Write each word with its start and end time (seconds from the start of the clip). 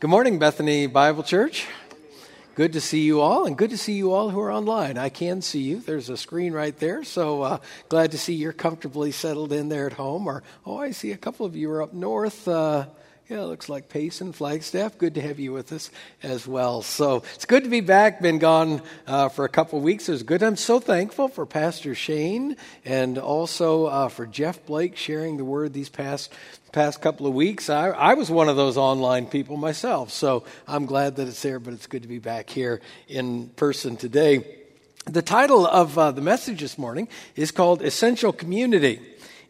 Good 0.00 0.10
morning, 0.10 0.38
Bethany 0.38 0.86
Bible 0.86 1.24
Church. 1.24 1.66
Good 2.54 2.74
to 2.74 2.80
see 2.80 3.00
you 3.00 3.20
all, 3.20 3.46
and 3.46 3.58
good 3.58 3.70
to 3.70 3.76
see 3.76 3.94
you 3.94 4.12
all 4.12 4.30
who 4.30 4.38
are 4.38 4.52
online. 4.52 4.96
I 4.96 5.08
can 5.08 5.42
see 5.42 5.62
you. 5.62 5.80
There's 5.80 6.08
a 6.08 6.16
screen 6.16 6.52
right 6.52 6.78
there, 6.78 7.02
so 7.02 7.42
uh, 7.42 7.58
glad 7.88 8.12
to 8.12 8.18
see 8.18 8.34
you're 8.34 8.52
comfortably 8.52 9.10
settled 9.10 9.52
in 9.52 9.68
there 9.70 9.88
at 9.88 9.94
home. 9.94 10.28
Or, 10.28 10.44
oh, 10.64 10.78
I 10.78 10.92
see 10.92 11.10
a 11.10 11.16
couple 11.16 11.46
of 11.46 11.56
you 11.56 11.68
are 11.72 11.82
up 11.82 11.94
north. 11.94 12.46
Uh, 12.46 12.86
yeah, 13.28 13.42
looks 13.42 13.68
like 13.68 13.90
Payson 13.90 14.28
and 14.28 14.34
Flagstaff. 14.34 14.96
Good 14.96 15.16
to 15.16 15.20
have 15.20 15.38
you 15.38 15.52
with 15.52 15.70
us 15.70 15.90
as 16.22 16.46
well. 16.46 16.80
So 16.80 17.24
it's 17.34 17.44
good 17.44 17.62
to 17.64 17.68
be 17.68 17.82
back. 17.82 18.22
Been 18.22 18.38
gone 18.38 18.80
uh, 19.06 19.28
for 19.28 19.44
a 19.44 19.50
couple 19.50 19.78
weeks. 19.80 20.08
It 20.08 20.12
was 20.12 20.22
good. 20.22 20.42
I'm 20.42 20.56
so 20.56 20.80
thankful 20.80 21.28
for 21.28 21.44
Pastor 21.44 21.94
Shane 21.94 22.56
and 22.86 23.18
also 23.18 23.84
uh, 23.84 24.08
for 24.08 24.24
Jeff 24.24 24.64
Blake 24.64 24.96
sharing 24.96 25.36
the 25.36 25.44
word 25.44 25.74
these 25.74 25.90
past 25.90 26.32
past 26.72 27.02
couple 27.02 27.26
of 27.26 27.34
weeks. 27.34 27.68
I, 27.68 27.88
I 27.88 28.14
was 28.14 28.30
one 28.30 28.48
of 28.48 28.56
those 28.56 28.78
online 28.78 29.26
people 29.26 29.58
myself, 29.58 30.10
so 30.10 30.44
I'm 30.66 30.86
glad 30.86 31.16
that 31.16 31.28
it's 31.28 31.42
there. 31.42 31.60
But 31.60 31.74
it's 31.74 31.86
good 31.86 32.02
to 32.02 32.08
be 32.08 32.20
back 32.20 32.48
here 32.48 32.80
in 33.08 33.48
person 33.50 33.98
today. 33.98 34.56
The 35.04 35.22
title 35.22 35.66
of 35.66 35.98
uh, 35.98 36.12
the 36.12 36.22
message 36.22 36.60
this 36.60 36.78
morning 36.78 37.08
is 37.36 37.50
called 37.50 37.82
"Essential 37.82 38.32
Community." 38.32 39.02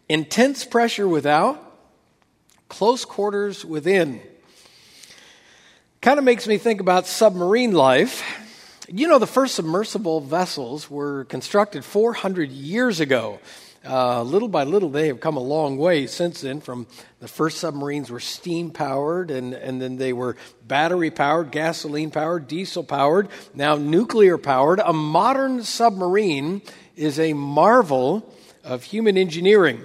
Intense 0.09 0.65
pressure 0.65 1.07
without 1.07 1.68
close 2.69 3.05
quarters 3.05 3.65
within. 3.65 4.21
Kind 6.01 6.19
of 6.19 6.25
makes 6.25 6.47
me 6.47 6.59
think 6.59 6.81
about 6.81 7.07
submarine 7.07 7.73
life. 7.73 8.23
You 8.89 9.09
know, 9.09 9.19
the 9.19 9.27
first 9.27 9.55
submersible 9.55 10.21
vessels 10.21 10.91
were 10.91 11.25
constructed 11.25 11.85
400 11.85 12.51
years 12.51 13.01
ago. 13.01 13.41
Uh, 13.87 14.23
little 14.23 14.49
by 14.49 14.65
little, 14.65 14.91
they 14.91 15.07
have 15.07 15.21
come 15.21 15.37
a 15.37 15.43
long 15.43 15.77
way 15.77 16.07
since 16.07 16.41
then. 16.41 16.61
From 16.61 16.87
the 17.21 17.29
first 17.29 17.59
submarines 17.59 18.11
were 18.11 18.21
steam 18.21 18.71
powered, 18.71 19.31
and, 19.31 19.55
and 19.55 19.81
then 19.81 19.97
they 19.97 20.13
were 20.13 20.37
battery 20.67 21.11
powered, 21.11 21.51
gasoline 21.51 22.11
powered, 22.11 22.49
diesel 22.49 22.83
powered, 22.83 23.29
now 23.55 23.77
nuclear 23.77 24.37
powered. 24.37 24.81
A 24.81 24.93
modern 24.93 25.63
submarine 25.63 26.63
is 26.97 27.19
a 27.19 27.33
marvel 27.33 28.31
of 28.65 28.83
human 28.83 29.17
engineering. 29.17 29.85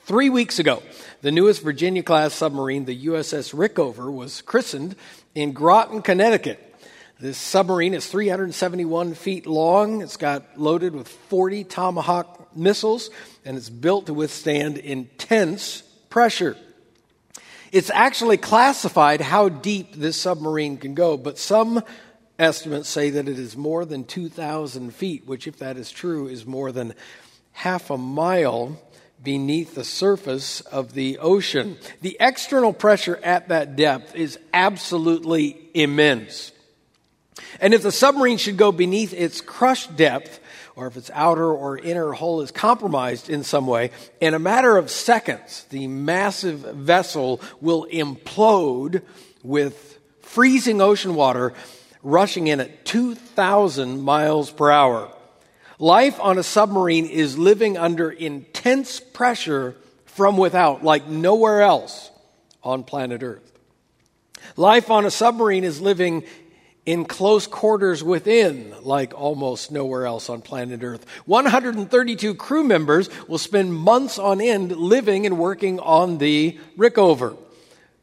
Three 0.00 0.30
weeks 0.30 0.58
ago, 0.58 0.82
the 1.20 1.32
newest 1.32 1.62
Virginia 1.62 2.02
class 2.02 2.32
submarine, 2.34 2.84
the 2.84 3.06
USS 3.06 3.52
Rickover, 3.54 4.12
was 4.12 4.40
christened 4.42 4.94
in 5.34 5.52
Groton, 5.52 6.02
Connecticut. 6.02 6.64
This 7.18 7.36
submarine 7.36 7.94
is 7.94 8.06
371 8.06 9.14
feet 9.14 9.46
long. 9.46 10.02
It's 10.02 10.16
got 10.16 10.56
loaded 10.56 10.94
with 10.94 11.08
40 11.08 11.64
Tomahawk 11.64 12.56
missiles, 12.56 13.10
and 13.44 13.56
it's 13.56 13.68
built 13.68 14.06
to 14.06 14.14
withstand 14.14 14.78
intense 14.78 15.82
pressure. 16.08 16.56
It's 17.72 17.90
actually 17.90 18.36
classified 18.36 19.20
how 19.20 19.48
deep 19.48 19.94
this 19.94 20.16
submarine 20.16 20.76
can 20.76 20.94
go, 20.94 21.16
but 21.16 21.36
some 21.36 21.82
estimates 22.38 22.88
say 22.88 23.10
that 23.10 23.28
it 23.28 23.38
is 23.38 23.56
more 23.56 23.84
than 23.84 24.04
2,000 24.04 24.94
feet, 24.94 25.26
which, 25.26 25.48
if 25.48 25.58
that 25.58 25.76
is 25.76 25.90
true, 25.90 26.28
is 26.28 26.46
more 26.46 26.70
than 26.70 26.94
half 27.52 27.90
a 27.90 27.98
mile 27.98 28.80
beneath 29.22 29.74
the 29.74 29.84
surface 29.84 30.60
of 30.60 30.94
the 30.94 31.18
ocean. 31.18 31.76
The 32.00 32.16
external 32.20 32.72
pressure 32.72 33.18
at 33.22 33.48
that 33.48 33.76
depth 33.76 34.14
is 34.14 34.38
absolutely 34.52 35.70
immense. 35.74 36.52
And 37.60 37.74
if 37.74 37.82
the 37.82 37.92
submarine 37.92 38.38
should 38.38 38.56
go 38.56 38.72
beneath 38.72 39.12
its 39.12 39.40
crush 39.40 39.86
depth, 39.88 40.40
or 40.76 40.86
if 40.86 40.96
its 40.96 41.10
outer 41.12 41.46
or 41.46 41.76
inner 41.76 42.12
hull 42.12 42.40
is 42.40 42.50
compromised 42.50 43.28
in 43.28 43.42
some 43.42 43.66
way, 43.66 43.90
in 44.20 44.34
a 44.34 44.38
matter 44.38 44.76
of 44.76 44.90
seconds, 44.90 45.64
the 45.70 45.88
massive 45.88 46.60
vessel 46.60 47.40
will 47.60 47.86
implode 47.92 49.02
with 49.42 49.98
freezing 50.20 50.80
ocean 50.80 51.14
water 51.14 51.52
rushing 52.02 52.46
in 52.46 52.60
at 52.60 52.84
2,000 52.84 54.00
miles 54.00 54.50
per 54.50 54.70
hour. 54.70 55.12
Life 55.78 56.18
on 56.20 56.38
a 56.38 56.42
submarine 56.42 57.06
is 57.06 57.38
living 57.38 57.78
under 57.78 58.10
intense 58.10 58.98
pressure 58.98 59.76
from 60.06 60.36
without, 60.36 60.82
like 60.82 61.06
nowhere 61.06 61.62
else 61.62 62.10
on 62.64 62.82
planet 62.82 63.22
Earth. 63.22 63.52
Life 64.56 64.90
on 64.90 65.06
a 65.06 65.10
submarine 65.10 65.62
is 65.62 65.80
living 65.80 66.24
in 66.84 67.04
close 67.04 67.46
quarters 67.46 68.02
within, 68.02 68.74
like 68.82 69.14
almost 69.14 69.70
nowhere 69.70 70.04
else 70.04 70.28
on 70.28 70.42
planet 70.42 70.82
Earth. 70.82 71.06
132 71.26 72.34
crew 72.34 72.64
members 72.64 73.08
will 73.28 73.38
spend 73.38 73.72
months 73.72 74.18
on 74.18 74.40
end 74.40 74.72
living 74.76 75.26
and 75.26 75.38
working 75.38 75.78
on 75.78 76.18
the 76.18 76.58
Rickover 76.76 77.36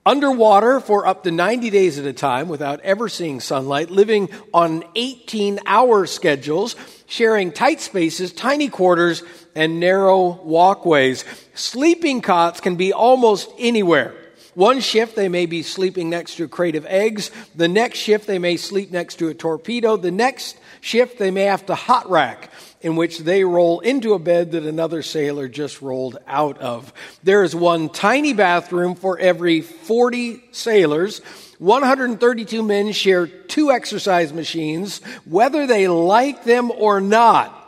underwater 0.06 0.80
for 0.80 1.08
up 1.08 1.24
to 1.24 1.32
90 1.32 1.72
days 1.72 1.98
at 1.98 2.06
a 2.06 2.14
time 2.14 2.48
without 2.48 2.80
ever 2.82 3.10
seeing 3.10 3.40
sunlight, 3.40 3.90
living 3.90 4.30
on 4.54 4.84
18 4.96 5.60
hour 5.66 6.06
schedules, 6.06 6.76
sharing 7.08 7.52
tight 7.52 7.82
spaces, 7.82 8.34
tiny 8.34 8.70
quarters, 8.70 9.24
and 9.56 9.80
narrow 9.80 10.42
walkways. 10.44 11.26
Sleeping 11.54 12.22
cots 12.22 12.60
can 12.60 12.76
be 12.76 12.94
almost 12.94 13.50
anywhere. 13.58 14.14
One 14.56 14.80
shift 14.80 15.18
they 15.18 15.28
may 15.28 15.48
be 15.48 15.64
sleeping 15.64 16.10
next 16.10 16.36
to 16.36 16.46
a 16.46 16.48
crate 16.48 16.78
of 16.78 16.86
eggs. 16.86 17.30
The 17.56 17.68
next 17.68 18.00
shift 18.00 18.26
they 18.26 18.40
may 18.40 18.56
sleep 18.56 18.90
next 18.90 19.16
to 19.16 19.28
a 19.28 19.34
torpedo. 19.34 19.98
The 19.98 20.12
next 20.12 20.58
shift 20.80 21.20
they 21.20 21.30
may 21.30 21.44
have 21.44 21.66
to 21.66 21.76
hot 21.76 22.10
rack 22.10 22.52
in 22.80 22.96
which 22.96 23.20
they 23.20 23.44
roll 23.44 23.82
into 23.82 24.14
a 24.14 24.20
bed 24.20 24.52
that 24.52 24.64
another 24.64 25.02
sailor 25.02 25.50
just 25.50 25.82
rolled 25.82 26.18
out 26.26 26.58
of. 26.60 26.94
There 27.24 27.44
is 27.44 27.54
one 27.54 27.90
tiny 27.90 28.32
bathroom 28.32 28.96
for 28.96 29.20
every 29.20 29.62
40 29.62 30.42
sailors. 30.52 31.22
132 31.60 32.64
men 32.64 32.92
share 32.92 33.28
two 33.28 33.72
exercise 33.72 34.34
machines, 34.34 35.00
whether 35.26 35.66
they 35.68 35.88
like 35.88 36.44
them 36.44 36.72
or 36.72 37.00
not. 37.00 37.62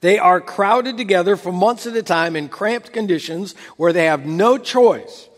They 0.00 0.18
are 0.18 0.40
crowded 0.40 0.96
together 0.96 1.36
for 1.36 1.52
months 1.52 1.86
at 1.86 1.96
a 1.96 2.02
time 2.02 2.36
in 2.36 2.48
cramped 2.48 2.92
conditions 2.92 3.54
where 3.76 3.92
they 3.92 4.06
have 4.06 4.26
no 4.26 4.58
choice 4.58 5.28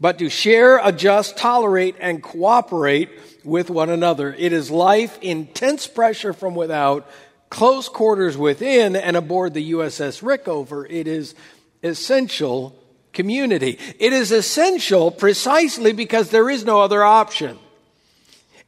but 0.00 0.18
to 0.18 0.30
share, 0.30 0.80
adjust, 0.82 1.36
tolerate, 1.36 1.94
and 2.00 2.22
cooperate 2.22 3.10
with 3.44 3.68
one 3.68 3.90
another. 3.90 4.34
It 4.36 4.52
is 4.52 4.70
life, 4.70 5.18
intense 5.20 5.86
pressure 5.86 6.32
from 6.32 6.54
without, 6.54 7.08
close 7.50 7.88
quarters 7.88 8.36
within 8.36 8.96
and 8.96 9.16
aboard 9.16 9.52
the 9.52 9.72
USS 9.72 10.22
Rickover, 10.22 10.86
it 10.88 11.06
is 11.06 11.34
essential 11.82 12.74
community. 13.12 13.78
It 13.98 14.12
is 14.12 14.32
essential 14.32 15.10
precisely 15.10 15.92
because 15.92 16.30
there 16.30 16.50
is 16.50 16.64
no 16.64 16.80
other 16.80 17.02
option. 17.02 17.58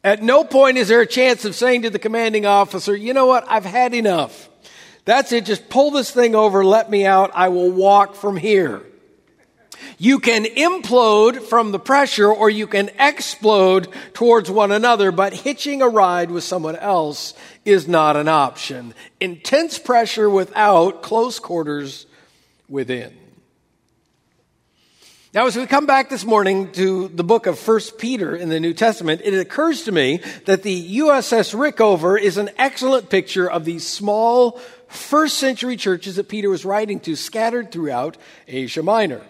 At 0.04 0.22
no 0.22 0.42
point 0.42 0.78
is 0.78 0.88
there 0.88 1.00
a 1.00 1.06
chance 1.06 1.44
of 1.44 1.54
saying 1.54 1.82
to 1.82 1.90
the 1.90 1.98
commanding 1.98 2.44
officer, 2.44 2.94
you 2.94 3.14
know 3.14 3.26
what, 3.26 3.44
I've 3.48 3.64
had 3.64 3.94
enough. 3.94 4.48
That's 5.04 5.32
it, 5.32 5.44
just 5.44 5.68
pull 5.68 5.90
this 5.90 6.10
thing 6.10 6.34
over, 6.34 6.64
let 6.64 6.90
me 6.90 7.06
out, 7.06 7.30
I 7.34 7.48
will 7.48 7.70
walk 7.70 8.14
from 8.14 8.36
here. 8.36 8.82
You 9.98 10.18
can 10.18 10.44
implode 10.44 11.42
from 11.42 11.72
the 11.72 11.78
pressure 11.78 12.32
or 12.32 12.50
you 12.50 12.66
can 12.66 12.90
explode 12.98 13.88
towards 14.14 14.50
one 14.50 14.72
another, 14.72 15.12
but 15.12 15.32
hitching 15.32 15.82
a 15.82 15.88
ride 15.88 16.30
with 16.30 16.44
someone 16.44 16.76
else 16.76 17.34
is 17.64 17.86
not 17.86 18.16
an 18.16 18.28
option. 18.28 18.94
Intense 19.20 19.78
pressure 19.78 20.30
without, 20.30 21.02
close 21.02 21.38
quarters 21.38 22.06
within. 22.68 23.16
Now, 25.34 25.46
as 25.46 25.56
we 25.56 25.64
come 25.64 25.86
back 25.86 26.10
this 26.10 26.26
morning 26.26 26.72
to 26.72 27.08
the 27.08 27.24
book 27.24 27.46
of 27.46 27.66
1 27.66 27.80
Peter 27.96 28.36
in 28.36 28.50
the 28.50 28.60
New 28.60 28.74
Testament, 28.74 29.22
it 29.24 29.32
occurs 29.32 29.84
to 29.84 29.92
me 29.92 30.20
that 30.44 30.62
the 30.62 30.98
USS 30.98 31.54
Rickover 31.54 32.20
is 32.20 32.36
an 32.36 32.50
excellent 32.58 33.08
picture 33.08 33.50
of 33.50 33.64
these 33.64 33.86
small 33.86 34.60
first 34.88 35.38
century 35.38 35.78
churches 35.78 36.16
that 36.16 36.28
Peter 36.28 36.50
was 36.50 36.66
writing 36.66 37.00
to 37.00 37.16
scattered 37.16 37.72
throughout 37.72 38.18
Asia 38.46 38.82
Minor. 38.82 39.22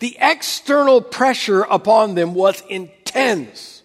The 0.00 0.18
external 0.20 1.00
pressure 1.00 1.62
upon 1.62 2.14
them 2.14 2.34
was 2.34 2.62
intense. 2.68 3.82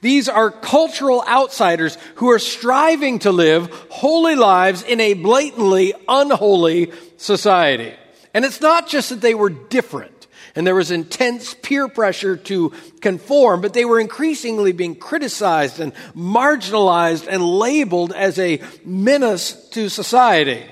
These 0.00 0.28
are 0.28 0.50
cultural 0.50 1.22
outsiders 1.28 1.96
who 2.16 2.28
are 2.32 2.40
striving 2.40 3.20
to 3.20 3.30
live 3.30 3.70
holy 3.88 4.34
lives 4.34 4.82
in 4.82 4.98
a 4.98 5.14
blatantly 5.14 5.94
unholy 6.08 6.90
society. 7.18 7.94
And 8.34 8.44
it's 8.44 8.60
not 8.60 8.88
just 8.88 9.10
that 9.10 9.20
they 9.20 9.34
were 9.36 9.48
different 9.48 10.11
and 10.54 10.66
there 10.66 10.74
was 10.74 10.90
intense 10.90 11.54
peer 11.54 11.88
pressure 11.88 12.36
to 12.36 12.72
conform, 13.00 13.60
but 13.60 13.72
they 13.72 13.84
were 13.84 14.00
increasingly 14.00 14.72
being 14.72 14.94
criticized 14.94 15.80
and 15.80 15.94
marginalized 16.14 17.26
and 17.26 17.42
labeled 17.42 18.12
as 18.12 18.38
a 18.38 18.60
menace 18.84 19.68
to 19.70 19.88
society. 19.88 20.64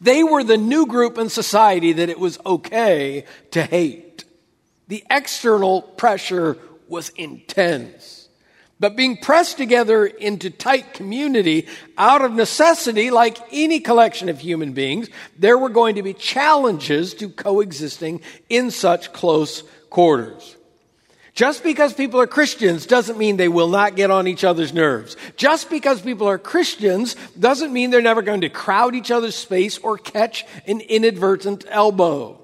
They 0.00 0.24
were 0.24 0.42
the 0.42 0.56
new 0.56 0.86
group 0.86 1.18
in 1.18 1.28
society 1.28 1.92
that 1.94 2.08
it 2.08 2.18
was 2.18 2.38
okay 2.44 3.24
to 3.52 3.62
hate. 3.62 4.24
The 4.88 5.04
external 5.10 5.82
pressure 5.82 6.56
was 6.88 7.10
intense. 7.10 8.15
But 8.78 8.94
being 8.94 9.16
pressed 9.16 9.56
together 9.56 10.04
into 10.04 10.50
tight 10.50 10.92
community 10.92 11.66
out 11.96 12.22
of 12.22 12.34
necessity, 12.34 13.10
like 13.10 13.38
any 13.50 13.80
collection 13.80 14.28
of 14.28 14.38
human 14.38 14.72
beings, 14.72 15.08
there 15.38 15.56
were 15.56 15.70
going 15.70 15.94
to 15.94 16.02
be 16.02 16.12
challenges 16.12 17.14
to 17.14 17.30
coexisting 17.30 18.20
in 18.50 18.70
such 18.70 19.14
close 19.14 19.62
quarters. 19.88 20.56
Just 21.32 21.62
because 21.62 21.92
people 21.92 22.20
are 22.20 22.26
Christians 22.26 22.86
doesn't 22.86 23.18
mean 23.18 23.36
they 23.36 23.48
will 23.48 23.68
not 23.68 23.94
get 23.94 24.10
on 24.10 24.26
each 24.26 24.44
other's 24.44 24.72
nerves. 24.72 25.16
Just 25.36 25.68
because 25.68 26.00
people 26.00 26.26
are 26.26 26.38
Christians 26.38 27.14
doesn't 27.38 27.74
mean 27.74 27.90
they're 27.90 28.00
never 28.00 28.22
going 28.22 28.40
to 28.40 28.48
crowd 28.48 28.94
each 28.94 29.10
other's 29.10 29.36
space 29.36 29.76
or 29.78 29.98
catch 29.98 30.46
an 30.66 30.80
inadvertent 30.80 31.64
elbow. 31.68 32.40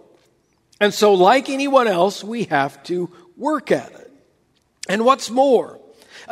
And 0.79 0.93
so, 0.93 1.15
like 1.15 1.49
anyone 1.49 1.89
else, 1.89 2.23
we 2.23 2.45
have 2.45 2.83
to 2.85 3.11
work 3.37 3.71
at 3.71 3.93
it. 3.93 4.13
And 4.89 5.07
what's 5.07 5.31
more, 5.31 5.79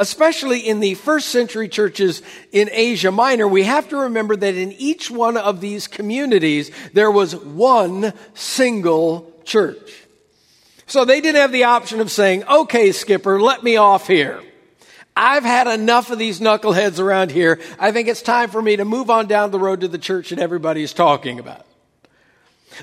especially 0.01 0.61
in 0.61 0.81
the 0.81 0.95
first 0.95 1.29
century 1.29 1.69
churches 1.69 2.23
in 2.53 2.71
Asia 2.73 3.13
Minor, 3.13 3.47
we 3.47 3.65
have 3.65 3.89
to 3.91 3.99
remember 3.99 4.35
that 4.35 4.55
in 4.55 4.73
each 4.73 5.11
one 5.11 5.37
of 5.37 5.61
these 5.61 5.87
communities, 5.87 6.71
there 6.95 7.11
was 7.11 7.37
one 7.37 8.15
single 8.33 9.31
church. 9.45 10.07
So 10.87 11.05
they 11.05 11.21
didn't 11.21 11.41
have 11.41 11.53
the 11.53 11.65
option 11.65 12.01
of 12.01 12.11
saying, 12.11 12.45
okay, 12.45 12.93
skipper, 12.93 13.41
let 13.41 13.63
me 13.63 13.77
off 13.77 14.07
here. 14.07 14.43
I've 15.15 15.45
had 15.45 15.67
enough 15.67 16.11
of 16.11 16.19
these 16.19 16.41
knuckleheads 16.41 16.99
around 16.99 17.31
here. 17.31 17.61
I 17.79 17.93
think 17.93 18.09
it's 18.09 18.23
time 18.23 18.49
for 18.49 18.63
me 18.63 18.77
to 18.77 18.87
move 18.87 19.11
on 19.11 19.27
down 19.27 19.51
the 19.51 19.59
road 19.59 19.83
to 19.83 19.89
the 19.89 19.99
church 19.99 20.31
that 20.31 20.39
everybody 20.39 20.83
is 20.83 20.95
talking 20.95 21.39
about. 21.39 21.67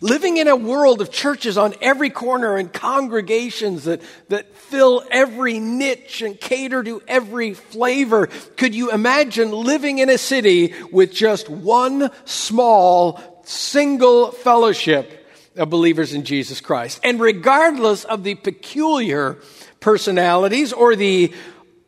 Living 0.01 0.37
in 0.37 0.47
a 0.47 0.55
world 0.55 1.01
of 1.01 1.11
churches 1.11 1.57
on 1.57 1.73
every 1.81 2.09
corner 2.09 2.57
and 2.57 2.71
congregations 2.71 3.85
that, 3.85 4.01
that 4.29 4.55
fill 4.55 5.03
every 5.11 5.59
niche 5.59 6.21
and 6.21 6.39
cater 6.39 6.83
to 6.83 7.01
every 7.07 7.53
flavor, 7.53 8.27
could 8.57 8.75
you 8.75 8.91
imagine 8.91 9.51
living 9.51 9.99
in 9.99 10.09
a 10.09 10.17
city 10.17 10.73
with 10.91 11.13
just 11.13 11.49
one 11.49 12.11
small, 12.25 13.41
single 13.45 14.31
fellowship 14.31 15.25
of 15.57 15.69
believers 15.69 16.13
in 16.13 16.23
Jesus 16.23 16.61
Christ. 16.61 16.99
And 17.03 17.19
regardless 17.19 18.03
of 18.05 18.23
the 18.23 18.35
peculiar 18.35 19.37
personalities 19.79 20.71
or 20.71 20.95
the 20.95 21.33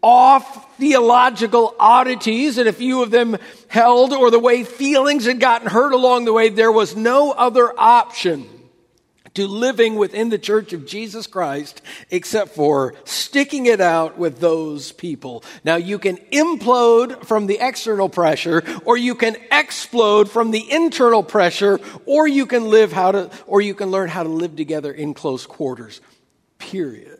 off 0.01 0.65
theological 0.79 1.75
oddities 1.79 2.55
that 2.55 2.67
a 2.67 2.73
few 2.73 3.03
of 3.03 3.11
them 3.11 3.37
held 3.67 4.13
or 4.13 4.31
the 4.31 4.39
way 4.39 4.63
feelings 4.63 5.25
had 5.25 5.39
gotten 5.39 5.67
hurt 5.67 5.93
along 5.93 6.25
the 6.25 6.33
way, 6.33 6.49
there 6.49 6.71
was 6.71 6.95
no 6.95 7.31
other 7.31 7.71
option 7.77 8.47
to 9.35 9.47
living 9.47 9.95
within 9.95 10.29
the 10.29 10.37
church 10.37 10.73
of 10.73 10.85
Jesus 10.85 11.27
Christ 11.27 11.81
except 12.09 12.55
for 12.55 12.93
sticking 13.05 13.65
it 13.65 13.81
out 13.81 14.17
with 14.17 14.39
those 14.39 14.91
people. 14.91 15.43
Now 15.63 15.75
you 15.75 15.99
can 15.99 16.17
implode 16.31 17.25
from 17.25 17.47
the 17.47 17.59
external 17.61 18.09
pressure 18.09 18.63
or 18.85 18.97
you 18.97 19.15
can 19.15 19.37
explode 19.51 20.29
from 20.29 20.51
the 20.51 20.71
internal 20.71 21.23
pressure 21.23 21.79
or 22.05 22.27
you 22.27 22.45
can 22.45 22.69
live 22.69 22.91
how 22.91 23.11
to 23.11 23.31
or 23.47 23.61
you 23.61 23.75
can 23.75 23.91
learn 23.91 24.09
how 24.09 24.23
to 24.23 24.29
live 24.29 24.55
together 24.55 24.91
in 24.91 25.13
close 25.13 25.45
quarters. 25.45 26.01
Period. 26.57 27.18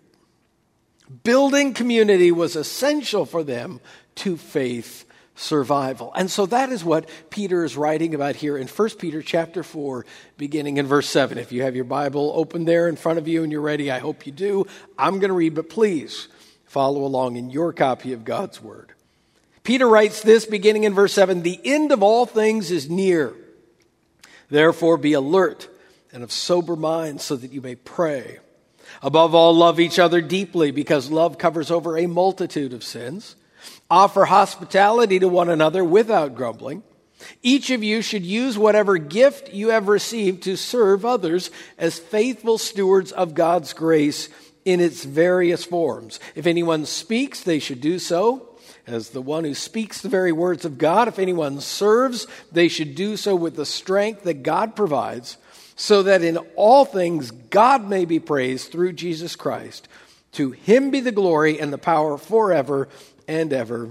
Building 1.23 1.73
community 1.73 2.31
was 2.31 2.56
essential 2.56 3.25
for 3.25 3.44
them 3.44 3.79
to 4.15 4.38
faith 4.38 5.06
survival. 5.35 6.11
And 6.15 6.29
so 6.29 6.45
that 6.47 6.69
is 6.69 6.83
what 6.83 7.09
Peter 7.29 7.63
is 7.63 7.77
writing 7.77 8.13
about 8.13 8.35
here 8.35 8.57
in 8.57 8.67
1 8.67 8.89
Peter 9.00 9.21
chapter 9.21 9.63
4 9.63 10.06
beginning 10.38 10.77
in 10.77 10.85
verse 10.85 11.09
7. 11.09 11.38
If 11.38 11.51
you 11.51 11.63
have 11.63 11.75
your 11.75 11.85
Bible 11.85 12.33
open 12.35 12.65
there 12.65 12.88
in 12.88 12.95
front 12.95 13.17
of 13.17 13.27
you 13.27 13.44
and 13.44 13.51
you're 13.51 13.61
ready, 13.61 13.89
I 13.89 14.00
hope 14.00 14.25
you 14.25 14.31
do. 14.31 14.67
I'm 14.97 15.19
going 15.19 15.29
to 15.29 15.33
read, 15.33 15.56
but 15.56 15.69
please 15.69 16.27
follow 16.65 17.03
along 17.03 17.38
in 17.38 17.50
your 17.50 17.73
copy 17.73 18.13
of 18.13 18.25
God's 18.25 18.62
word. 18.62 18.94
Peter 19.63 19.88
writes 19.88 20.21
this 20.21 20.45
beginning 20.45 20.83
in 20.83 20.94
verse 20.94 21.13
7, 21.13 21.41
"The 21.41 21.59
end 21.63 21.91
of 21.91 22.03
all 22.03 22.25
things 22.25 22.69
is 22.69 22.89
near. 22.89 23.33
Therefore 24.50 24.97
be 24.97 25.13
alert 25.13 25.69
and 26.12 26.23
of 26.23 26.31
sober 26.31 26.75
mind 26.75 27.21
so 27.21 27.35
that 27.35 27.53
you 27.53 27.62
may 27.62 27.75
pray. 27.75 28.39
Above 29.01 29.33
all, 29.36 29.53
love 29.53 29.80
each 29.80 30.00
other 30.00 30.21
deeply 30.21 30.71
because 30.71 31.12
love 31.12 31.38
covers 31.38 31.71
over 31.71 31.97
a 31.97 32.07
multitude 32.07 32.74
of 32.74 32.83
sins." 32.83 33.36
Offer 33.89 34.25
hospitality 34.25 35.19
to 35.19 35.27
one 35.27 35.50
another 35.50 35.83
without 35.83 36.36
grumbling. 36.36 36.83
Each 37.44 37.69
of 37.69 37.83
you 37.83 38.01
should 38.01 38.25
use 38.25 38.57
whatever 38.57 38.97
gift 38.97 39.53
you 39.53 39.69
have 39.69 39.88
received 39.88 40.44
to 40.44 40.56
serve 40.56 41.03
others 41.03 41.51
as 41.77 42.00
faithful 42.00 42.57
stewards 42.57 43.12
of 43.12 43.33
God's 43.33 43.74
grace 43.74 44.30
in 44.63 44.80
its 44.80 45.03
various 45.03 45.65
forms. 45.65 46.19
If 46.36 46.47
anyone 46.47 46.86
speaks, 46.86 47.41
they 47.41 47.59
should 47.59 47.81
do 47.81 48.00
so 48.00 48.45
as 48.88 49.09
the 49.09 49.21
one 49.21 49.44
who 49.44 49.53
speaks 49.53 50.01
the 50.01 50.09
very 50.09 50.31
words 50.31 50.65
of 50.65 50.77
God. 50.77 51.07
If 51.07 51.19
anyone 51.19 51.59
serves, 51.59 52.27
they 52.51 52.68
should 52.68 52.95
do 52.95 53.18
so 53.18 53.36
with 53.36 53.56
the 53.56 53.65
strength 53.65 54.24
that 54.24 54.44
God 54.44 54.75
provides, 54.75 55.38
so 55.79 56.03
that 56.03 56.21
in 56.21 56.35
all 56.57 56.83
things 56.83 57.31
God 57.31 57.87
may 57.87 58.03
be 58.03 58.19
praised 58.19 58.69
through 58.69 58.91
Jesus 58.91 59.37
Christ. 59.37 59.87
To 60.33 60.51
him 60.51 60.91
be 60.91 60.99
the 60.99 61.13
glory 61.13 61.57
and 61.57 61.71
the 61.71 61.77
power 61.77 62.17
forever 62.17 62.89
and 63.29 63.53
ever. 63.53 63.89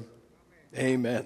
Amen. 0.76 1.24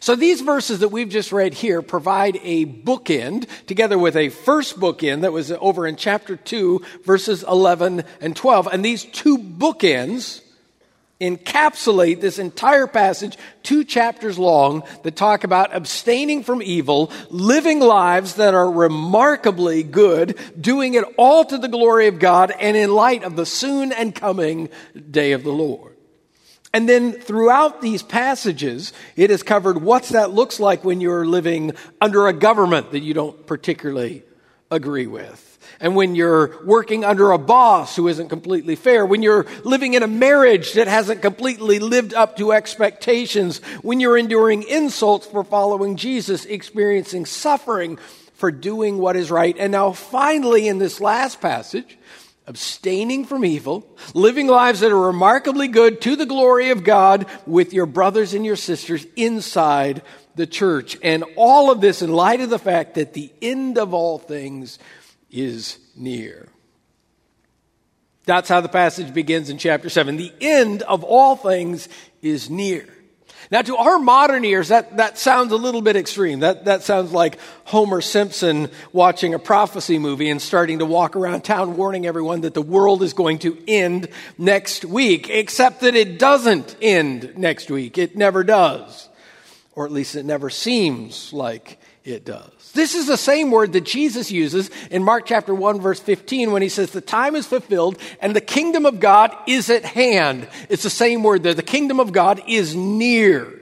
So 0.00 0.16
these 0.16 0.42
verses 0.42 0.80
that 0.80 0.90
we've 0.90 1.08
just 1.08 1.32
read 1.32 1.54
here 1.54 1.80
provide 1.80 2.38
a 2.42 2.66
bookend 2.66 3.48
together 3.66 3.98
with 3.98 4.16
a 4.16 4.28
first 4.28 4.78
bookend 4.78 5.22
that 5.22 5.32
was 5.32 5.50
over 5.50 5.86
in 5.86 5.96
chapter 5.96 6.36
2 6.36 6.82
verses 7.02 7.42
11 7.42 8.04
and 8.20 8.36
12. 8.36 8.68
And 8.70 8.84
these 8.84 9.06
two 9.06 9.38
bookends 9.38 10.42
encapsulate 11.20 12.20
this 12.20 12.38
entire 12.38 12.86
passage, 12.86 13.38
two 13.62 13.84
chapters 13.84 14.38
long, 14.38 14.82
that 15.02 15.16
talk 15.16 15.44
about 15.44 15.74
abstaining 15.74 16.42
from 16.42 16.62
evil, 16.62 17.10
living 17.30 17.80
lives 17.80 18.34
that 18.34 18.54
are 18.54 18.70
remarkably 18.70 19.82
good, 19.82 20.38
doing 20.60 20.94
it 20.94 21.04
all 21.16 21.44
to 21.44 21.58
the 21.58 21.68
glory 21.68 22.08
of 22.08 22.18
God 22.18 22.52
and 22.60 22.76
in 22.76 22.92
light 22.92 23.24
of 23.24 23.36
the 23.36 23.46
soon 23.46 23.92
and 23.92 24.14
coming 24.14 24.68
day 25.10 25.32
of 25.32 25.42
the 25.42 25.52
Lord. 25.52 25.96
And 26.74 26.86
then 26.86 27.12
throughout 27.12 27.80
these 27.80 28.02
passages, 28.02 28.92
it 29.14 29.30
is 29.30 29.42
covered 29.42 29.80
what 29.80 30.04
that 30.08 30.32
looks 30.32 30.60
like 30.60 30.84
when 30.84 31.00
you're 31.00 31.24
living 31.24 31.72
under 32.02 32.26
a 32.26 32.34
government 32.34 32.90
that 32.90 33.00
you 33.00 33.14
don't 33.14 33.46
particularly 33.46 34.24
agree 34.70 35.06
with. 35.06 35.45
And 35.80 35.94
when 35.94 36.14
you're 36.14 36.64
working 36.64 37.04
under 37.04 37.32
a 37.32 37.38
boss 37.38 37.96
who 37.96 38.08
isn't 38.08 38.28
completely 38.28 38.76
fair, 38.76 39.04
when 39.04 39.22
you're 39.22 39.46
living 39.64 39.94
in 39.94 40.02
a 40.02 40.08
marriage 40.08 40.72
that 40.74 40.88
hasn't 40.88 41.22
completely 41.22 41.78
lived 41.78 42.14
up 42.14 42.36
to 42.38 42.52
expectations, 42.52 43.58
when 43.82 44.00
you're 44.00 44.18
enduring 44.18 44.62
insults 44.62 45.26
for 45.26 45.44
following 45.44 45.96
Jesus, 45.96 46.44
experiencing 46.46 47.26
suffering 47.26 47.98
for 48.34 48.50
doing 48.50 48.98
what 48.98 49.16
is 49.16 49.30
right. 49.30 49.56
And 49.58 49.72
now 49.72 49.92
finally 49.92 50.68
in 50.68 50.78
this 50.78 51.00
last 51.00 51.40
passage, 51.40 51.98
abstaining 52.46 53.24
from 53.24 53.44
evil, 53.44 53.86
living 54.14 54.46
lives 54.46 54.80
that 54.80 54.92
are 54.92 55.06
remarkably 55.06 55.68
good 55.68 56.00
to 56.02 56.16
the 56.16 56.26
glory 56.26 56.70
of 56.70 56.84
God 56.84 57.26
with 57.46 57.72
your 57.72 57.86
brothers 57.86 58.34
and 58.34 58.46
your 58.46 58.56
sisters 58.56 59.04
inside 59.16 60.02
the 60.36 60.46
church. 60.46 60.96
And 61.02 61.24
all 61.36 61.70
of 61.70 61.80
this 61.80 62.02
in 62.02 62.12
light 62.12 62.40
of 62.40 62.50
the 62.50 62.58
fact 62.58 62.94
that 62.94 63.14
the 63.14 63.32
end 63.42 63.78
of 63.78 63.94
all 63.94 64.18
things 64.18 64.78
is 65.36 65.78
near. 65.94 66.48
That's 68.24 68.48
how 68.48 68.60
the 68.60 68.68
passage 68.68 69.14
begins 69.14 69.50
in 69.50 69.58
chapter 69.58 69.88
7. 69.88 70.16
The 70.16 70.32
end 70.40 70.82
of 70.82 71.04
all 71.04 71.36
things 71.36 71.88
is 72.22 72.50
near. 72.50 72.86
Now, 73.48 73.62
to 73.62 73.76
our 73.76 74.00
modern 74.00 74.44
ears, 74.44 74.68
that, 74.68 74.96
that 74.96 75.18
sounds 75.18 75.52
a 75.52 75.56
little 75.56 75.82
bit 75.82 75.94
extreme. 75.94 76.40
That, 76.40 76.64
that 76.64 76.82
sounds 76.82 77.12
like 77.12 77.38
Homer 77.64 78.00
Simpson 78.00 78.68
watching 78.92 79.34
a 79.34 79.38
prophecy 79.38 79.98
movie 79.98 80.30
and 80.30 80.42
starting 80.42 80.80
to 80.80 80.86
walk 80.86 81.14
around 81.14 81.42
town 81.42 81.76
warning 81.76 82.06
everyone 82.06 82.40
that 82.40 82.54
the 82.54 82.62
world 82.62 83.04
is 83.04 83.12
going 83.12 83.38
to 83.40 83.56
end 83.68 84.08
next 84.36 84.84
week, 84.84 85.30
except 85.30 85.82
that 85.82 85.94
it 85.94 86.18
doesn't 86.18 86.74
end 86.82 87.34
next 87.36 87.70
week. 87.70 87.98
It 87.98 88.16
never 88.16 88.42
does. 88.42 89.08
Or 89.74 89.84
at 89.84 89.92
least 89.92 90.16
it 90.16 90.24
never 90.24 90.50
seems 90.50 91.32
like 91.32 91.78
it 92.02 92.24
does. 92.24 92.55
This 92.76 92.94
is 92.94 93.06
the 93.06 93.16
same 93.16 93.50
word 93.50 93.72
that 93.72 93.84
Jesus 93.84 94.30
uses 94.30 94.70
in 94.90 95.02
Mark 95.02 95.24
chapter 95.26 95.54
1 95.54 95.80
verse 95.80 95.98
15 95.98 96.52
when 96.52 96.62
he 96.62 96.68
says 96.68 96.90
the 96.90 97.00
time 97.00 97.34
is 97.34 97.46
fulfilled 97.46 97.98
and 98.20 98.36
the 98.36 98.40
kingdom 98.40 98.86
of 98.86 99.00
God 99.00 99.34
is 99.46 99.70
at 99.70 99.84
hand. 99.84 100.46
It's 100.68 100.82
the 100.82 100.90
same 100.90 101.22
word 101.22 101.42
there. 101.42 101.54
The 101.54 101.62
kingdom 101.62 101.98
of 101.98 102.12
God 102.12 102.42
is 102.46 102.76
near. 102.76 103.52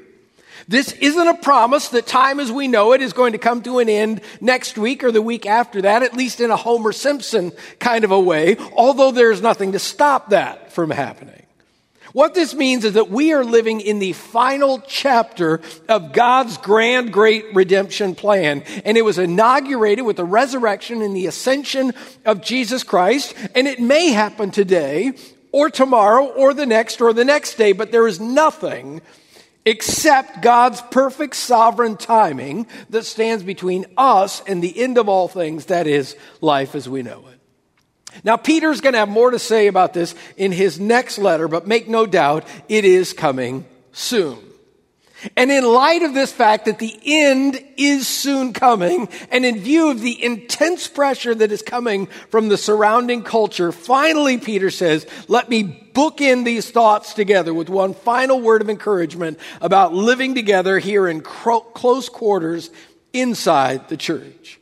This 0.67 0.93
isn't 0.93 1.29
a 1.29 1.37
promise 1.37 1.91
that 1.91 2.07
time 2.07 2.41
as 2.41 2.51
we 2.51 2.69
know 2.69 2.93
it 2.93 3.03
is 3.03 3.13
going 3.13 3.33
to 3.33 3.39
come 3.39 3.63
to 3.63 3.79
an 3.79 3.89
end 3.89 4.21
next 4.41 4.79
week 4.79 5.05
or 5.05 5.13
the 5.13 5.23
week 5.23 5.47
after 5.47 5.83
that, 5.83 6.03
at 6.03 6.15
least 6.15 6.41
in 6.41 6.51
a 6.51 6.57
Homer 6.57 6.93
Simpson 6.93 7.53
kind 7.79 8.05
of 8.05 8.11
a 8.11 8.21
way, 8.21 8.57
although 8.73 9.11
there's 9.11 9.43
nothing 9.43 9.73
to 9.73 9.79
stop 9.79 10.31
that 10.31 10.73
from 10.73 10.91
happening. 10.91 11.44
What 12.15 12.33
this 12.33 12.55
means 12.55 12.85
is 12.85 12.93
that 12.93 13.11
we 13.11 13.33
are 13.33 13.43
living 13.43 13.81
in 13.81 13.99
the 13.99 14.13
final 14.13 14.81
chapter 14.87 15.61
of 15.89 16.13
God's 16.13 16.57
grand, 16.59 17.13
great 17.13 17.45
redemption 17.55 18.15
plan. 18.15 18.63
And 18.85 18.97
it 18.97 19.05
was 19.05 19.19
inaugurated 19.19 20.05
with 20.05 20.19
the 20.19 20.25
resurrection 20.25 21.03
and 21.03 21.17
the 21.17 21.27
ascension 21.27 21.93
of 22.25 22.41
Jesus 22.41 22.85
Christ. 22.85 23.35
And 23.57 23.67
it 23.67 23.81
may 23.81 24.11
happen 24.11 24.53
today 24.53 25.15
or 25.51 25.71
tomorrow 25.71 26.27
or 26.27 26.55
the 26.55 26.67
next 26.67 27.01
or 27.01 27.13
the 27.13 27.25
next 27.25 27.57
day, 27.57 27.73
but 27.73 27.91
there 27.91 28.07
is 28.07 28.21
nothing 28.21 29.03
except 29.67 30.41
God's 30.41 30.81
perfect 30.93 31.35
sovereign 31.35 31.97
timing 31.97 32.69
that 32.91 33.07
stands 33.07 33.43
between 33.43 33.87
us 33.97 34.41
and 34.47 34.63
the 34.63 34.79
end 34.81 34.99
of 34.99 35.09
all 35.09 35.27
things, 35.27 35.67
that 35.67 35.89
is, 35.89 36.15
life 36.41 36.77
as 36.77 36.89
we 36.89 37.03
know 37.03 37.25
it. 37.27 37.34
Now, 38.23 38.37
Peter's 38.37 38.81
going 38.81 38.93
to 38.93 39.01
have 39.01 39.09
more 39.09 39.31
to 39.31 39.39
say 39.39 39.67
about 39.67 39.93
this 39.95 40.15
in 40.37 40.53
his 40.53 40.79
next 40.79 41.19
letter, 41.19 41.49
but 41.49 41.67
make 41.67 41.89
no 41.89 42.07
doubt 42.07 42.45
it 42.69 42.85
is 42.85 43.13
coming 43.13 43.67
soon. 43.93 44.39
And 45.37 45.51
in 45.51 45.65
light 45.65 46.03
of 46.03 46.13
this 46.13 46.33
fact 46.33 46.67
that 46.67 46.79
the 46.79 47.01
end 47.03 47.59
is 47.79 48.07
soon 48.07 48.53
coming, 48.53 49.09
and 49.31 49.47
in 49.47 49.59
view 49.59 49.91
of 49.91 50.01
the 50.01 50.23
intense 50.23 50.87
pressure 50.87 51.35
that 51.35 51.51
is 51.51 51.63
coming 51.63 52.07
from 52.29 52.49
the 52.49 52.59
surrounding 52.59 53.23
culture, 53.23 53.73
finally 53.73 54.37
Peter 54.37 54.71
says, 54.71 55.07
let 55.27 55.49
me 55.49 55.63
book 55.63 56.21
in 56.21 56.45
these 56.45 56.71
thoughts 56.71 57.15
together 57.15 57.55
with 57.55 57.71
one 57.71 57.95
final 57.95 58.41
word 58.41 58.61
of 58.61 58.69
encouragement 58.69 59.39
about 59.63 59.95
living 59.95 60.35
together 60.35 60.79
here 60.79 61.09
in 61.09 61.23
close 61.23 62.09
quarters 62.11 62.71
inside 63.15 63.89
the 63.89 63.97
church. 63.97 64.61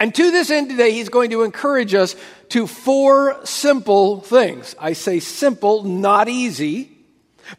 And 0.00 0.14
to 0.14 0.30
this 0.30 0.50
end 0.50 0.70
today, 0.70 0.92
he's 0.92 1.10
going 1.10 1.30
to 1.30 1.42
encourage 1.42 1.94
us 1.94 2.16
to 2.48 2.66
four 2.66 3.44
simple 3.44 4.20
things. 4.22 4.74
I 4.78 4.94
say 4.94 5.20
simple, 5.20 5.84
not 5.84 6.28
easy, 6.30 6.90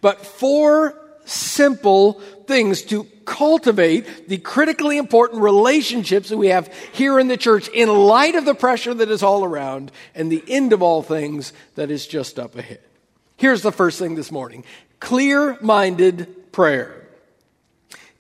but 0.01 0.25
four 0.25 0.99
simple 1.23 2.13
things 2.47 2.81
to 2.81 3.03
cultivate 3.25 4.27
the 4.27 4.39
critically 4.39 4.97
important 4.97 5.43
relationships 5.43 6.29
that 6.29 6.37
we 6.37 6.47
have 6.47 6.73
here 6.91 7.19
in 7.19 7.27
the 7.27 7.37
church 7.37 7.67
in 7.69 7.87
light 7.87 8.33
of 8.33 8.45
the 8.45 8.55
pressure 8.55 8.95
that 8.95 9.11
is 9.11 9.21
all 9.21 9.45
around 9.45 9.91
and 10.15 10.31
the 10.31 10.43
end 10.47 10.73
of 10.73 10.81
all 10.81 11.03
things 11.03 11.53
that 11.75 11.91
is 11.91 12.07
just 12.07 12.39
up 12.39 12.55
ahead. 12.55 12.81
Here's 13.37 13.61
the 13.61 13.71
first 13.71 13.99
thing 13.99 14.15
this 14.15 14.31
morning 14.31 14.63
clear 14.99 15.57
minded 15.61 16.51
prayer. 16.51 17.07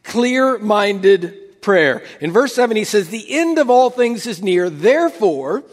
Clear 0.03 0.59
minded 0.59 1.40
prayer. 1.61 2.03
In 2.19 2.31
verse 2.31 2.53
7, 2.53 2.75
he 2.75 2.83
says, 2.83 3.09
The 3.09 3.33
end 3.33 3.57
of 3.57 3.69
all 3.69 3.89
things 3.89 4.27
is 4.27 4.41
near, 4.41 4.69
therefore, 4.69 5.63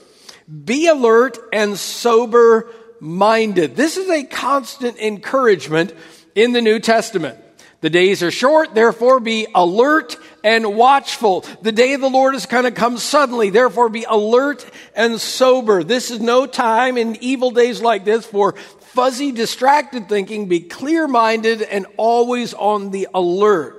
be 0.64 0.86
alert 0.86 1.38
and 1.52 1.76
sober 1.76 2.70
minded. 3.00 3.76
This 3.76 3.96
is 3.96 4.08
a 4.08 4.24
constant 4.24 4.98
encouragement 4.98 5.94
in 6.34 6.52
the 6.52 6.62
New 6.62 6.78
Testament. 6.78 7.38
The 7.80 7.90
days 7.90 8.24
are 8.24 8.32
short, 8.32 8.74
therefore 8.74 9.20
be 9.20 9.46
alert 9.54 10.16
and 10.42 10.74
watchful. 10.74 11.44
The 11.62 11.70
day 11.70 11.92
of 11.92 12.00
the 12.00 12.10
Lord 12.10 12.34
is 12.34 12.46
going 12.46 12.64
to 12.64 12.72
come 12.72 12.98
suddenly, 12.98 13.50
therefore 13.50 13.88
be 13.88 14.02
alert 14.02 14.68
and 14.96 15.20
sober. 15.20 15.84
This 15.84 16.10
is 16.10 16.18
no 16.18 16.46
time 16.46 16.96
in 16.96 17.16
evil 17.20 17.52
days 17.52 17.80
like 17.80 18.04
this 18.04 18.26
for 18.26 18.54
fuzzy, 18.80 19.30
distracted 19.30 20.08
thinking. 20.08 20.48
Be 20.48 20.60
clear 20.60 21.06
minded 21.06 21.62
and 21.62 21.86
always 21.96 22.52
on 22.52 22.90
the 22.90 23.06
alert. 23.14 23.77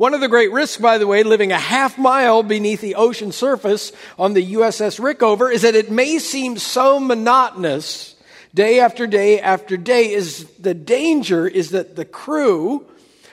One 0.00 0.14
of 0.14 0.22
the 0.22 0.28
great 0.28 0.50
risks, 0.50 0.80
by 0.80 0.96
the 0.96 1.06
way, 1.06 1.22
living 1.24 1.52
a 1.52 1.58
half 1.58 1.98
mile 1.98 2.42
beneath 2.42 2.80
the 2.80 2.94
ocean 2.94 3.32
surface 3.32 3.92
on 4.18 4.32
the 4.32 4.54
USS 4.54 4.98
Rickover 4.98 5.52
is 5.52 5.60
that 5.60 5.74
it 5.74 5.90
may 5.90 6.18
seem 6.18 6.56
so 6.56 6.98
monotonous 6.98 8.14
day 8.54 8.80
after 8.80 9.06
day 9.06 9.40
after 9.40 9.76
day 9.76 10.10
is 10.10 10.46
the 10.52 10.72
danger 10.72 11.46
is 11.46 11.72
that 11.72 11.96
the 11.96 12.06
crew 12.06 12.86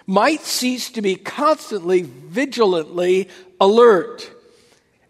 might 0.05 0.41
cease 0.41 0.89
to 0.89 1.01
be 1.01 1.15
constantly 1.15 2.01
vigilantly 2.01 3.29
alert. 3.61 4.29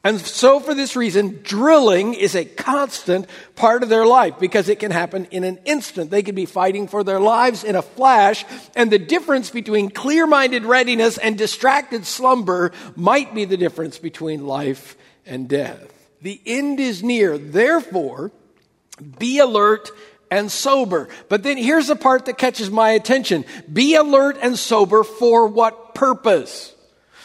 And 0.08 0.22
so, 0.22 0.62
for 0.62 0.74
this 0.74 0.96
reason, 0.96 1.42
drilling 1.44 2.14
is 2.14 2.34
a 2.34 2.46
constant 2.46 3.28
part 3.58 3.84
of 3.84 3.90
their 3.90 4.06
life 4.06 4.40
because 4.40 4.70
it 4.70 4.80
can 4.80 4.90
happen 4.90 5.26
in 5.32 5.44
an 5.44 5.60
instant. 5.66 6.12
They 6.12 6.24
could 6.24 6.34
be 6.34 6.46
fighting 6.46 6.88
for 6.88 7.04
their 7.04 7.20
lives 7.20 7.66
in 7.66 7.76
a 7.76 7.82
flash, 7.82 8.46
and 8.74 8.90
the 8.90 9.00
difference 9.00 9.50
between 9.50 9.90
clear 9.90 10.26
minded 10.26 10.64
readiness 10.64 11.18
and 11.18 11.38
distracted 11.38 12.06
slumber 12.06 12.72
might 12.96 13.36
be 13.36 13.44
the 13.44 13.58
difference 13.58 13.98
between 13.98 14.48
life 14.48 14.96
and 15.26 15.50
death. 15.50 15.92
The 16.22 16.40
end 16.46 16.80
is 16.80 17.04
near. 17.04 17.38
Therefore, 17.38 18.32
be 19.20 19.40
alert 19.40 19.92
and 20.32 20.50
sober. 20.50 21.10
But 21.28 21.44
then 21.44 21.58
here's 21.58 21.88
the 21.88 21.98
part 21.98 22.28
that 22.28 22.38
catches 22.38 22.72
my 22.72 22.92
attention. 22.92 23.44
Be 23.72 23.96
alert 23.96 24.38
and 24.42 24.58
sober 24.58 25.04
for 25.04 25.48
what 25.48 25.94
purpose? 25.94 26.74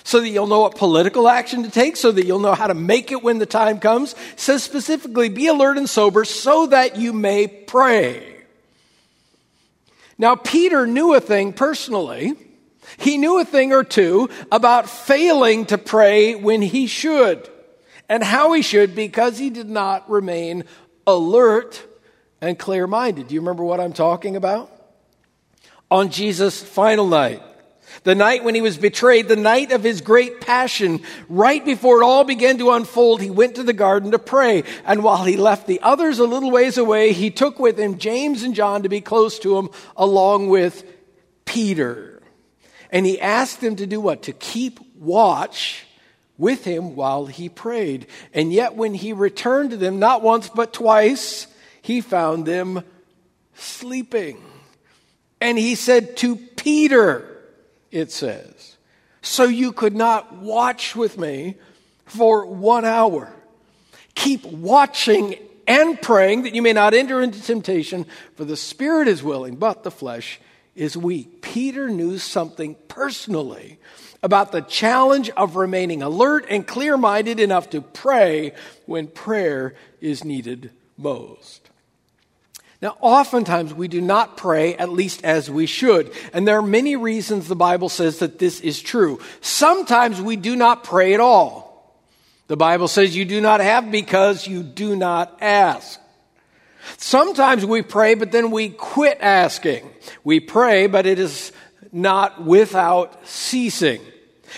So 0.05 0.21
that 0.21 0.29
you'll 0.29 0.47
know 0.47 0.61
what 0.61 0.77
political 0.77 1.29
action 1.29 1.63
to 1.63 1.71
take, 1.71 1.97
so 1.97 2.11
that 2.13 2.27
you'll 2.27 2.41
know 2.41 2.55
how 2.55 2.67
to 2.67 2.75
make 2.75 3.13
it 3.13 3.23
when 3.23 3.39
the 3.39 3.47
time 3.47 3.79
comes. 3.79 4.15
It 4.33 4.41
says 4.41 4.63
specifically, 4.63 5.29
be 5.29 5.47
alert 5.47 5.79
and 5.79 5.89
sober 5.89 6.25
so 6.25 6.67
that 6.67 6.97
you 6.97 7.13
may 7.13 7.47
pray. 7.47 8.37
Now, 10.19 10.35
Peter 10.35 10.87
knew 10.87 11.15
a 11.15 11.21
thing 11.21 11.53
personally. 11.53 12.35
He 12.99 13.17
knew 13.17 13.41
a 13.41 13.45
thing 13.45 13.73
or 13.73 13.85
two 13.85 14.29
about 14.51 14.89
failing 14.89 15.67
to 15.67 15.79
pray 15.79 16.35
when 16.35 16.63
he 16.63 16.87
should 16.87 17.49
and 18.09 18.23
how 18.23 18.53
he 18.53 18.63
should 18.63 18.95
because 18.95 19.39
he 19.39 19.51
did 19.51 19.69
not 19.69 20.11
remain 20.11 20.65
alert 21.07 21.83
and 22.41 22.59
clear 22.59 22.87
minded. 22.87 23.29
Do 23.29 23.35
you 23.35 23.41
remember 23.41 23.65
what 23.65 23.81
I'm 23.81 23.93
talking 23.93 24.37
about? 24.37 24.71
On 25.91 26.11
Jesus' 26.11 26.63
final 26.63 27.07
night, 27.07 27.43
the 28.05 28.15
night 28.15 28.45
when 28.45 28.55
he 28.55 28.61
was 28.61 28.77
betrayed, 28.77 29.29
the 29.29 29.37
night 29.37 29.73
of 29.73 29.83
his 29.83 30.01
great 30.01 30.41
passion, 30.41 31.01
right 31.29 31.65
before 31.65 32.01
it 32.01 32.05
all 32.05 32.25
began 32.25 32.59
to 32.59 32.73
unfold, 32.73 33.21
he 33.21 33.31
went 33.31 33.57
to 33.57 33.63
the 33.63 33.73
garden 33.73 34.11
to 34.11 34.19
pray. 34.19 34.65
And 34.85 35.03
while 35.03 35.25
he 35.25 35.37
left 35.37 35.67
the 35.67 35.81
others 35.83 36.19
a 36.19 36.25
little 36.25 36.51
ways 36.51 36.79
away, 36.79 37.13
he 37.13 37.31
took 37.31 37.59
with 37.59 37.79
him 37.79 37.99
James 37.99 38.43
and 38.43 38.55
John 38.55 38.83
to 38.83 38.89
be 38.89 39.01
close 39.01 39.39
to 39.41 39.59
him, 39.59 39.71
along 39.97 40.49
with 40.49 40.85
Peter. 41.45 42.23
And 42.91 43.07
he 43.07 43.21
asked 43.21 43.61
them 43.61 43.77
to 43.77 43.87
do 43.87 44.01
what? 44.01 44.23
To 44.25 44.33
keep 44.33 44.79
watch 44.97 45.87
with 46.39 46.65
him 46.65 46.97
while 46.97 47.27
he 47.27 47.49
prayed. 47.49 48.07
And 48.35 48.53
yet, 48.53 48.75
when 48.75 48.95
he 48.95 49.13
returned 49.13 49.71
to 49.71 49.77
them, 49.77 49.99
not 49.99 50.23
once 50.23 50.49
but 50.49 50.73
twice, 50.73 51.47
he 51.81 52.01
found 52.01 52.47
them 52.47 52.83
sleeping. 53.55 54.43
And 55.41 55.59
he 55.59 55.75
said 55.75 56.17
to 56.19 56.37
Peter, 56.37 57.32
it 57.93 58.11
says, 58.11 58.77
So 59.21 59.45
you 59.45 59.73
could 59.73 59.95
not 59.95 60.33
watch 60.35 60.97
with 60.97 61.17
me 61.19 61.57
for 62.07 62.47
one 62.47 62.85
hour. 62.85 63.33
Keep 64.15 64.45
watching 64.47 65.37
and 65.67 66.01
praying 66.01 66.43
that 66.43 66.55
you 66.55 66.63
may 66.63 66.73
not 66.73 66.95
enter 66.95 67.23
into 67.23 67.41
temptation, 67.41 68.07
for 68.35 68.45
the 68.45 68.57
spirit 68.57 69.07
is 69.07 69.23
willing, 69.23 69.57
but 69.57 69.85
the 69.85 69.91
flesh 69.91 70.41
is 70.75 70.97
weak. 70.97 71.43
Peter 71.43 71.89
knew 71.89 72.19
something 72.19 72.75
personally 72.89 73.79
about 74.23 74.53
the 74.53 74.61
challenge 74.61 75.31
of 75.31 75.57
remaining 75.57 76.03
alert 76.03 76.47
and 76.49 76.67
clear 76.67 76.97
minded 76.97 77.41
enough 77.41 77.71
to 77.71 77.81
pray 77.81 78.53
when 78.87 79.07
prayer 79.07 79.75
is 80.01 80.25
needed 80.25 80.71
most. 80.97 81.71
Now, 82.83 82.97
oftentimes 83.01 83.73
we 83.73 83.87
do 83.87 84.01
not 84.01 84.37
pray 84.37 84.75
at 84.75 84.89
least 84.89 85.25
as 85.25 85.49
we 85.49 85.67
should. 85.67 86.13
And 86.33 86.47
there 86.47 86.59
are 86.59 86.63
many 86.63 86.97
reasons 86.97 87.47
the 87.47 87.55
Bible 87.55 87.89
says 87.89 88.19
that 88.19 88.41
this 88.41 88.59
is 88.59 88.83
true. 88.83 89.21
Sometimes 89.41 90.21
we 90.21 90.35
do 90.35 90.57
not 90.57 90.83
pray 90.83 91.15
at 91.15 91.21
all. 91.21 91.97
The 92.49 92.57
Bible 92.57 92.89
says 92.89 93.17
you 93.17 93.25
do 93.25 93.41
not 93.41 93.61
have 93.61 93.93
because 93.93 94.49
you 94.49 94.65
do 94.65 94.97
not 94.97 95.39
ask. 95.41 96.01
Sometimes 96.97 97.65
we 97.65 97.83
pray, 97.83 98.15
but 98.15 98.33
then 98.33 98.51
we 98.51 98.71
quit 98.71 99.19
asking. 99.21 99.89
We 100.25 100.41
pray, 100.41 100.89
but 100.89 101.07
it 101.07 101.21
is 101.21 101.53
not 101.93 102.45
without 102.45 103.29
ceasing. 103.29 104.01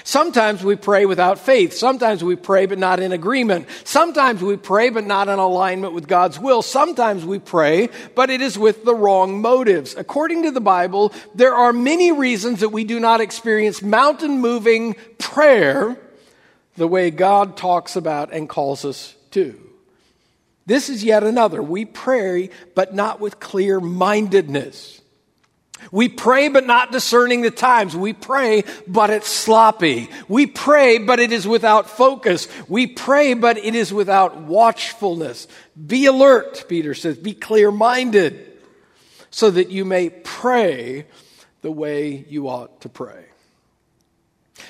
Sometimes 0.02 0.64
we 0.64 0.76
pray 0.76 1.06
without 1.06 1.38
faith. 1.38 1.72
Sometimes 1.72 2.24
we 2.24 2.36
pray 2.36 2.66
but 2.66 2.78
not 2.78 3.00
in 3.00 3.12
agreement. 3.12 3.68
Sometimes 3.84 4.42
we 4.42 4.56
pray 4.56 4.90
but 4.90 5.04
not 5.04 5.28
in 5.28 5.38
alignment 5.38 5.92
with 5.92 6.08
God's 6.08 6.38
will. 6.38 6.62
Sometimes 6.62 7.24
we 7.24 7.38
pray 7.38 7.88
but 8.14 8.30
it 8.30 8.40
is 8.40 8.58
with 8.58 8.84
the 8.84 8.94
wrong 8.94 9.40
motives. 9.40 9.94
According 9.94 10.42
to 10.42 10.50
the 10.50 10.60
Bible, 10.60 11.12
there 11.34 11.54
are 11.54 11.72
many 11.72 12.10
reasons 12.10 12.60
that 12.60 12.70
we 12.70 12.84
do 12.84 12.98
not 12.98 13.20
experience 13.20 13.82
mountain 13.82 14.40
moving 14.40 14.96
prayer 15.18 15.96
the 16.76 16.88
way 16.88 17.10
God 17.10 17.56
talks 17.56 17.94
about 17.94 18.32
and 18.32 18.48
calls 18.48 18.84
us 18.84 19.14
to. 19.30 19.60
This 20.66 20.88
is 20.88 21.04
yet 21.04 21.22
another. 21.22 21.62
We 21.62 21.84
pray 21.84 22.50
but 22.74 22.94
not 22.94 23.20
with 23.20 23.38
clear 23.38 23.80
mindedness. 23.80 25.00
We 25.92 26.08
pray, 26.08 26.48
but 26.48 26.66
not 26.66 26.92
discerning 26.92 27.42
the 27.42 27.50
times. 27.50 27.96
We 27.96 28.12
pray, 28.12 28.64
but 28.86 29.10
it's 29.10 29.28
sloppy. 29.28 30.08
We 30.28 30.46
pray, 30.46 30.98
but 30.98 31.20
it 31.20 31.32
is 31.32 31.46
without 31.46 31.88
focus. 31.88 32.48
We 32.68 32.86
pray, 32.86 33.34
but 33.34 33.58
it 33.58 33.74
is 33.74 33.92
without 33.92 34.42
watchfulness. 34.42 35.46
Be 35.86 36.06
alert, 36.06 36.64
Peter 36.68 36.94
says. 36.94 37.18
Be 37.18 37.34
clear 37.34 37.70
minded 37.70 38.52
so 39.30 39.50
that 39.50 39.70
you 39.70 39.84
may 39.84 40.10
pray 40.10 41.06
the 41.62 41.72
way 41.72 42.24
you 42.28 42.48
ought 42.48 42.80
to 42.82 42.88
pray. 42.88 43.24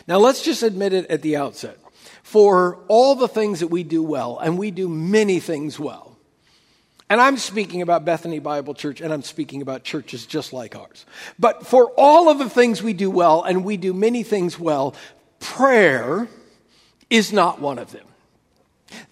Now, 0.07 0.19
let's 0.19 0.43
just 0.43 0.63
admit 0.63 0.93
it 0.93 1.07
at 1.11 1.23
the 1.23 1.37
outset. 1.37 1.79
For 2.23 2.79
all 2.89 3.15
the 3.15 3.29
things 3.29 3.61
that 3.61 3.69
we 3.69 3.83
do 3.83 4.03
well, 4.03 4.39
and 4.39 4.59
we 4.59 4.71
do 4.71 4.89
many 4.89 5.41
things 5.41 5.79
well, 5.79 6.14
and 7.11 7.21
I'm 7.21 7.37
speaking 7.37 7.83
about 7.83 8.05
Bethany 8.05 8.39
Bible 8.39 8.75
Church, 8.75 9.01
and 9.01 9.13
I'm 9.13 9.23
speaking 9.23 9.63
about 9.63 9.85
churches 9.85 10.27
just 10.27 10.53
like 10.53 10.75
ours. 10.75 11.05
But 11.39 11.67
for 11.67 11.93
all 11.97 12.29
of 12.31 12.39
the 12.39 12.49
things 12.49 12.83
we 12.83 12.93
do 12.93 13.11
well, 13.11 13.43
and 13.43 13.65
we 13.65 13.77
do 13.77 13.93
many 13.93 14.23
things 14.23 14.59
well, 14.59 14.95
prayer 15.39 16.29
is 17.11 17.33
not 17.33 17.61
one 17.61 17.79
of 17.79 17.93
them. 17.93 18.07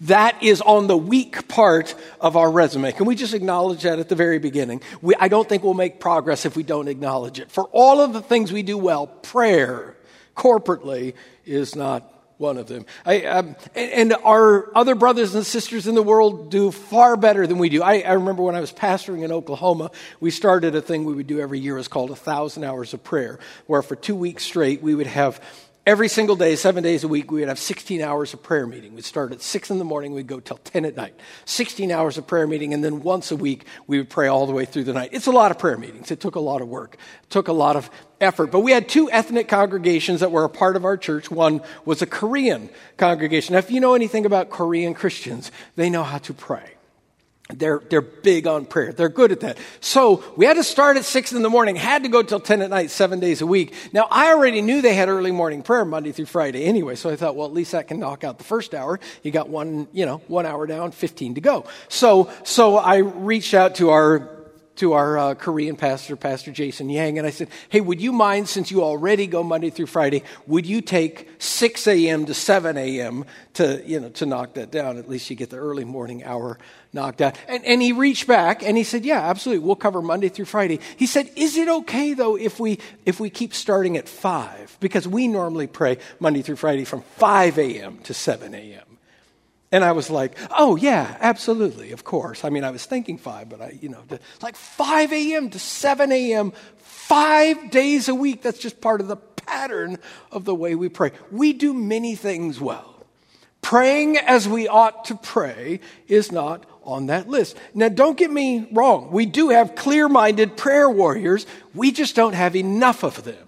That 0.01 0.41
is 0.41 0.61
on 0.61 0.87
the 0.87 0.97
weak 0.97 1.47
part 1.47 1.95
of 2.19 2.37
our 2.37 2.49
resume. 2.49 2.91
Can 2.93 3.05
we 3.05 3.15
just 3.15 3.33
acknowledge 3.33 3.83
that 3.83 3.99
at 3.99 4.09
the 4.09 4.15
very 4.15 4.39
beginning? 4.39 4.81
We, 5.01 5.15
I 5.19 5.27
don't 5.27 5.47
think 5.47 5.63
we'll 5.63 5.73
make 5.73 5.99
progress 5.99 6.45
if 6.45 6.55
we 6.55 6.63
don't 6.63 6.87
acknowledge 6.87 7.39
it. 7.39 7.51
For 7.51 7.65
all 7.71 8.01
of 8.01 8.13
the 8.13 8.21
things 8.21 8.51
we 8.51 8.63
do 8.63 8.77
well, 8.77 9.07
prayer 9.07 9.95
corporately 10.35 11.13
is 11.45 11.75
not 11.75 12.12
one 12.43 12.57
of 12.57 12.67
them. 12.67 12.85
I, 13.05 13.23
um, 13.23 13.55
and, 13.73 13.91
and, 13.91 14.13
our 14.23 14.69
other 14.77 14.95
brothers 14.95 15.33
and 15.33 15.45
sisters 15.45 15.87
in 15.87 15.95
the 15.95 16.03
world 16.03 16.51
do 16.51 16.71
far 16.71 17.15
better 17.15 17.47
than 17.47 17.57
we 17.57 17.69
do. 17.69 17.81
I, 17.81 18.01
I, 18.01 18.13
remember 18.13 18.43
when 18.43 18.53
I 18.53 18.59
was 18.59 18.73
pastoring 18.73 19.23
in 19.23 19.31
Oklahoma, 19.31 19.91
we 20.19 20.29
started 20.29 20.75
a 20.75 20.81
thing 20.81 21.05
we 21.05 21.13
would 21.13 21.25
do 21.25 21.39
every 21.39 21.59
year. 21.59 21.75
It 21.75 21.79
was 21.79 21.87
called 21.87 22.11
a 22.11 22.15
thousand 22.15 22.65
hours 22.65 22.93
of 22.93 23.01
prayer, 23.03 23.39
where 23.65 23.81
for 23.81 23.95
two 23.95 24.15
weeks 24.15 24.43
straight 24.43 24.83
we 24.83 24.93
would 24.93 25.07
have 25.07 25.41
Every 25.85 26.07
single 26.07 26.37
day, 26.37 26.55
seven 26.55 26.81
days 26.81 27.03
a 27.03 27.09
week, 27.09 27.29
we 27.29 27.41
would 27.41 27.49
have 27.49 27.59
16 27.59 27.99
hours 27.99 28.33
of 28.33 28.41
prayer 28.41 28.65
meeting. 28.65 28.95
We'd 28.95 29.03
start 29.03 29.33
at 29.33 29.41
6 29.41 29.69
in 29.69 29.79
the 29.79 29.83
morning, 29.83 30.13
we'd 30.13 30.27
go 30.27 30.39
till 30.39 30.55
10 30.55 30.85
at 30.85 30.95
night. 30.95 31.13
16 31.43 31.91
hours 31.91 32.17
of 32.17 32.25
prayer 32.25 32.47
meeting, 32.47 32.73
and 32.73 32.81
then 32.81 33.01
once 33.01 33.31
a 33.31 33.35
week, 33.35 33.65
we 33.85 33.97
would 33.97 34.09
pray 34.09 34.29
all 34.29 34.47
the 34.47 34.53
way 34.53 34.63
through 34.63 34.85
the 34.85 34.93
night. 34.93 35.09
It's 35.11 35.27
a 35.27 35.31
lot 35.31 35.51
of 35.51 35.59
prayer 35.59 35.77
meetings. 35.77 36.09
It 36.09 36.21
took 36.21 36.35
a 36.35 36.39
lot 36.39 36.61
of 36.61 36.69
work, 36.69 36.95
it 37.23 37.29
took 37.29 37.49
a 37.49 37.53
lot 37.53 37.75
of 37.75 37.89
effort. 38.21 38.49
But 38.49 38.61
we 38.61 38.71
had 38.71 38.87
two 38.87 39.11
ethnic 39.11 39.49
congregations 39.49 40.21
that 40.21 40.31
were 40.31 40.45
a 40.45 40.49
part 40.49 40.77
of 40.77 40.85
our 40.85 40.95
church. 40.95 41.29
One 41.29 41.59
was 41.83 42.01
a 42.01 42.05
Korean 42.05 42.69
congregation. 42.95 43.51
Now, 43.51 43.59
if 43.59 43.69
you 43.69 43.81
know 43.81 43.93
anything 43.93 44.25
about 44.25 44.49
Korean 44.49 44.93
Christians, 44.93 45.51
they 45.75 45.89
know 45.89 46.03
how 46.03 46.19
to 46.19 46.33
pray. 46.33 46.75
They're, 47.57 47.81
they're 47.89 48.01
big 48.01 48.47
on 48.47 48.65
prayer. 48.65 48.93
They're 48.93 49.09
good 49.09 49.31
at 49.31 49.41
that. 49.41 49.57
So 49.79 50.23
we 50.35 50.45
had 50.45 50.55
to 50.55 50.63
start 50.63 50.97
at 50.97 51.05
six 51.05 51.31
in 51.31 51.41
the 51.41 51.49
morning, 51.49 51.75
had 51.75 52.03
to 52.03 52.09
go 52.09 52.23
till 52.23 52.39
10 52.39 52.61
at 52.61 52.69
night, 52.69 52.91
seven 52.91 53.19
days 53.19 53.41
a 53.41 53.47
week. 53.47 53.73
Now 53.93 54.07
I 54.09 54.33
already 54.33 54.61
knew 54.61 54.81
they 54.81 54.95
had 54.95 55.09
early 55.09 55.31
morning 55.31 55.63
prayer 55.63 55.85
Monday 55.85 56.11
through 56.11 56.25
Friday 56.25 56.65
anyway. 56.65 56.95
So 56.95 57.09
I 57.09 57.15
thought, 57.15 57.35
well, 57.35 57.47
at 57.47 57.53
least 57.53 57.73
that 57.73 57.87
can 57.87 57.99
knock 57.99 58.23
out 58.23 58.37
the 58.37 58.43
first 58.43 58.73
hour. 58.73 58.99
You 59.21 59.31
got 59.31 59.49
one, 59.49 59.87
you 59.93 60.05
know, 60.05 60.17
one 60.27 60.45
hour 60.45 60.65
down, 60.67 60.91
15 60.91 61.35
to 61.35 61.41
go. 61.41 61.65
So, 61.87 62.31
so 62.43 62.77
I 62.77 62.97
reached 62.97 63.53
out 63.53 63.75
to 63.75 63.91
our 63.91 64.32
to 64.75 64.93
our 64.93 65.17
uh, 65.17 65.35
Korean 65.35 65.75
pastor, 65.75 66.15
Pastor 66.15 66.51
Jason 66.51 66.89
Yang, 66.89 67.19
and 67.19 67.27
I 67.27 67.29
said, 67.29 67.49
Hey, 67.69 67.81
would 67.81 68.01
you 68.01 68.11
mind, 68.11 68.49
since 68.49 68.71
you 68.71 68.83
already 68.83 69.27
go 69.27 69.43
Monday 69.43 69.69
through 69.69 69.87
Friday, 69.87 70.23
would 70.47 70.65
you 70.65 70.81
take 70.81 71.29
6 71.39 71.87
a.m. 71.87 72.25
to 72.25 72.33
7 72.33 72.77
a.m. 72.77 73.25
to, 73.53 73.83
you 73.85 73.99
know, 73.99 74.09
to 74.09 74.25
knock 74.25 74.55
that 74.55 74.71
down? 74.71 74.97
At 74.97 75.09
least 75.09 75.29
you 75.29 75.35
get 75.35 75.49
the 75.49 75.57
early 75.57 75.85
morning 75.85 76.23
hour 76.23 76.57
knocked 76.91 77.21
out. 77.21 77.37
And, 77.47 77.63
and 77.65 77.81
he 77.81 77.91
reached 77.91 78.27
back 78.27 78.63
and 78.63 78.77
he 78.77 78.83
said, 78.83 79.05
Yeah, 79.05 79.21
absolutely. 79.21 79.65
We'll 79.65 79.75
cover 79.75 80.01
Monday 80.01 80.29
through 80.29 80.45
Friday. 80.45 80.79
He 80.97 81.05
said, 81.05 81.29
Is 81.35 81.57
it 81.57 81.67
okay, 81.67 82.13
though, 82.13 82.37
if 82.37 82.59
we, 82.59 82.79
if 83.05 83.19
we 83.19 83.29
keep 83.29 83.53
starting 83.53 83.97
at 83.97 84.07
5? 84.07 84.77
Because 84.79 85.07
we 85.07 85.27
normally 85.27 85.67
pray 85.67 85.97
Monday 86.19 86.41
through 86.41 86.57
Friday 86.57 86.85
from 86.85 87.01
5 87.01 87.59
a.m. 87.59 87.99
to 87.99 88.13
7 88.13 88.53
a.m. 88.53 88.92
And 89.73 89.83
I 89.83 89.93
was 89.93 90.11
like, 90.11 90.37
oh, 90.55 90.75
yeah, 90.75 91.17
absolutely, 91.19 91.93
of 91.93 92.03
course. 92.03 92.45
I 92.45 92.51
mean, 92.51 92.63
I 92.63 92.69
was 92.69 92.85
thinking 92.85 93.17
five, 93.17 93.49
but 93.49 93.59
I, 93.59 93.79
you 93.81 93.89
know, 93.89 94.03
like 94.39 94.55
5 94.55 95.11
a.m. 95.11 95.49
to 95.49 95.57
7 95.57 96.11
a.m., 96.11 96.53
five 96.77 97.71
days 97.71 98.07
a 98.07 98.13
week. 98.13 98.43
That's 98.43 98.59
just 98.59 98.81
part 98.81 99.01
of 99.01 99.07
the 99.07 99.15
pattern 99.15 99.97
of 100.31 100.45
the 100.45 100.53
way 100.53 100.75
we 100.75 100.89
pray. 100.89 101.11
We 101.31 101.53
do 101.53 101.73
many 101.73 102.13
things 102.15 102.61
well. 102.61 103.03
Praying 103.63 104.17
as 104.17 104.47
we 104.47 104.67
ought 104.67 105.05
to 105.05 105.15
pray 105.15 105.79
is 106.07 106.31
not 106.31 106.67
on 106.83 107.07
that 107.07 107.27
list. 107.27 107.57
Now, 107.73 107.89
don't 107.89 108.15
get 108.15 108.29
me 108.29 108.67
wrong. 108.71 109.09
We 109.09 109.25
do 109.25 109.49
have 109.49 109.73
clear 109.73 110.07
minded 110.07 110.55
prayer 110.55 110.87
warriors. 110.87 111.47
We 111.73 111.91
just 111.91 112.15
don't 112.15 112.33
have 112.35 112.55
enough 112.55 113.01
of 113.01 113.23
them. 113.23 113.47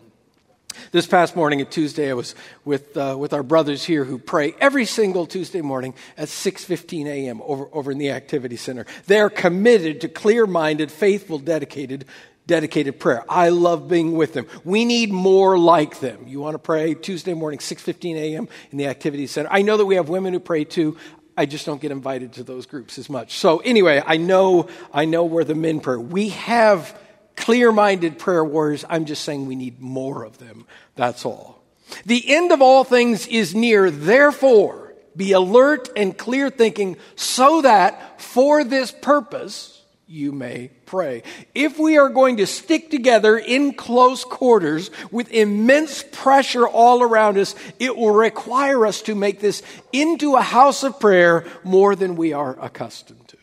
This 0.96 1.08
past 1.08 1.36
morning 1.36 1.60
at 1.60 1.72
Tuesday, 1.72 2.10
I 2.10 2.14
was 2.14 2.36
with, 2.64 2.96
uh, 2.96 3.18
with 3.20 3.34
our 3.34 3.44
brothers 3.44 3.84
here 3.84 4.06
who 4.06 4.18
pray 4.18 4.56
every 4.62 4.86
single 4.86 5.26
Tuesday 5.26 5.60
morning 5.60 5.94
at 6.18 6.30
6.15 6.30 7.08
a.m. 7.08 7.42
Over, 7.42 7.68
over 7.74 7.92
in 7.92 7.98
the 7.98 8.12
Activity 8.12 8.56
Center. 8.56 8.86
They're 9.06 9.30
committed 9.30 10.00
to 10.00 10.08
clear-minded, 10.08 10.90
faithful, 10.90 11.38
dedicated 11.38 12.06
dedicated 12.48 12.98
prayer. 12.98 13.26
I 13.28 13.50
love 13.50 13.90
being 13.90 14.14
with 14.14 14.32
them. 14.32 14.48
We 14.64 14.86
need 14.86 15.12
more 15.12 15.58
like 15.58 16.00
them. 16.00 16.30
You 16.30 16.40
want 16.40 16.54
to 16.54 16.60
pray 16.60 16.94
Tuesday 16.94 17.34
morning, 17.34 17.60
6:15 17.60 18.16
a.m. 18.16 18.48
in 18.72 18.78
the 18.78 18.88
activity 18.88 19.28
center. 19.28 19.50
I 19.52 19.64
know 19.64 19.76
that 19.76 19.86
we 19.86 19.96
have 19.96 20.08
women 20.08 20.32
who 20.32 20.40
pray 20.40 20.64
too. 20.64 20.96
I 21.36 21.46
just 21.46 21.66
don't 21.66 21.82
get 21.82 21.92
invited 21.92 22.32
to 22.34 22.44
those 22.44 22.66
groups 22.66 22.98
as 22.98 23.10
much. 23.10 23.38
So 23.38 23.58
anyway, 23.58 24.02
I 24.06 24.16
know 24.16 24.70
I 24.94 25.04
know 25.04 25.26
where 25.26 25.44
the 25.44 25.56
men 25.56 25.82
pray. 25.82 25.98
We 25.98 26.30
have 26.30 26.98
clear-minded 27.36 28.18
prayer 28.20 28.44
warriors. 28.44 28.86
I'm 28.90 29.06
just 29.06 29.24
saying 29.24 29.46
we 29.46 29.56
need 29.56 29.82
more 29.82 30.24
of 30.24 30.38
them. 30.38 30.66
That's 30.96 31.26
all. 31.26 31.62
The 32.06 32.34
end 32.34 32.52
of 32.52 32.62
all 32.62 32.84
things 32.84 33.28
is 33.28 33.54
near, 33.54 33.92
therefore, 33.92 34.94
be 35.16 35.32
alert 35.32 35.90
and 35.96 36.18
clear 36.18 36.50
thinking 36.50 36.98
so 37.16 37.62
that 37.62 38.20
for 38.20 38.64
this 38.64 38.92
purpose 38.92 39.72
you 40.08 40.32
may 40.32 40.70
pray. 40.86 41.24
If 41.56 41.80
we 41.80 41.98
are 41.98 42.10
going 42.10 42.38
to 42.38 42.46
stick 42.46 42.92
together 42.92 43.38
in 43.38 43.74
close 43.74 44.24
quarters 44.24 44.92
with 45.10 45.32
immense 45.32 46.04
pressure 46.12 46.68
all 46.68 47.02
around 47.02 47.38
us, 47.38 47.56
it 47.80 47.96
will 47.96 48.12
require 48.12 48.86
us 48.86 49.02
to 49.04 49.16
make 49.16 49.40
this 49.40 49.64
into 49.92 50.36
a 50.36 50.42
house 50.42 50.84
of 50.84 51.00
prayer 51.00 51.46
more 51.64 51.96
than 51.96 52.16
we 52.16 52.34
are 52.34 52.58
accustomed 52.62 53.28
to. 53.30 53.38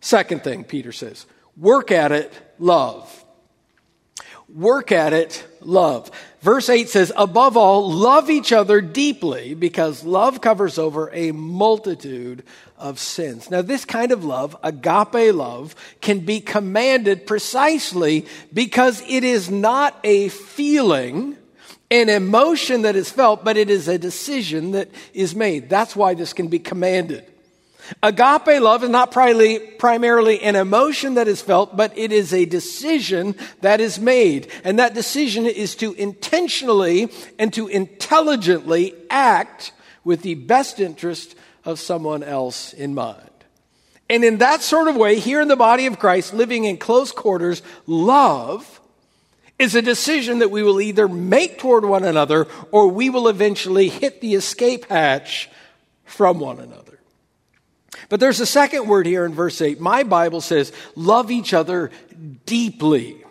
Second 0.00 0.42
thing, 0.42 0.64
Peter 0.64 0.90
says, 0.90 1.26
work 1.56 1.92
at 1.92 2.10
it, 2.10 2.32
love. 2.62 3.24
Work 4.48 4.92
at 4.92 5.12
it, 5.12 5.44
love. 5.60 6.10
Verse 6.42 6.68
8 6.68 6.88
says, 6.88 7.12
above 7.16 7.56
all, 7.56 7.90
love 7.90 8.28
each 8.30 8.52
other 8.52 8.80
deeply 8.80 9.54
because 9.54 10.04
love 10.04 10.40
covers 10.40 10.78
over 10.78 11.10
a 11.12 11.32
multitude 11.32 12.44
of 12.76 12.98
sins. 12.98 13.50
Now, 13.50 13.62
this 13.62 13.84
kind 13.84 14.12
of 14.12 14.24
love, 14.24 14.56
agape 14.62 15.34
love, 15.34 15.74
can 16.00 16.20
be 16.20 16.40
commanded 16.40 17.26
precisely 17.26 18.26
because 18.52 19.02
it 19.08 19.24
is 19.24 19.50
not 19.50 19.98
a 20.04 20.28
feeling, 20.28 21.38
an 21.90 22.08
emotion 22.10 22.82
that 22.82 22.96
is 22.96 23.10
felt, 23.10 23.44
but 23.44 23.56
it 23.56 23.70
is 23.70 23.88
a 23.88 23.98
decision 23.98 24.72
that 24.72 24.90
is 25.14 25.34
made. 25.34 25.70
That's 25.70 25.96
why 25.96 26.14
this 26.14 26.32
can 26.32 26.48
be 26.48 26.58
commanded. 26.58 27.31
Agape 28.02 28.60
love 28.60 28.84
is 28.84 28.90
not 28.90 29.10
primarily 29.10 30.40
an 30.42 30.56
emotion 30.56 31.14
that 31.14 31.28
is 31.28 31.42
felt, 31.42 31.76
but 31.76 31.96
it 31.96 32.12
is 32.12 32.32
a 32.32 32.44
decision 32.44 33.34
that 33.60 33.80
is 33.80 33.98
made. 33.98 34.50
And 34.64 34.78
that 34.78 34.94
decision 34.94 35.46
is 35.46 35.74
to 35.76 35.92
intentionally 35.94 37.10
and 37.38 37.52
to 37.54 37.68
intelligently 37.68 38.94
act 39.10 39.72
with 40.04 40.22
the 40.22 40.34
best 40.34 40.80
interest 40.80 41.34
of 41.64 41.78
someone 41.78 42.22
else 42.22 42.72
in 42.72 42.94
mind. 42.94 43.28
And 44.08 44.24
in 44.24 44.38
that 44.38 44.62
sort 44.62 44.88
of 44.88 44.96
way, 44.96 45.18
here 45.18 45.40
in 45.40 45.48
the 45.48 45.56
body 45.56 45.86
of 45.86 45.98
Christ, 45.98 46.34
living 46.34 46.64
in 46.64 46.76
close 46.76 47.12
quarters, 47.12 47.62
love 47.86 48.80
is 49.58 49.74
a 49.74 49.82
decision 49.82 50.40
that 50.40 50.50
we 50.50 50.62
will 50.62 50.80
either 50.80 51.08
make 51.08 51.58
toward 51.58 51.84
one 51.84 52.04
another 52.04 52.46
or 52.72 52.88
we 52.88 53.10
will 53.10 53.28
eventually 53.28 53.88
hit 53.88 54.20
the 54.20 54.34
escape 54.34 54.86
hatch 54.86 55.48
from 56.04 56.40
one 56.40 56.58
another. 56.58 56.91
But 58.08 58.20
there's 58.20 58.40
a 58.40 58.46
second 58.46 58.86
word 58.86 59.06
here 59.06 59.24
in 59.24 59.34
verse 59.34 59.60
8. 59.60 59.80
My 59.80 60.02
Bible 60.02 60.40
says, 60.40 60.72
love 60.96 61.30
each 61.30 61.54
other 61.54 61.90
deeply. 62.46 63.24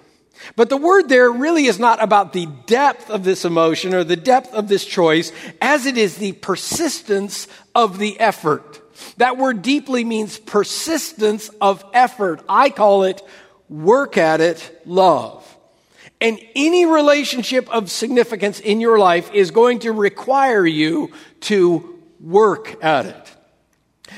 But 0.55 0.69
the 0.69 0.77
word 0.77 1.07
there 1.07 1.31
really 1.31 1.65
is 1.65 1.79
not 1.79 2.01
about 2.01 2.33
the 2.33 2.47
depth 2.65 3.09
of 3.09 3.23
this 3.23 3.45
emotion 3.45 3.93
or 3.93 4.03
the 4.03 4.15
depth 4.15 4.53
of 4.53 4.67
this 4.67 4.85
choice, 4.85 5.31
as 5.61 5.85
it 5.85 5.97
is 5.97 6.17
the 6.17 6.31
persistence 6.33 7.47
of 7.75 7.99
the 7.99 8.19
effort. 8.19 8.81
That 9.17 9.37
word 9.37 9.61
deeply 9.61 10.03
means 10.03 10.37
persistence 10.37 11.49
of 11.59 11.83
effort. 11.93 12.43
I 12.49 12.69
call 12.69 13.03
it 13.03 13.21
work 13.69 14.17
at 14.17 14.41
it, 14.41 14.81
love. 14.85 15.47
And 16.19 16.39
any 16.55 16.85
relationship 16.85 17.69
of 17.69 17.89
significance 17.89 18.59
in 18.59 18.79
your 18.79 18.99
life 18.99 19.31
is 19.33 19.49
going 19.49 19.79
to 19.79 19.91
require 19.91 20.65
you 20.65 21.11
to 21.41 21.99
work 22.19 22.83
at 22.83 23.07
it. 23.07 23.35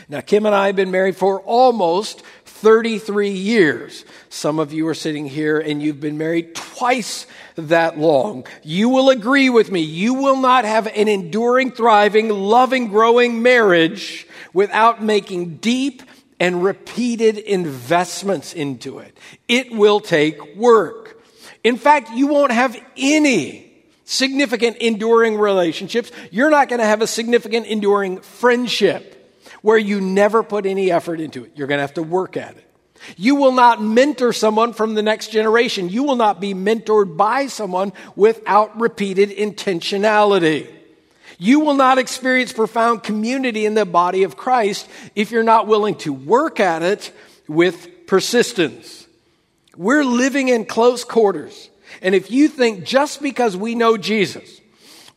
Now, 0.09 0.21
Kim 0.21 0.45
and 0.45 0.55
I 0.55 0.67
have 0.67 0.75
been 0.75 0.91
married 0.91 1.15
for 1.15 1.41
almost 1.41 2.21
33 2.45 3.29
years. 3.29 4.05
Some 4.29 4.57
of 4.57 4.71
you 4.71 4.87
are 4.87 4.93
sitting 4.93 5.27
here 5.27 5.59
and 5.59 5.81
you've 5.81 5.99
been 5.99 6.17
married 6.17 6.55
twice 6.55 7.27
that 7.55 7.97
long. 7.97 8.45
You 8.63 8.89
will 8.89 9.09
agree 9.09 9.49
with 9.49 9.69
me. 9.71 9.81
You 9.81 10.13
will 10.13 10.37
not 10.37 10.63
have 10.63 10.87
an 10.87 11.07
enduring, 11.07 11.71
thriving, 11.71 12.29
loving, 12.29 12.87
growing 12.87 13.41
marriage 13.41 14.27
without 14.53 15.03
making 15.03 15.57
deep 15.57 16.03
and 16.39 16.63
repeated 16.63 17.37
investments 17.37 18.53
into 18.53 18.99
it. 18.99 19.17
It 19.47 19.71
will 19.71 19.99
take 19.99 20.55
work. 20.55 21.21
In 21.63 21.77
fact, 21.77 22.11
you 22.11 22.27
won't 22.27 22.51
have 22.51 22.77
any 22.97 23.73
significant 24.05 24.77
enduring 24.77 25.37
relationships. 25.37 26.11
You're 26.31 26.49
not 26.49 26.69
going 26.69 26.79
to 26.79 26.85
have 26.85 27.01
a 27.01 27.07
significant 27.07 27.65
enduring 27.67 28.21
friendship 28.21 29.22
where 29.63 29.77
you 29.77 29.99
never 29.99 30.43
put 30.43 30.67
any 30.67 30.91
effort 30.91 31.19
into 31.19 31.45
it. 31.45 31.53
You're 31.55 31.67
going 31.67 31.79
to 31.79 31.83
have 31.83 31.95
to 31.95 32.03
work 32.03 32.37
at 32.37 32.55
it. 32.55 32.69
You 33.17 33.35
will 33.35 33.53
not 33.53 33.81
mentor 33.81 34.33
someone 34.33 34.73
from 34.73 34.93
the 34.93 35.01
next 35.01 35.29
generation. 35.29 35.89
You 35.89 36.03
will 36.03 36.17
not 36.17 36.39
be 36.39 36.53
mentored 36.53 37.17
by 37.17 37.47
someone 37.47 37.93
without 38.15 38.79
repeated 38.79 39.29
intentionality. 39.29 40.69
You 41.37 41.61
will 41.61 41.73
not 41.75 41.97
experience 41.97 42.53
profound 42.53 43.03
community 43.03 43.65
in 43.65 43.73
the 43.73 43.85
body 43.85 44.23
of 44.23 44.37
Christ 44.37 44.87
if 45.15 45.31
you're 45.31 45.43
not 45.43 45.65
willing 45.65 45.95
to 45.99 46.13
work 46.13 46.59
at 46.59 46.83
it 46.83 47.11
with 47.47 48.05
persistence. 48.05 49.07
We're 49.75 50.05
living 50.05 50.49
in 50.49 50.65
close 50.65 51.03
quarters. 51.03 51.69
And 52.01 52.13
if 52.13 52.31
you 52.31 52.49
think 52.49 52.83
just 52.83 53.21
because 53.21 53.55
we 53.55 53.75
know 53.75 53.97
Jesus, 53.97 54.61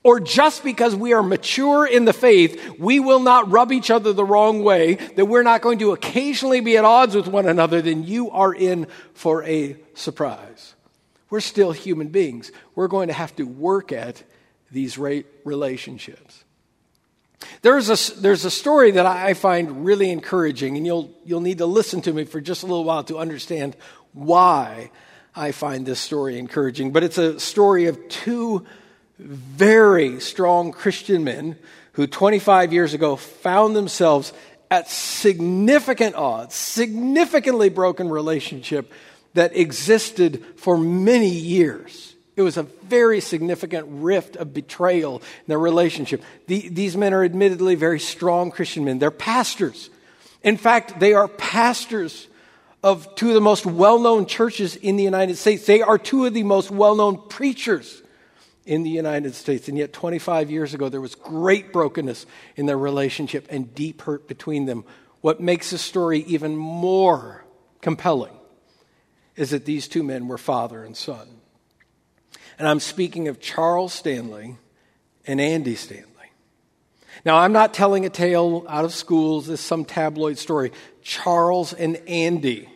or 0.06 0.20
just 0.20 0.62
because 0.62 0.94
we 0.94 1.12
are 1.12 1.22
mature 1.22 1.84
in 1.84 2.04
the 2.04 2.12
faith, 2.12 2.78
we 2.78 3.00
will 3.00 3.18
not 3.18 3.50
rub 3.50 3.72
each 3.72 3.90
other 3.90 4.12
the 4.12 4.24
wrong 4.24 4.62
way, 4.62 4.94
that 5.16 5.24
we're 5.24 5.42
not 5.42 5.62
going 5.62 5.80
to 5.80 5.90
occasionally 5.90 6.60
be 6.60 6.76
at 6.76 6.84
odds 6.84 7.16
with 7.16 7.26
one 7.26 7.44
another, 7.44 7.82
then 7.82 8.04
you 8.04 8.30
are 8.30 8.54
in 8.54 8.86
for 9.14 9.42
a 9.42 9.76
surprise. 9.94 10.76
We're 11.28 11.40
still 11.40 11.72
human 11.72 12.06
beings. 12.06 12.52
We're 12.76 12.86
going 12.86 13.08
to 13.08 13.14
have 13.14 13.34
to 13.34 13.42
work 13.42 13.90
at 13.90 14.22
these 14.70 14.96
relationships. 14.96 16.44
There's 17.62 17.90
a, 17.90 18.20
there's 18.20 18.44
a 18.44 18.50
story 18.50 18.92
that 18.92 19.06
I 19.06 19.34
find 19.34 19.84
really 19.84 20.12
encouraging, 20.12 20.76
and 20.76 20.86
you'll, 20.86 21.10
you'll 21.24 21.40
need 21.40 21.58
to 21.58 21.66
listen 21.66 22.00
to 22.02 22.12
me 22.12 22.26
for 22.26 22.40
just 22.40 22.62
a 22.62 22.66
little 22.66 22.84
while 22.84 23.02
to 23.02 23.18
understand 23.18 23.76
why 24.12 24.92
I 25.34 25.50
find 25.50 25.84
this 25.84 25.98
story 25.98 26.38
encouraging. 26.38 26.92
But 26.92 27.02
it's 27.02 27.18
a 27.18 27.40
story 27.40 27.86
of 27.86 28.08
two 28.08 28.64
very 29.18 30.20
strong 30.20 30.72
Christian 30.72 31.24
men 31.24 31.56
who 31.92 32.06
25 32.06 32.72
years 32.72 32.94
ago 32.94 33.16
found 33.16 33.74
themselves 33.74 34.32
at 34.70 34.90
significant 34.90 36.14
odds, 36.14 36.54
significantly 36.54 37.68
broken 37.68 38.08
relationship 38.08 38.92
that 39.34 39.56
existed 39.56 40.44
for 40.56 40.76
many 40.76 41.28
years. 41.28 42.14
It 42.36 42.42
was 42.42 42.58
a 42.58 42.64
very 42.64 43.20
significant 43.20 43.86
rift 43.88 44.36
of 44.36 44.52
betrayal 44.52 45.16
in 45.16 45.46
their 45.46 45.58
relationship. 45.58 46.22
The, 46.48 46.68
these 46.68 46.96
men 46.96 47.14
are 47.14 47.24
admittedly 47.24 47.76
very 47.76 48.00
strong 48.00 48.50
Christian 48.50 48.84
men. 48.84 48.98
They're 48.98 49.10
pastors. 49.10 49.88
In 50.42 50.58
fact, 50.58 51.00
they 51.00 51.14
are 51.14 51.28
pastors 51.28 52.28
of 52.82 53.14
two 53.14 53.28
of 53.28 53.34
the 53.34 53.40
most 53.40 53.64
well 53.64 53.98
known 53.98 54.26
churches 54.26 54.76
in 54.76 54.96
the 54.96 55.02
United 55.02 55.36
States. 55.36 55.64
They 55.64 55.80
are 55.80 55.96
two 55.96 56.26
of 56.26 56.34
the 56.34 56.42
most 56.42 56.70
well 56.70 56.94
known 56.94 57.26
preachers 57.28 58.02
in 58.66 58.82
the 58.82 58.90
United 58.90 59.34
States. 59.34 59.68
And 59.68 59.78
yet, 59.78 59.92
25 59.92 60.50
years 60.50 60.74
ago, 60.74 60.88
there 60.88 61.00
was 61.00 61.14
great 61.14 61.72
brokenness 61.72 62.26
in 62.56 62.66
their 62.66 62.76
relationship 62.76 63.46
and 63.48 63.74
deep 63.74 64.02
hurt 64.02 64.28
between 64.28 64.66
them. 64.66 64.84
What 65.20 65.40
makes 65.40 65.70
the 65.70 65.78
story 65.78 66.20
even 66.26 66.56
more 66.56 67.44
compelling 67.80 68.34
is 69.36 69.50
that 69.50 69.64
these 69.64 69.86
two 69.86 70.02
men 70.02 70.28
were 70.28 70.38
father 70.38 70.84
and 70.84 70.96
son. 70.96 71.28
And 72.58 72.66
I'm 72.66 72.80
speaking 72.80 73.28
of 73.28 73.40
Charles 73.40 73.92
Stanley 73.92 74.56
and 75.26 75.40
Andy 75.40 75.74
Stanley. 75.76 76.06
Now, 77.24 77.38
I'm 77.38 77.52
not 77.52 77.72
telling 77.72 78.04
a 78.04 78.10
tale 78.10 78.64
out 78.68 78.84
of 78.84 78.92
schools, 78.92 79.46
this 79.46 79.60
is 79.60 79.66
some 79.66 79.84
tabloid 79.84 80.38
story. 80.38 80.72
Charles 81.02 81.72
and 81.72 81.96
Andy 82.08 82.68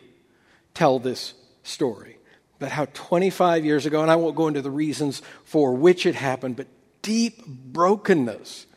tell 0.73 0.99
this 0.99 1.33
story. 1.63 2.17
But 2.61 2.71
how 2.71 2.85
25 2.93 3.65
years 3.65 3.87
ago, 3.87 4.03
and 4.03 4.11
I 4.11 4.17
won't 4.17 4.35
go 4.35 4.47
into 4.47 4.61
the 4.61 4.69
reasons 4.69 5.23
for 5.45 5.73
which 5.73 6.05
it 6.05 6.13
happened, 6.13 6.57
but 6.57 6.67
deep 7.01 7.43
brokenness 7.43 8.67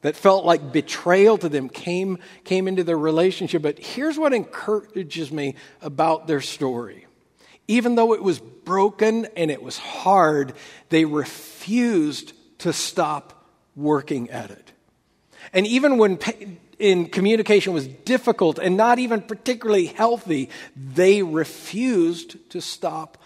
that 0.00 0.16
felt 0.16 0.46
like 0.46 0.72
betrayal 0.72 1.36
to 1.36 1.50
them 1.50 1.68
came, 1.68 2.20
came 2.44 2.66
into 2.66 2.82
their 2.84 2.96
relationship. 2.96 3.60
But 3.60 3.78
here's 3.78 4.18
what 4.18 4.32
encourages 4.32 5.30
me 5.30 5.56
about 5.82 6.26
their 6.26 6.40
story 6.40 7.06
even 7.68 7.96
though 7.96 8.14
it 8.14 8.22
was 8.22 8.38
broken 8.38 9.26
and 9.36 9.50
it 9.50 9.62
was 9.62 9.76
hard, 9.76 10.54
they 10.88 11.04
refused 11.04 12.32
to 12.58 12.72
stop 12.72 13.46
working 13.76 14.30
at 14.30 14.50
it. 14.50 14.72
And 15.52 15.66
even 15.66 15.98
when 15.98 16.18
in 16.78 17.08
communication 17.08 17.74
was 17.74 17.86
difficult 17.86 18.58
and 18.58 18.76
not 18.76 18.98
even 18.98 19.20
particularly 19.20 19.86
healthy, 19.86 20.48
they 20.74 21.22
refused 21.22 22.36
to 22.50 22.60
stop 22.62 23.18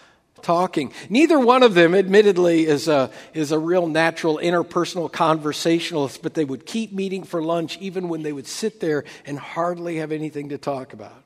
talking. 0.43 0.93
Neither 1.09 1.39
one 1.39 1.63
of 1.63 1.75
them, 1.75 1.95
admittedly, 1.95 2.67
is 2.67 2.89
a, 2.89 3.11
is 3.35 3.53
a 3.53 3.59
real 3.59 3.87
natural 3.87 4.39
interpersonal 4.39 5.11
conversationalist, 5.11 6.23
but 6.23 6.35
they 6.35 6.45
would 6.45 6.67
keep 6.67 6.93
meeting 6.93 7.25
for 7.25 7.43
lunch 7.43 7.79
even 7.79 8.09
when 8.09 8.23
they 8.23 8.33
would 8.33 8.47
sit 8.47 8.81
there 8.81 9.05
and 9.27 9.39
hardly 9.39 9.97
have 9.97 10.13
anything 10.13 10.51
to 10.51 10.59
talk 10.59 10.93
about. 10.93 11.25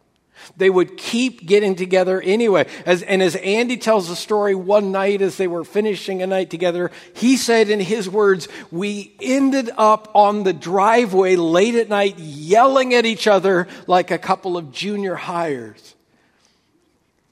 They 0.56 0.70
would 0.70 0.96
keep 0.96 1.46
getting 1.46 1.76
together 1.76 2.20
anyway. 2.20 2.66
As, 2.86 3.02
and 3.02 3.22
as 3.22 3.36
Andy 3.36 3.76
tells 3.76 4.08
the 4.08 4.16
story 4.16 4.54
one 4.54 4.92
night 4.92 5.22
as 5.22 5.36
they 5.36 5.46
were 5.46 5.64
finishing 5.64 6.22
a 6.22 6.26
night 6.26 6.50
together, 6.50 6.90
he 7.14 7.36
said 7.36 7.70
in 7.70 7.80
his 7.80 8.08
words, 8.08 8.48
We 8.70 9.14
ended 9.20 9.70
up 9.76 10.10
on 10.14 10.42
the 10.42 10.52
driveway 10.52 11.36
late 11.36 11.74
at 11.74 11.88
night 11.88 12.18
yelling 12.18 12.94
at 12.94 13.06
each 13.06 13.26
other 13.26 13.68
like 13.86 14.10
a 14.10 14.18
couple 14.18 14.56
of 14.56 14.72
junior 14.72 15.16
highers. 15.16 15.94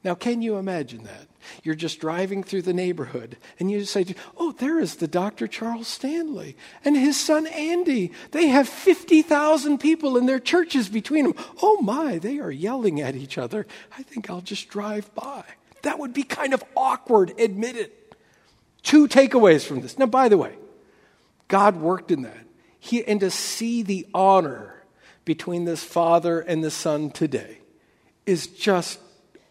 Now, 0.02 0.14
can 0.14 0.40
you 0.40 0.56
imagine 0.56 1.04
that? 1.04 1.28
You're 1.62 1.74
just 1.74 2.00
driving 2.00 2.42
through 2.42 2.62
the 2.62 2.72
neighborhood 2.72 3.36
and 3.58 3.70
you 3.70 3.84
say, 3.84 4.06
Oh, 4.36 4.52
there 4.52 4.78
is 4.78 4.96
the 4.96 5.08
Dr. 5.08 5.46
Charles 5.46 5.88
Stanley 5.88 6.56
and 6.84 6.96
his 6.96 7.18
son 7.18 7.46
Andy. 7.46 8.12
They 8.30 8.48
have 8.48 8.68
50,000 8.68 9.78
people 9.78 10.16
in 10.16 10.26
their 10.26 10.38
churches 10.38 10.88
between 10.88 11.24
them. 11.24 11.34
Oh 11.62 11.80
my, 11.82 12.18
they 12.18 12.38
are 12.38 12.50
yelling 12.50 13.00
at 13.00 13.14
each 13.14 13.36
other. 13.36 13.66
I 13.96 14.02
think 14.02 14.30
I'll 14.30 14.40
just 14.40 14.68
drive 14.68 15.14
by. 15.14 15.44
That 15.82 15.98
would 15.98 16.14
be 16.14 16.22
kind 16.22 16.54
of 16.54 16.64
awkward, 16.76 17.32
admit 17.38 17.76
it. 17.76 18.14
Two 18.82 19.06
takeaways 19.06 19.66
from 19.66 19.80
this. 19.80 19.98
Now, 19.98 20.06
by 20.06 20.28
the 20.28 20.38
way, 20.38 20.54
God 21.48 21.76
worked 21.76 22.10
in 22.10 22.22
that. 22.22 22.46
He, 22.78 23.04
and 23.04 23.20
to 23.20 23.30
see 23.30 23.82
the 23.82 24.06
honor 24.14 24.82
between 25.26 25.66
this 25.66 25.84
father 25.84 26.40
and 26.40 26.64
the 26.64 26.70
son 26.70 27.10
today 27.10 27.58
is 28.24 28.46
just 28.46 28.98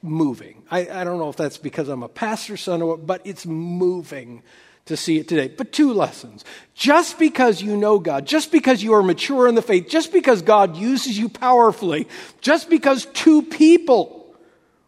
moving. 0.01 0.63
I, 0.71 0.87
I 0.89 1.03
don't 1.03 1.19
know 1.19 1.29
if 1.29 1.35
that's 1.35 1.57
because 1.57 1.89
I'm 1.89 2.03
a 2.03 2.09
pastor's 2.09 2.61
son 2.61 2.81
or 2.81 2.89
what, 2.89 3.05
but 3.05 3.21
it's 3.25 3.45
moving 3.45 4.43
to 4.85 4.97
see 4.97 5.19
it 5.19 5.27
today. 5.27 5.47
But 5.47 5.71
two 5.71 5.93
lessons. 5.93 6.43
Just 6.73 7.19
because 7.19 7.61
you 7.61 7.77
know 7.77 7.99
God, 7.99 8.25
just 8.25 8.51
because 8.51 8.81
you 8.81 8.93
are 8.93 9.03
mature 9.03 9.47
in 9.47 9.55
the 9.55 9.61
faith, 9.61 9.87
just 9.87 10.11
because 10.11 10.41
God 10.41 10.75
uses 10.75 11.17
you 11.17 11.29
powerfully, 11.29 12.07
just 12.41 12.69
because 12.69 13.05
two 13.07 13.43
people 13.43 14.35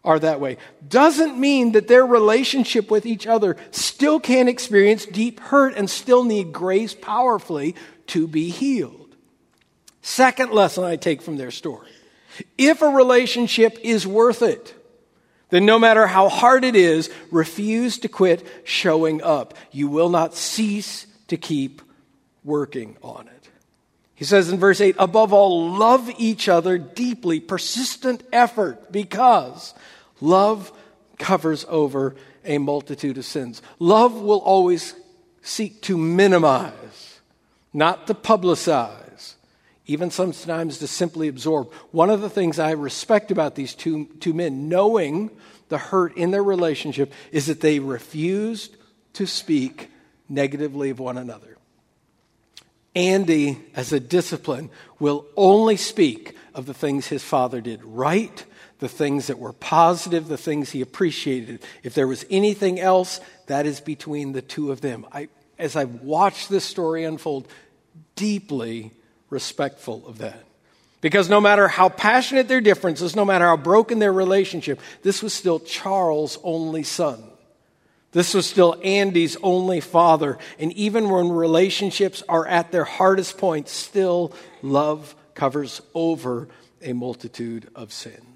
are 0.04 0.18
that 0.18 0.40
way, 0.40 0.58
doesn't 0.88 1.40
mean 1.40 1.74
that 1.74 1.88
their 1.88 2.06
relationship 2.06 2.90
with 2.90 3.06
each 3.06 3.28
other 3.28 3.56
still 3.70 4.20
can't 4.20 4.50
experience 4.50 5.06
deep 5.06 5.40
hurt 5.40 5.76
and 5.76 5.88
still 5.90 6.24
need 6.24 6.52
grace 6.52 6.96
powerfully 6.96 7.76
to 8.08 8.28
be 8.28 8.50
healed. 8.50 9.16
Second 10.02 10.52
lesson 10.52 10.84
I 10.84 10.96
take 10.96 11.22
from 11.22 11.38
their 11.38 11.52
story. 11.52 11.90
If 12.58 12.82
a 12.82 12.88
relationship 12.88 13.78
is 13.84 14.08
worth 14.08 14.42
it, 14.42 14.74
then 15.52 15.66
no 15.66 15.78
matter 15.78 16.08
how 16.08 16.28
hard 16.28 16.64
it 16.64 16.76
is, 16.76 17.12
refuse 17.30 18.00
to 18.00 18.08
quit 18.08 18.46
showing 18.64 19.22
up. 19.22 19.54
You 19.72 19.88
will 19.88 20.10
not 20.10 20.34
cease 20.34 21.06
to 21.28 21.38
keep 21.38 21.82
working 22.44 22.98
on 23.04 23.28
it. 23.28 23.50
He 24.16 24.26
says 24.26 24.50
in 24.50 24.60
verse 24.60 24.82
8, 24.82 24.96
above 24.98 25.34
all, 25.34 25.72
love 25.72 26.10
each 26.18 26.48
other 26.48 26.78
deeply, 26.78 27.40
persistent 27.40 28.24
effort, 28.32 28.92
because 28.92 29.74
love 30.20 30.72
covers 31.18 31.66
over 31.68 32.16
a 32.46 32.58
multitude 32.58 33.18
of 33.18 33.26
sins. 33.26 33.62
Love 33.80 34.14
will 34.14 34.40
always 34.40 34.96
seek 35.42 35.82
to 35.82 35.98
minimize, 35.98 37.20
not 37.74 38.08
to 38.08 38.14
publicize, 38.14 39.36
even 39.92 40.10
sometimes 40.10 40.78
to 40.78 40.88
simply 40.88 41.28
absorb. 41.28 41.72
One 41.92 42.10
of 42.10 42.22
the 42.22 42.30
things 42.30 42.60
I 42.60 42.72
respect 42.72 43.30
about 43.30 43.56
these 43.56 43.76
two, 43.76 44.06
two 44.20 44.34
men, 44.34 44.70
knowing 44.70 45.32
the 45.70 45.78
hurt 45.78 46.16
in 46.16 46.32
their 46.32 46.44
relationship, 46.44 47.12
is 47.32 47.48
that 47.48 47.62
they 47.62 47.80
refused 47.80 48.76
to 49.14 49.26
speak 49.26 49.90
negatively 50.30 50.90
of 50.90 51.00
one 51.00 51.18
another. 51.18 51.58
Andy, 52.96 53.60
as 53.76 53.92
a 53.94 54.00
discipline, 54.00 54.70
will 55.00 55.26
only 55.36 55.78
speak 55.78 56.36
of 56.54 56.66
the 56.66 56.74
things 56.74 57.08
his 57.08 57.24
father 57.24 57.62
did 57.62 57.84
right, 57.84 58.46
the 58.80 58.90
things 58.90 59.28
that 59.28 59.40
were 59.40 59.54
positive, 59.54 60.28
the 60.28 60.38
things 60.38 60.72
he 60.72 60.82
appreciated. 60.82 61.62
If 61.84 61.94
there 61.94 62.08
was 62.08 62.26
anything 62.30 62.80
else, 62.80 63.20
that 63.48 63.66
is 63.66 63.80
between 63.80 64.32
the 64.32 64.42
two 64.42 64.72
of 64.72 64.82
them. 64.82 65.06
I, 65.12 65.30
as 65.60 65.76
I've 65.76 66.02
watched 66.02 66.50
this 66.50 66.66
story 66.66 67.04
unfold, 67.04 67.48
deeply 68.16 68.92
respectful 69.32 70.06
of 70.06 70.20
that. 70.20 70.44
Because 71.02 71.30
no 71.30 71.42
matter 71.42 71.68
how 71.68 71.90
passionate 71.90 72.48
their 72.48 72.62
differences, 72.62 73.16
no 73.16 73.26
matter 73.26 73.46
how 73.46 73.58
broken 73.58 73.98
their 73.98 74.14
relationship, 74.14 74.80
this 75.02 75.24
was 75.24 75.34
still 75.34 75.60
Charles' 75.60 76.38
only 76.44 76.84
son. 76.84 77.24
This 78.12 78.36
was 78.36 78.46
still 78.46 78.80
Andy's 78.84 79.38
only 79.42 79.80
father. 79.80 80.38
And 80.60 80.72
even 80.74 81.10
when 81.10 81.30
relationships 81.30 82.22
are 82.30 82.46
at 82.46 82.72
their 82.72 82.84
hardest 82.84 83.40
point, 83.40 83.68
still 83.68 84.34
love 84.62 85.16
covers 85.34 85.82
over 85.96 86.50
a 86.84 86.94
multitude 86.94 87.70
of 87.74 87.92
sins. 87.92 88.31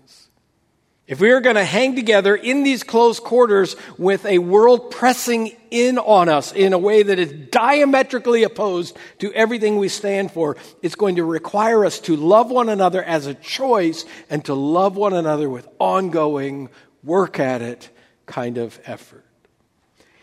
If 1.07 1.19
we 1.19 1.29
are 1.29 1.41
going 1.41 1.55
to 1.55 1.63
hang 1.63 1.95
together 1.95 2.35
in 2.35 2.63
these 2.63 2.81
close 2.81 3.19
quarters 3.19 3.75
with 3.99 4.25
a 4.25 4.39
world 4.39 4.89
pressing 4.89 5.55
in 5.69 5.99
on 5.99 6.29
us 6.29 6.51
in 6.51 6.73
a 6.73 6.79
way 6.79 7.03
that 7.03 7.19
is 7.19 7.31
diametrically 7.51 8.41
opposed 8.41 8.97
to 9.19 9.31
everything 9.33 9.77
we 9.77 9.87
stand 9.87 10.31
for, 10.31 10.57
it's 10.81 10.95
going 10.95 11.17
to 11.17 11.23
require 11.23 11.85
us 11.85 11.99
to 12.01 12.15
love 12.15 12.49
one 12.49 12.69
another 12.69 13.03
as 13.03 13.27
a 13.27 13.35
choice 13.35 14.03
and 14.31 14.43
to 14.45 14.55
love 14.55 14.95
one 14.95 15.13
another 15.13 15.47
with 15.47 15.67
ongoing, 15.77 16.69
work 17.03 17.39
at 17.39 17.61
it 17.61 17.89
kind 18.25 18.57
of 18.57 18.79
effort. 18.85 19.23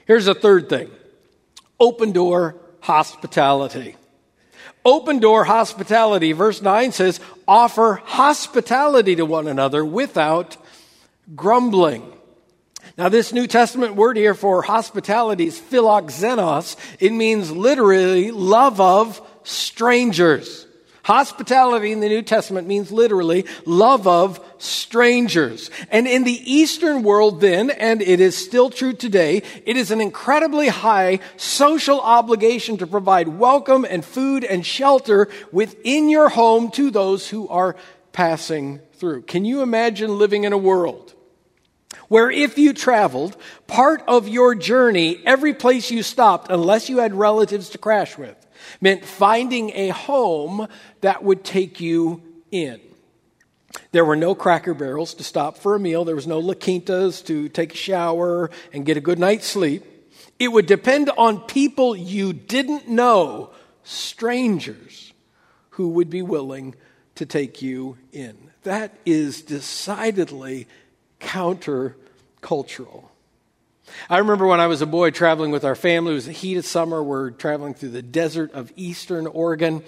Here's 0.05 0.27
a 0.27 0.35
third 0.35 0.69
thing 0.69 0.91
open 1.79 2.11
door 2.11 2.57
hospitality. 2.81 3.97
Open 4.85 5.21
door 5.21 5.45
hospitality, 5.45 6.33
verse 6.33 6.61
9 6.61 6.91
says, 6.91 7.21
offer 7.47 8.01
hospitality 8.05 9.15
to 9.15 9.25
one 9.25 9.47
another 9.47 9.85
without 9.85 10.57
grumbling. 11.35 12.13
Now, 12.99 13.09
this 13.09 13.33
New 13.33 13.47
Testament 13.47 13.95
word 13.95 14.17
here 14.17 14.35
for 14.35 14.63
hospitality 14.63 15.47
is 15.47 15.59
philoxenos. 15.59 16.77
It 17.01 17.13
means 17.13 17.51
literally 17.51 18.31
love 18.31 18.81
of 18.81 19.21
strangers. 19.45 20.67
Hospitality 21.05 21.91
in 21.91 21.99
the 21.99 22.09
New 22.09 22.23
Testament 22.23 22.69
means 22.69 22.93
literally 22.93 23.45
love 23.67 24.07
of 24.07 24.45
strangers. 24.59 25.69
And 25.91 26.07
in 26.07 26.23
the 26.23 26.53
Eastern 26.53 27.03
world 27.03 27.41
then, 27.41 27.71
and 27.71 28.01
it 28.01 28.21
is 28.21 28.37
still 28.37 28.71
true 28.71 28.93
today, 28.93 29.43
it 29.67 29.77
is 29.77 29.91
an 29.91 30.01
incredibly 30.01 30.69
high 30.69 31.19
social 31.37 32.01
obligation 32.01 32.77
to 32.77 32.87
provide 32.87 33.27
welcome 33.27 33.85
and 33.85 34.05
food 34.05 34.45
and 34.45 34.65
shelter 34.65 35.29
within 35.51 36.09
your 36.09 36.29
home 36.29 36.71
to 36.73 36.91
those 36.91 37.29
who 37.29 37.49
are 37.49 37.75
passing 38.13 38.79
through. 38.95 39.23
Can 39.23 39.45
you 39.45 39.63
imagine 39.63 40.19
living 40.19 40.45
in 40.45 40.53
a 40.53 40.59
world 40.59 41.12
where 42.13 42.31
if 42.31 42.59
you 42.59 42.75
traveled, 42.75 43.35
part 43.67 44.03
of 44.07 44.29
your 44.29 44.55
journey, 44.55 45.23
every 45.25 45.55
place 45.55 45.91
you 45.91 46.03
stopped, 46.03 46.51
unless 46.51 46.91
you 46.91 46.99
had 46.99 47.15
relatives 47.15 47.71
to 47.71 47.79
crash 47.79 48.19
with, 48.19 48.37
meant 48.83 49.03
finding 49.03 49.71
a 49.71 49.89
home 49.89 50.69
that 51.01 51.25
would 51.25 51.43
take 51.43 51.81
you 51.81 52.21
in. 52.51 52.79
There 53.93 54.05
were 54.05 54.15
no 54.15 54.35
cracker 54.35 54.75
barrels 54.75 55.15
to 55.15 55.25
stop 55.25 55.57
for 55.57 55.75
a 55.75 55.81
meal. 55.81 56.05
There 56.05 56.15
was 56.15 56.27
no 56.27 56.39
La 56.39 56.53
Quintas 56.53 57.25
to 57.25 57.49
take 57.49 57.73
a 57.73 57.79
shower 57.79 58.51
and 58.75 58.85
get 58.85 58.99
a 58.99 59.01
good 59.01 59.19
night's 59.19 59.47
sleep. 59.47 59.83
It 60.39 60.49
would 60.49 60.67
depend 60.67 61.09
on 61.17 61.41
people 61.41 61.97
you 61.97 62.35
didn't 62.35 62.89
know, 62.89 63.53
strangers, 63.85 65.15
who 65.71 65.89
would 65.89 66.11
be 66.11 66.21
willing 66.21 66.75
to 67.15 67.25
take 67.25 67.63
you 67.63 67.97
in. 68.13 68.37
That 68.65 68.93
is 69.07 69.41
decidedly 69.41 70.69
countercultural. 72.43 73.05
I 74.09 74.19
remember 74.19 74.47
when 74.47 74.61
I 74.61 74.67
was 74.67 74.83
a 74.83 74.87
boy 74.87 75.11
traveling 75.11 75.51
with 75.51 75.65
our 75.65 75.75
family, 75.75 76.13
it 76.13 76.15
was 76.15 76.27
the 76.27 76.33
heat 76.33 76.57
of 76.57 76.65
summer. 76.65 77.03
We're 77.03 77.31
traveling 77.31 77.75
through 77.75 77.91
the 77.91 78.03
desert 78.03 78.53
of 78.53 78.73
eastern 78.77 79.27
Oregon. 79.27 79.83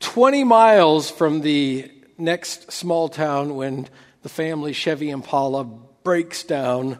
20 0.00 0.44
miles 0.44 1.10
from 1.10 1.40
the 1.40 1.90
next 2.18 2.72
small 2.72 3.08
town 3.08 3.54
when 3.54 3.88
the 4.22 4.28
family 4.28 4.72
Chevy 4.72 5.10
Impala 5.10 5.64
breaks 5.64 6.42
down 6.42 6.98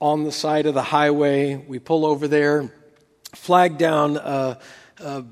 on 0.00 0.24
the 0.24 0.32
side 0.32 0.66
of 0.66 0.74
the 0.74 0.82
highway. 0.82 1.54
We 1.54 1.78
pull 1.78 2.04
over 2.04 2.26
there, 2.26 2.72
flag 3.34 3.78
down 3.78 4.16
a, 4.16 4.58
a, 4.98 5.24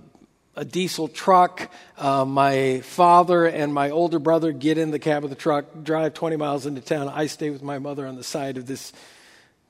a 0.54 0.64
diesel 0.64 1.08
truck. 1.08 1.70
Uh, 1.96 2.24
my 2.24 2.80
father 2.80 3.46
and 3.46 3.72
my 3.72 3.90
older 3.90 4.18
brother 4.18 4.52
get 4.52 4.78
in 4.78 4.90
the 4.90 4.98
cab 4.98 5.24
of 5.24 5.30
the 5.30 5.36
truck, 5.36 5.64
drive 5.82 6.14
20 6.14 6.36
miles 6.36 6.66
into 6.66 6.80
town. 6.80 7.08
I 7.08 7.26
stay 7.26 7.50
with 7.50 7.62
my 7.62 7.78
mother 7.78 8.06
on 8.06 8.16
the 8.16 8.24
side 8.24 8.56
of 8.56 8.66
this 8.66 8.92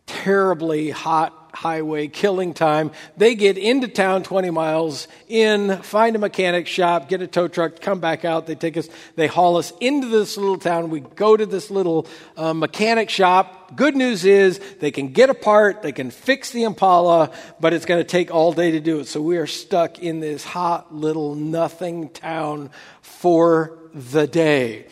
terribly 0.07 0.91
hot 0.91 1.43
highway, 1.55 2.09
killing 2.09 2.55
time. 2.55 2.91
They 3.17 3.35
get 3.35 3.59
into 3.59 3.89
town 3.89 4.23
20 4.23 4.51
miles 4.51 5.07
in, 5.29 5.79
find 5.83 6.17
a 6.17 6.19
mechanic 6.19 6.67
shop, 6.67 7.09
get 7.09 7.23
a 7.23 7.27
tow 7.27 7.49
truck, 7.49 7.81
come 7.81 8.01
back 8.01 8.25
out. 8.25 8.47
They 8.47 8.55
take 8.55 8.77
us, 8.77 8.89
they 9.17 9.27
haul 9.27 9.57
us 9.57 9.73
into 9.81 10.09
this 10.09 10.37
little 10.37 10.59
town. 10.59 10.91
We 10.91 11.01
go 11.01 11.37
to 11.37 11.47
this 11.47 11.71
little 11.71 12.07
uh, 12.37 12.55
mechanic 12.55 13.11
shop. 13.11 13.77
Good 13.77 13.97
news 13.97 14.25
is 14.25 14.61
they 14.81 14.91
can 14.91 15.13
get 15.13 15.31
a 15.31 15.35
part, 15.35 15.83
they 15.83 15.93
can 15.93 16.11
fix 16.11 16.51
the 16.51 16.65
Impala, 16.65 17.31
but 17.61 17.73
it's 17.73 17.87
going 17.87 18.01
to 18.01 18.09
take 18.09 18.31
all 18.31 18.53
day 18.53 18.73
to 18.73 18.81
do 18.81 19.01
it. 19.01 19.07
So 19.07 19.21
we 19.21 19.37
are 19.37 19.47
stuck 19.47 19.99
in 19.99 20.21
this 20.21 20.45
hot 20.45 20.95
little 20.95 21.35
nothing 21.35 22.11
town 22.11 22.71
for 23.03 23.79
the 23.95 24.27
day. 24.27 24.87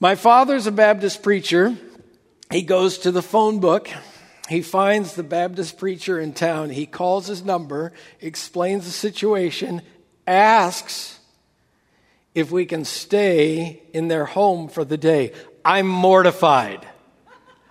My 0.00 0.14
father's 0.14 0.66
a 0.66 0.72
Baptist 0.72 1.22
preacher. 1.22 1.76
He 2.50 2.62
goes 2.62 2.98
to 2.98 3.10
the 3.10 3.22
phone 3.22 3.60
book 3.60 3.90
he 4.48 4.62
finds 4.62 5.14
the 5.14 5.22
Baptist 5.22 5.78
preacher 5.78 6.18
in 6.18 6.32
town. 6.32 6.70
He 6.70 6.86
calls 6.86 7.26
his 7.26 7.44
number, 7.44 7.92
explains 8.20 8.84
the 8.84 8.90
situation, 8.90 9.82
asks 10.26 11.18
if 12.34 12.50
we 12.50 12.64
can 12.64 12.84
stay 12.84 13.82
in 13.92 14.08
their 14.08 14.24
home 14.24 14.68
for 14.68 14.84
the 14.84 14.96
day. 14.96 15.32
I'm 15.64 15.86
mortified. 15.86 16.86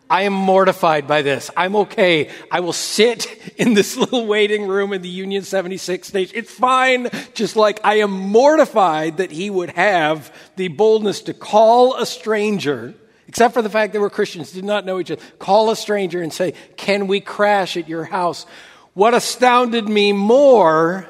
I 0.10 0.24
am 0.24 0.34
mortified 0.34 1.08
by 1.08 1.22
this. 1.22 1.50
I'm 1.58 1.76
okay. 1.78 2.30
I 2.52 2.60
will 2.60 2.74
sit 2.74 3.26
in 3.58 3.74
this 3.74 3.98
little 3.98 4.26
waiting 4.26 4.68
room 4.68 4.94
in 4.94 5.02
the 5.02 5.10
Union 5.10 5.44
76 5.44 6.08
station. 6.08 6.36
It's 6.38 6.52
fine. 6.52 7.10
Just 7.34 7.56
like 7.56 7.80
I 7.84 7.96
am 7.96 8.12
mortified 8.12 9.18
that 9.18 9.32
he 9.32 9.50
would 9.50 9.72
have 9.72 10.34
the 10.56 10.68
boldness 10.68 11.22
to 11.22 11.34
call 11.34 11.96
a 11.96 12.06
stranger 12.06 12.94
except 13.28 13.54
for 13.54 13.62
the 13.62 13.70
fact 13.70 13.94
that 13.94 14.00
we're 14.00 14.10
Christians, 14.10 14.52
did 14.52 14.66
not 14.66 14.86
know 14.86 15.00
each 15.00 15.12
other, 15.12 15.22
call 15.40 15.70
a 15.70 15.76
stranger 15.76 16.22
and 16.22 16.32
say, 16.34 16.54
Can 16.76 17.08
we 17.08 17.20
crash 17.20 17.78
at 17.78 17.88
your 17.88 18.04
house? 18.04 18.46
What 18.94 19.14
astounded 19.14 19.88
me 19.88 20.12
more 20.12 21.08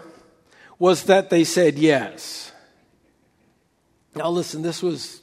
was 0.79 1.03
that 1.03 1.29
they 1.29 1.43
said 1.43 1.77
yes. 1.77 2.51
Now, 4.15 4.29
listen, 4.29 4.61
this 4.61 4.81
was, 4.81 5.21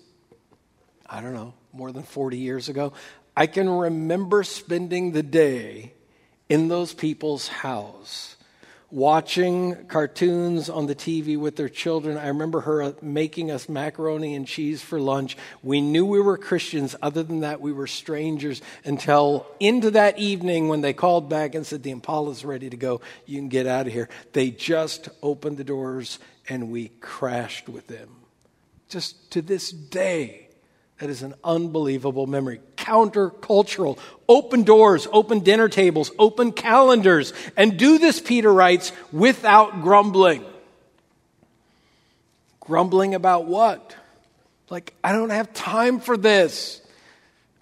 I 1.06 1.20
don't 1.20 1.34
know, 1.34 1.54
more 1.72 1.92
than 1.92 2.04
40 2.04 2.38
years 2.38 2.68
ago. 2.68 2.92
I 3.36 3.46
can 3.46 3.68
remember 3.68 4.44
spending 4.44 5.12
the 5.12 5.22
day 5.22 5.92
in 6.48 6.68
those 6.68 6.94
people's 6.94 7.48
house 7.48 8.36
watching 8.90 9.86
cartoons 9.86 10.68
on 10.68 10.86
the 10.86 10.94
TV 10.94 11.38
with 11.38 11.56
their 11.56 11.68
children. 11.68 12.16
I 12.16 12.28
remember 12.28 12.60
her 12.60 12.82
uh, 12.82 12.92
making 13.02 13.50
us 13.50 13.68
macaroni 13.68 14.34
and 14.34 14.46
cheese 14.46 14.82
for 14.82 15.00
lunch. 15.00 15.36
We 15.62 15.80
knew 15.80 16.06
we 16.06 16.20
were 16.20 16.36
Christians. 16.36 16.94
Other 17.02 17.22
than 17.22 17.40
that, 17.40 17.60
we 17.60 17.72
were 17.72 17.86
strangers 17.86 18.62
until 18.84 19.46
into 19.58 19.90
that 19.92 20.18
evening 20.18 20.68
when 20.68 20.80
they 20.80 20.92
called 20.92 21.28
back 21.28 21.54
and 21.54 21.66
said, 21.66 21.82
The 21.82 21.90
Impala's 21.90 22.44
ready 22.44 22.70
to 22.70 22.76
go. 22.76 23.00
You 23.26 23.38
can 23.38 23.48
get 23.48 23.66
out 23.66 23.86
of 23.86 23.92
here. 23.92 24.08
They 24.32 24.50
just 24.50 25.08
opened 25.22 25.56
the 25.56 25.64
doors 25.64 26.18
and 26.48 26.70
we 26.70 26.88
crashed 27.00 27.68
with 27.68 27.86
them. 27.86 28.08
Just 28.88 29.30
to 29.32 29.42
this 29.42 29.70
day, 29.72 30.43
that 31.04 31.10
is 31.10 31.22
an 31.22 31.34
unbelievable 31.44 32.26
memory. 32.26 32.62
Countercultural. 32.78 33.98
Open 34.26 34.62
doors, 34.62 35.06
open 35.12 35.40
dinner 35.40 35.68
tables, 35.68 36.10
open 36.18 36.50
calendars. 36.50 37.34
And 37.58 37.76
do 37.76 37.98
this, 37.98 38.22
Peter 38.22 38.50
writes, 38.50 38.90
without 39.12 39.82
grumbling. 39.82 40.42
Grumbling 42.58 43.14
about 43.14 43.44
what? 43.44 43.94
Like, 44.70 44.94
I 45.04 45.12
don't 45.12 45.28
have 45.28 45.52
time 45.52 46.00
for 46.00 46.16
this. 46.16 46.80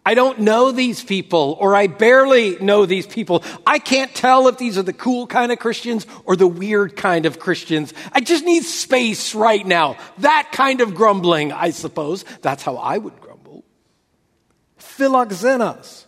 I 0.07 0.14
don't 0.14 0.40
know 0.40 0.70
these 0.70 1.02
people, 1.02 1.57
or 1.61 1.74
I 1.74 1.88
barely 1.88 2.59
know 2.61 2.87
these 2.87 3.09
people. 3.09 3.42
I 3.66 3.81
can't 3.81 4.14
tell 4.14 4.46
if 4.46 4.59
these 4.59 4.78
are 4.78 4.83
the 4.83 4.92
cool 4.92 5.26
kind 5.26 5.50
of 5.50 5.59
Christians 5.59 6.07
or 6.24 6.37
the 6.37 6.46
weird 6.46 6.96
kind 6.96 7.26
of 7.26 7.40
Christians. 7.40 7.92
I 8.12 8.20
just 8.20 8.44
need 8.44 8.62
space 8.62 9.35
right 9.35 9.66
now. 9.66 9.96
That 10.18 10.50
kind 10.52 10.81
of 10.81 10.94
grumbling, 10.94 11.50
I 11.50 11.70
suppose. 11.70 12.24
That's 12.40 12.62
how 12.62 12.76
I 12.76 12.98
would. 12.98 13.12
Philoxenos. 14.96 16.07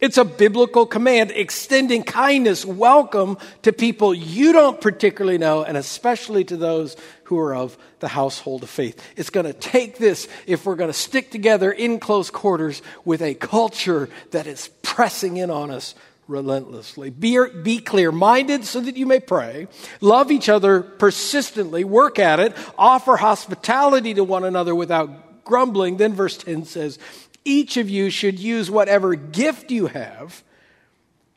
It's 0.00 0.18
a 0.18 0.24
biblical 0.24 0.84
command 0.84 1.30
extending 1.30 2.02
kindness, 2.02 2.64
welcome 2.64 3.38
to 3.62 3.72
people 3.72 4.12
you 4.12 4.52
don't 4.52 4.80
particularly 4.80 5.38
know, 5.38 5.62
and 5.62 5.76
especially 5.76 6.42
to 6.46 6.56
those 6.56 6.96
who 7.24 7.38
are 7.38 7.54
of 7.54 7.78
the 8.00 8.08
household 8.08 8.64
of 8.64 8.70
faith. 8.70 9.00
It's 9.14 9.30
going 9.30 9.46
to 9.46 9.52
take 9.52 9.98
this 9.98 10.26
if 10.48 10.66
we're 10.66 10.74
going 10.74 10.90
to 10.90 10.92
stick 10.92 11.30
together 11.30 11.70
in 11.70 12.00
close 12.00 12.30
quarters 12.30 12.82
with 13.04 13.22
a 13.22 13.34
culture 13.34 14.08
that 14.32 14.48
is 14.48 14.70
pressing 14.82 15.36
in 15.36 15.52
on 15.52 15.70
us 15.70 15.94
relentlessly. 16.26 17.10
Be, 17.10 17.38
be 17.62 17.78
clear 17.78 18.10
minded 18.10 18.64
so 18.64 18.80
that 18.80 18.96
you 18.96 19.06
may 19.06 19.20
pray. 19.20 19.68
Love 20.00 20.32
each 20.32 20.48
other 20.48 20.82
persistently. 20.82 21.84
Work 21.84 22.18
at 22.18 22.40
it. 22.40 22.56
Offer 22.76 23.18
hospitality 23.18 24.14
to 24.14 24.24
one 24.24 24.42
another 24.42 24.74
without 24.74 25.44
grumbling. 25.44 25.96
Then 25.96 26.12
verse 26.12 26.36
10 26.38 26.64
says, 26.64 26.98
each 27.44 27.76
of 27.76 27.90
you 27.90 28.10
should 28.10 28.38
use 28.38 28.70
whatever 28.70 29.14
gift 29.14 29.70
you 29.70 29.86
have 29.88 30.42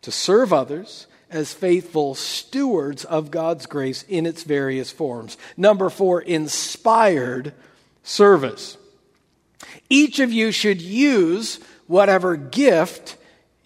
to 0.02 0.12
serve 0.12 0.54
others 0.54 1.08
as 1.30 1.54
faithful 1.54 2.16
stewards 2.16 3.04
of 3.04 3.32
God's 3.32 3.66
grace 3.66 4.04
in 4.04 4.26
its 4.26 4.44
various 4.44 4.92
forms. 4.92 5.38
Number 5.58 5.90
four, 5.90 6.22
inspired 6.22 7.54
service. 8.04 8.78
Each 9.90 10.20
of 10.20 10.32
you 10.32 10.52
should 10.52 10.82
use 10.82 11.60
whatever 11.88 12.36
gift 12.36 13.18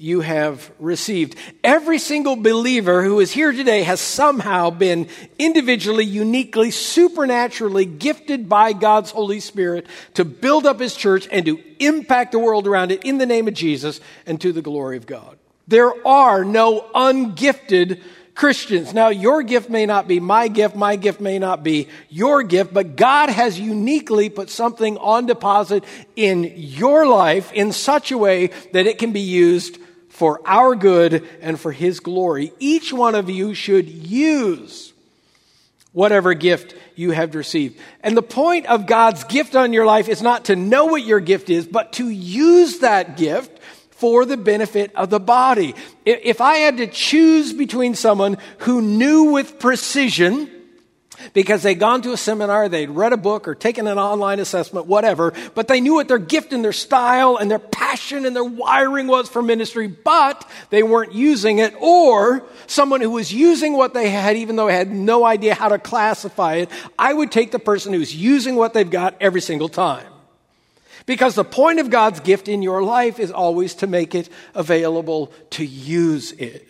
you 0.01 0.21
have 0.21 0.71
received. 0.79 1.35
Every 1.61 1.99
single 1.99 2.37
believer 2.37 3.03
who 3.03 3.19
is 3.19 3.33
here 3.33 3.51
today 3.51 3.83
has 3.83 3.99
somehow 3.99 4.69
been 4.69 5.09
individually, 5.37 6.05
uniquely, 6.05 6.71
supernaturally 6.71 7.83
gifted 7.83 8.47
by 8.47 8.71
God's 8.71 9.11
Holy 9.11 9.41
Spirit 9.41 9.87
to 10.13 10.23
build 10.23 10.65
up 10.65 10.79
His 10.79 10.95
church 10.95 11.27
and 11.29 11.45
to 11.45 11.61
impact 11.79 12.31
the 12.31 12.39
world 12.39 12.65
around 12.65 12.91
it 12.91 13.03
in 13.03 13.17
the 13.17 13.25
name 13.25 13.49
of 13.49 13.53
Jesus 13.53 13.99
and 14.25 14.39
to 14.39 14.53
the 14.53 14.61
glory 14.61 14.95
of 14.95 15.05
God. 15.05 15.37
There 15.67 15.91
are 16.07 16.45
no 16.45 16.89
ungifted 16.95 18.01
Christians. 18.35 18.93
Now, 18.93 19.09
your 19.09 19.43
gift 19.43 19.69
may 19.69 19.85
not 19.85 20.07
be 20.07 20.21
my 20.21 20.47
gift, 20.47 20.77
my 20.77 20.95
gift 20.95 21.19
may 21.19 21.39
not 21.39 21.61
be 21.61 21.89
your 22.07 22.41
gift, 22.41 22.73
but 22.73 22.95
God 22.95 23.29
has 23.29 23.59
uniquely 23.59 24.29
put 24.29 24.49
something 24.49 24.97
on 24.97 25.25
deposit 25.25 25.83
in 26.15 26.53
your 26.55 27.05
life 27.05 27.51
in 27.51 27.73
such 27.73 28.13
a 28.13 28.17
way 28.17 28.51
that 28.71 28.87
it 28.87 28.97
can 28.97 29.11
be 29.11 29.19
used 29.19 29.77
for 30.19 30.41
our 30.45 30.75
good 30.75 31.25
and 31.41 31.57
for 31.57 31.71
His 31.71 32.01
glory. 32.01 32.51
Each 32.59 32.91
one 32.91 33.15
of 33.15 33.29
you 33.29 33.53
should 33.53 33.87
use 33.87 34.91
whatever 35.93 36.33
gift 36.33 36.75
you 36.97 37.11
have 37.11 37.33
received. 37.35 37.79
And 38.03 38.17
the 38.17 38.21
point 38.21 38.65
of 38.65 38.85
God's 38.85 39.23
gift 39.23 39.55
on 39.55 39.71
your 39.71 39.85
life 39.85 40.09
is 40.09 40.21
not 40.21 40.45
to 40.45 40.57
know 40.57 40.87
what 40.87 41.03
your 41.03 41.21
gift 41.21 41.49
is, 41.49 41.65
but 41.65 41.93
to 41.93 42.09
use 42.09 42.79
that 42.79 43.15
gift 43.15 43.59
for 43.91 44.25
the 44.25 44.35
benefit 44.35 44.93
of 44.93 45.09
the 45.09 45.21
body. 45.21 45.73
If 46.05 46.41
I 46.41 46.55
had 46.57 46.77
to 46.77 46.87
choose 46.87 47.53
between 47.53 47.95
someone 47.95 48.37
who 48.59 48.81
knew 48.81 49.31
with 49.31 49.57
precision 49.57 50.49
because 51.33 51.63
they'd 51.63 51.75
gone 51.75 52.01
to 52.01 52.11
a 52.11 52.17
seminar, 52.17 52.69
they'd 52.69 52.89
read 52.89 53.13
a 53.13 53.17
book 53.17 53.47
or 53.47 53.55
taken 53.55 53.87
an 53.87 53.97
online 53.97 54.39
assessment, 54.39 54.87
whatever, 54.87 55.33
but 55.55 55.67
they 55.67 55.81
knew 55.81 55.95
what 55.95 56.07
their 56.07 56.17
gift 56.17 56.53
and 56.53 56.63
their 56.63 56.73
style 56.73 57.37
and 57.37 57.49
their 57.49 57.59
passion 57.59 58.25
and 58.25 58.35
their 58.35 58.43
wiring 58.43 59.07
was 59.07 59.29
for 59.29 59.41
ministry, 59.41 59.87
but 59.87 60.49
they 60.69 60.83
weren't 60.83 61.13
using 61.13 61.59
it, 61.59 61.73
or 61.79 62.43
someone 62.67 63.01
who 63.01 63.11
was 63.11 63.33
using 63.33 63.73
what 63.73 63.93
they 63.93 64.09
had 64.09 64.37
even 64.37 64.55
though 64.55 64.67
they 64.67 64.75
had 64.75 64.91
no 64.91 65.25
idea 65.25 65.53
how 65.53 65.69
to 65.69 65.79
classify 65.79 66.55
it, 66.55 66.69
I 66.97 67.13
would 67.13 67.31
take 67.31 67.51
the 67.51 67.59
person 67.59 67.93
who's 67.93 68.15
using 68.15 68.55
what 68.55 68.73
they've 68.73 68.89
got 68.89 69.15
every 69.19 69.41
single 69.41 69.69
time. 69.69 70.05
Because 71.05 71.33
the 71.33 71.43
point 71.43 71.79
of 71.79 71.89
God's 71.89 72.19
gift 72.19 72.47
in 72.47 72.61
your 72.61 72.83
life 72.83 73.19
is 73.19 73.31
always 73.31 73.73
to 73.75 73.87
make 73.87 74.13
it 74.13 74.29
available 74.53 75.33
to 75.51 75.65
use 75.65 76.33
it. 76.33 76.68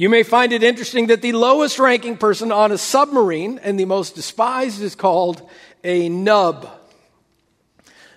You 0.00 0.08
may 0.08 0.22
find 0.22 0.54
it 0.54 0.62
interesting 0.62 1.08
that 1.08 1.20
the 1.20 1.32
lowest 1.32 1.78
ranking 1.78 2.16
person 2.16 2.50
on 2.50 2.72
a 2.72 2.78
submarine 2.78 3.60
and 3.62 3.78
the 3.78 3.84
most 3.84 4.14
despised 4.14 4.80
is 4.80 4.94
called 4.94 5.46
a 5.84 6.08
nub. 6.08 6.66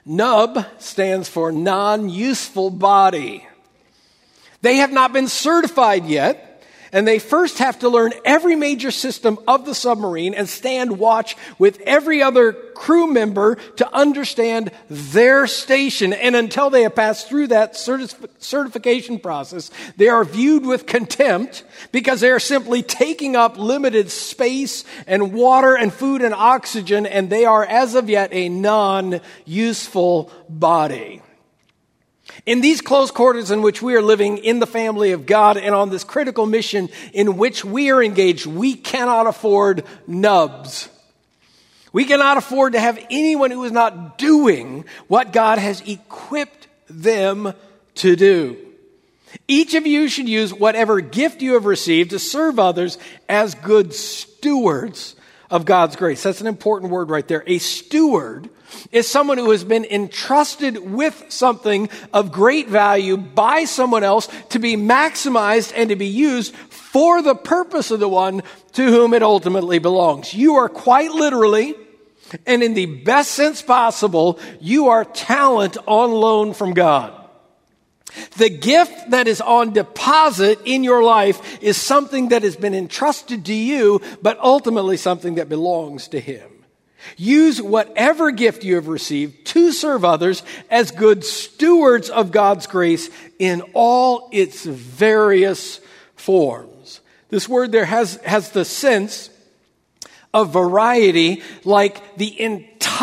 Nub 0.05 0.65
stands 0.79 1.27
for 1.27 1.51
non 1.51 2.07
useful 2.07 2.69
body. 2.69 3.45
They 4.61 4.77
have 4.77 4.93
not 4.93 5.11
been 5.11 5.27
certified 5.27 6.05
yet 6.05 6.52
and 6.93 7.07
they 7.07 7.19
first 7.19 7.57
have 7.57 7.79
to 7.79 7.89
learn 7.89 8.13
every 8.23 8.55
major 8.55 8.91
system 8.91 9.39
of 9.47 9.65
the 9.65 9.75
submarine 9.75 10.33
and 10.33 10.47
stand 10.47 10.99
watch 10.99 11.35
with 11.57 11.81
every 11.81 12.21
other 12.21 12.53
crew 12.53 13.07
member 13.07 13.55
to 13.55 13.93
understand 13.93 14.71
their 14.89 15.47
station. 15.47 16.13
And 16.13 16.35
until 16.35 16.69
they 16.69 16.83
have 16.83 16.95
passed 16.95 17.27
through 17.27 17.47
that 17.47 17.73
certif- 17.73 18.29
certification 18.37 19.19
process, 19.19 19.71
they 19.97 20.07
are 20.07 20.23
viewed 20.23 20.65
with 20.65 20.85
contempt 20.85 21.63
because 21.91 22.21
they 22.21 22.29
are 22.29 22.39
simply 22.39 22.83
taking 22.83 23.35
up 23.35 23.57
limited 23.57 24.11
space 24.11 24.85
and 25.07 25.33
water 25.33 25.75
and 25.75 25.91
food 25.91 26.21
and 26.21 26.33
oxygen, 26.33 27.05
and 27.05 27.29
they 27.29 27.45
are, 27.45 27.65
as 27.65 27.95
of 27.95 28.09
yet, 28.09 28.31
a 28.31 28.49
non 28.49 29.19
useful 29.45 30.31
body. 30.47 31.21
In 32.45 32.61
these 32.61 32.81
close 32.81 33.11
quarters 33.11 33.51
in 33.51 33.61
which 33.61 33.81
we 33.81 33.95
are 33.95 34.01
living 34.01 34.37
in 34.37 34.59
the 34.59 34.67
family 34.67 35.11
of 35.11 35.25
God 35.25 35.57
and 35.57 35.75
on 35.75 35.89
this 35.89 36.03
critical 36.03 36.45
mission 36.45 36.89
in 37.13 37.37
which 37.37 37.63
we 37.63 37.91
are 37.91 38.03
engaged, 38.03 38.45
we 38.45 38.75
cannot 38.75 39.27
afford 39.27 39.83
nubs. 40.07 40.89
We 41.91 42.05
cannot 42.05 42.37
afford 42.37 42.73
to 42.73 42.79
have 42.79 43.03
anyone 43.11 43.51
who 43.51 43.63
is 43.65 43.71
not 43.71 44.17
doing 44.17 44.85
what 45.07 45.31
God 45.31 45.59
has 45.59 45.81
equipped 45.81 46.67
them 46.89 47.53
to 47.95 48.15
do. 48.15 48.57
Each 49.47 49.73
of 49.73 49.85
you 49.85 50.07
should 50.07 50.29
use 50.29 50.53
whatever 50.53 51.01
gift 51.01 51.41
you 51.41 51.53
have 51.53 51.65
received 51.65 52.11
to 52.11 52.19
serve 52.19 52.59
others 52.59 52.97
as 53.27 53.55
good 53.55 53.93
stewards 53.93 55.15
of 55.53 55.65
God's 55.65 55.95
grace. 55.95 56.23
That's 56.23 56.41
an 56.41 56.47
important 56.47 56.91
word 56.91 57.11
right 57.11 57.27
there. 57.27 57.43
A 57.45 57.59
steward 57.59 58.49
is 58.91 59.07
someone 59.07 59.37
who 59.37 59.51
has 59.51 59.63
been 59.63 59.85
entrusted 59.85 60.79
with 60.79 61.25
something 61.29 61.89
of 62.11 62.31
great 62.31 62.69
value 62.69 63.17
by 63.17 63.65
someone 63.65 64.03
else 64.03 64.27
to 64.49 64.57
be 64.57 64.75
maximized 64.75 65.71
and 65.75 65.91
to 65.91 65.95
be 65.95 66.07
used 66.07 66.55
for 66.55 67.21
the 67.21 67.35
purpose 67.35 67.91
of 67.91 67.99
the 67.99 68.09
one 68.09 68.41
to 68.71 68.83
whom 68.83 69.13
it 69.13 69.21
ultimately 69.21 69.77
belongs. 69.77 70.33
You 70.33 70.55
are 70.55 70.69
quite 70.69 71.11
literally, 71.11 71.75
and 72.47 72.63
in 72.63 72.73
the 72.73 72.87
best 72.87 73.33
sense 73.33 73.61
possible, 73.61 74.39
you 74.59 74.87
are 74.87 75.05
talent 75.05 75.77
on 75.85 76.11
loan 76.11 76.55
from 76.55 76.73
God. 76.73 77.22
The 78.37 78.49
gift 78.49 79.11
that 79.11 79.27
is 79.27 79.41
on 79.41 79.73
deposit 79.73 80.59
in 80.65 80.83
your 80.83 81.03
life 81.03 81.61
is 81.61 81.77
something 81.77 82.29
that 82.29 82.43
has 82.43 82.55
been 82.55 82.75
entrusted 82.75 83.45
to 83.45 83.53
you, 83.53 84.01
but 84.21 84.39
ultimately 84.39 84.97
something 84.97 85.35
that 85.35 85.49
belongs 85.49 86.07
to 86.09 86.19
Him. 86.19 86.49
Use 87.17 87.61
whatever 87.61 88.31
gift 88.31 88.63
you 88.63 88.75
have 88.75 88.87
received 88.87 89.45
to 89.47 89.71
serve 89.71 90.05
others 90.05 90.43
as 90.69 90.91
good 90.91 91.23
stewards 91.23 92.09
of 92.09 92.31
God's 92.31 92.67
grace 92.67 93.09
in 93.39 93.61
all 93.73 94.29
its 94.31 94.63
various 94.65 95.79
forms. 96.15 97.01
This 97.29 97.49
word 97.49 97.71
there 97.71 97.85
has, 97.85 98.15
has 98.17 98.51
the 98.51 98.65
sense 98.65 99.29
of 100.33 100.53
variety, 100.53 101.43
like 101.63 102.17
the 102.17 102.27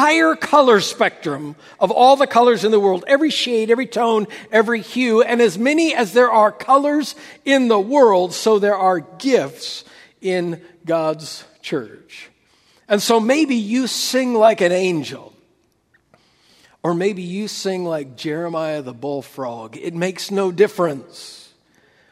entire 0.00 0.34
color 0.34 0.80
spectrum 0.80 1.54
of 1.78 1.90
all 1.90 2.16
the 2.16 2.26
colors 2.26 2.64
in 2.64 2.70
the 2.70 2.80
world, 2.80 3.04
every 3.06 3.28
shade, 3.28 3.70
every 3.70 3.86
tone, 3.86 4.26
every 4.50 4.80
hue, 4.80 5.20
and 5.20 5.42
as 5.42 5.58
many 5.58 5.94
as 5.94 6.14
there 6.14 6.30
are 6.30 6.50
colors 6.50 7.14
in 7.44 7.68
the 7.68 7.78
world, 7.78 8.32
so 8.32 8.58
there 8.58 8.76
are 8.76 9.00
gifts 9.00 9.84
in 10.22 10.62
God's 10.86 11.44
church. 11.60 12.30
And 12.88 13.02
so 13.02 13.20
maybe 13.20 13.56
you 13.56 13.86
sing 13.86 14.32
like 14.32 14.62
an 14.62 14.72
angel. 14.72 15.34
Or 16.82 16.94
maybe 16.94 17.20
you 17.20 17.46
sing 17.46 17.84
like 17.84 18.16
Jeremiah 18.16 18.80
the 18.80 18.94
bullfrog. 18.94 19.76
It 19.76 19.92
makes 19.92 20.30
no 20.30 20.50
difference. 20.50 21.39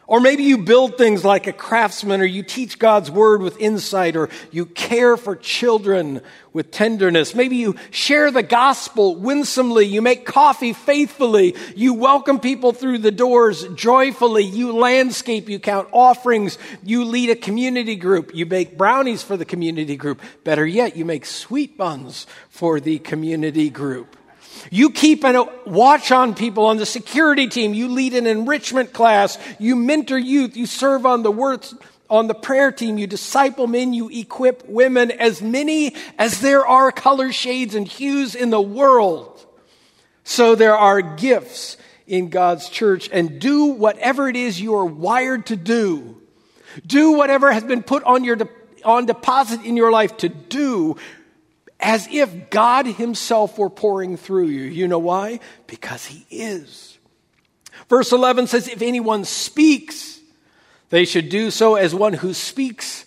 Or 0.08 0.20
maybe 0.20 0.44
you 0.44 0.56
build 0.56 0.96
things 0.96 1.22
like 1.22 1.46
a 1.46 1.52
craftsman, 1.52 2.22
or 2.22 2.24
you 2.24 2.42
teach 2.42 2.78
God's 2.78 3.10
word 3.10 3.42
with 3.42 3.60
insight, 3.60 4.16
or 4.16 4.30
you 4.50 4.64
care 4.64 5.18
for 5.18 5.36
children 5.36 6.22
with 6.54 6.70
tenderness. 6.70 7.34
Maybe 7.34 7.56
you 7.56 7.76
share 7.90 8.30
the 8.30 8.42
gospel 8.42 9.16
winsomely. 9.16 9.84
You 9.84 10.00
make 10.00 10.24
coffee 10.24 10.72
faithfully. 10.72 11.54
You 11.76 11.92
welcome 11.92 12.40
people 12.40 12.72
through 12.72 12.98
the 12.98 13.10
doors 13.10 13.68
joyfully. 13.74 14.44
You 14.44 14.72
landscape. 14.72 15.46
You 15.46 15.60
count 15.60 15.88
offerings. 15.92 16.56
You 16.82 17.04
lead 17.04 17.28
a 17.28 17.36
community 17.36 17.94
group. 17.94 18.34
You 18.34 18.46
bake 18.46 18.78
brownies 18.78 19.22
for 19.22 19.36
the 19.36 19.44
community 19.44 19.96
group. 19.96 20.22
Better 20.42 20.66
yet, 20.66 20.96
you 20.96 21.04
make 21.04 21.26
sweet 21.26 21.76
buns 21.76 22.26
for 22.48 22.80
the 22.80 22.98
community 22.98 23.68
group. 23.68 24.16
You 24.70 24.90
keep 24.90 25.24
a 25.24 25.48
watch 25.66 26.10
on 26.10 26.34
people 26.34 26.66
on 26.66 26.76
the 26.76 26.86
security 26.86 27.48
team. 27.48 27.74
You 27.74 27.88
lead 27.88 28.14
an 28.14 28.26
enrichment 28.26 28.92
class. 28.92 29.38
You 29.58 29.76
mentor 29.76 30.18
youth. 30.18 30.56
You 30.56 30.66
serve 30.66 31.06
on 31.06 31.22
the 31.22 31.30
words, 31.30 31.74
on 32.10 32.26
the 32.26 32.34
prayer 32.34 32.72
team. 32.72 32.98
You 32.98 33.06
disciple 33.06 33.66
men. 33.66 33.92
You 33.92 34.08
equip 34.10 34.68
women. 34.68 35.10
As 35.10 35.40
many 35.40 35.94
as 36.18 36.40
there 36.40 36.66
are 36.66 36.92
color 36.92 37.32
shades 37.32 37.74
and 37.74 37.86
hues 37.86 38.34
in 38.34 38.50
the 38.50 38.60
world. 38.60 39.46
So 40.24 40.54
there 40.54 40.76
are 40.76 41.00
gifts 41.00 41.76
in 42.06 42.30
God's 42.30 42.68
church 42.68 43.08
and 43.12 43.38
do 43.38 43.66
whatever 43.66 44.28
it 44.28 44.36
is 44.36 44.60
you 44.60 44.74
are 44.74 44.84
wired 44.84 45.46
to 45.46 45.56
do. 45.56 46.20
Do 46.86 47.12
whatever 47.12 47.52
has 47.52 47.64
been 47.64 47.82
put 47.82 48.02
on 48.04 48.24
your 48.24 48.36
de- 48.36 48.48
on 48.84 49.06
deposit 49.06 49.62
in 49.64 49.76
your 49.76 49.90
life 49.90 50.16
to 50.18 50.28
do 50.28 50.96
as 51.80 52.08
if 52.10 52.50
God 52.50 52.86
Himself 52.86 53.58
were 53.58 53.70
pouring 53.70 54.16
through 54.16 54.46
you. 54.46 54.62
You 54.62 54.88
know 54.88 54.98
why? 54.98 55.40
Because 55.66 56.06
He 56.06 56.26
is. 56.30 56.98
Verse 57.88 58.12
11 58.12 58.48
says, 58.48 58.68
If 58.68 58.82
anyone 58.82 59.24
speaks, 59.24 60.20
they 60.90 61.04
should 61.04 61.28
do 61.28 61.50
so 61.50 61.76
as 61.76 61.94
one 61.94 62.14
who 62.14 62.34
speaks 62.34 63.04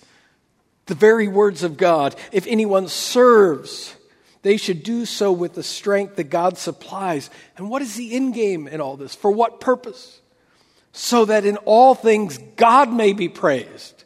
the 0.85 0.95
very 0.95 1.27
words 1.27 1.63
of 1.63 1.77
God. 1.77 2.15
If 2.31 2.47
anyone 2.47 2.87
serves, 2.87 3.95
they 4.41 4.57
should 4.57 4.83
do 4.83 5.05
so 5.05 5.31
with 5.31 5.53
the 5.53 5.63
strength 5.63 6.15
that 6.15 6.25
God 6.25 6.57
supplies. 6.57 7.29
And 7.57 7.69
what 7.69 7.81
is 7.81 7.95
the 7.95 8.13
end 8.13 8.33
game 8.33 8.67
in 8.67 8.81
all 8.81 8.97
this? 8.97 9.15
For 9.15 9.31
what 9.31 9.59
purpose? 9.59 10.19
So 10.93 11.25
that 11.25 11.45
in 11.45 11.57
all 11.57 11.95
things 11.95 12.37
God 12.57 12.91
may 12.91 13.13
be 13.13 13.29
praised 13.29 14.00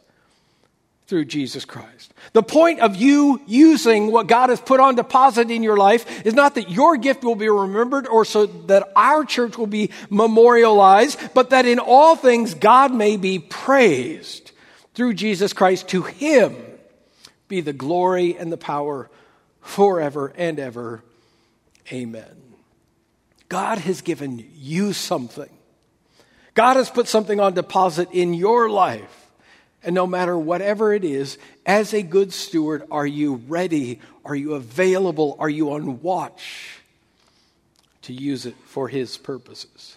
through 1.06 1.24
Jesus 1.24 1.64
Christ. 1.64 2.12
The 2.32 2.42
point 2.42 2.80
of 2.80 2.96
you 2.96 3.40
using 3.46 4.10
what 4.10 4.26
God 4.26 4.50
has 4.50 4.60
put 4.60 4.80
on 4.80 4.96
deposit 4.96 5.50
in 5.50 5.62
your 5.62 5.76
life 5.76 6.26
is 6.26 6.34
not 6.34 6.56
that 6.56 6.70
your 6.70 6.96
gift 6.96 7.22
will 7.22 7.36
be 7.36 7.48
remembered 7.48 8.06
or 8.06 8.24
so 8.24 8.46
that 8.46 8.90
our 8.96 9.24
church 9.24 9.56
will 9.56 9.68
be 9.68 9.90
memorialized, 10.10 11.18
but 11.34 11.50
that 11.50 11.66
in 11.66 11.78
all 11.78 12.16
things 12.16 12.54
God 12.54 12.92
may 12.92 13.16
be 13.16 13.38
praised 13.38 14.50
through 14.94 15.14
Jesus 15.14 15.52
Christ. 15.52 15.88
To 15.88 16.02
him 16.02 16.56
be 17.48 17.60
the 17.60 17.72
glory 17.72 18.36
and 18.36 18.50
the 18.50 18.56
power 18.56 19.08
forever 19.60 20.32
and 20.36 20.58
ever. 20.58 21.04
Amen. 21.92 22.42
God 23.48 23.78
has 23.78 24.00
given 24.00 24.44
you 24.54 24.92
something. 24.92 25.50
God 26.54 26.76
has 26.76 26.90
put 26.90 27.06
something 27.06 27.38
on 27.38 27.54
deposit 27.54 28.08
in 28.10 28.34
your 28.34 28.68
life 28.68 29.25
and 29.86 29.94
no 29.94 30.06
matter 30.06 30.36
whatever 30.36 30.92
it 30.92 31.04
is, 31.04 31.38
as 31.64 31.94
a 31.94 32.02
good 32.02 32.32
steward, 32.32 32.82
are 32.90 33.06
you 33.06 33.36
ready? 33.46 34.00
Are 34.24 34.34
you 34.34 34.54
available? 34.54 35.36
Are 35.38 35.48
you 35.48 35.72
on 35.72 36.02
watch 36.02 36.80
to 38.02 38.12
use 38.12 38.46
it 38.46 38.56
for 38.66 38.88
His 38.88 39.16
purposes? 39.16 39.96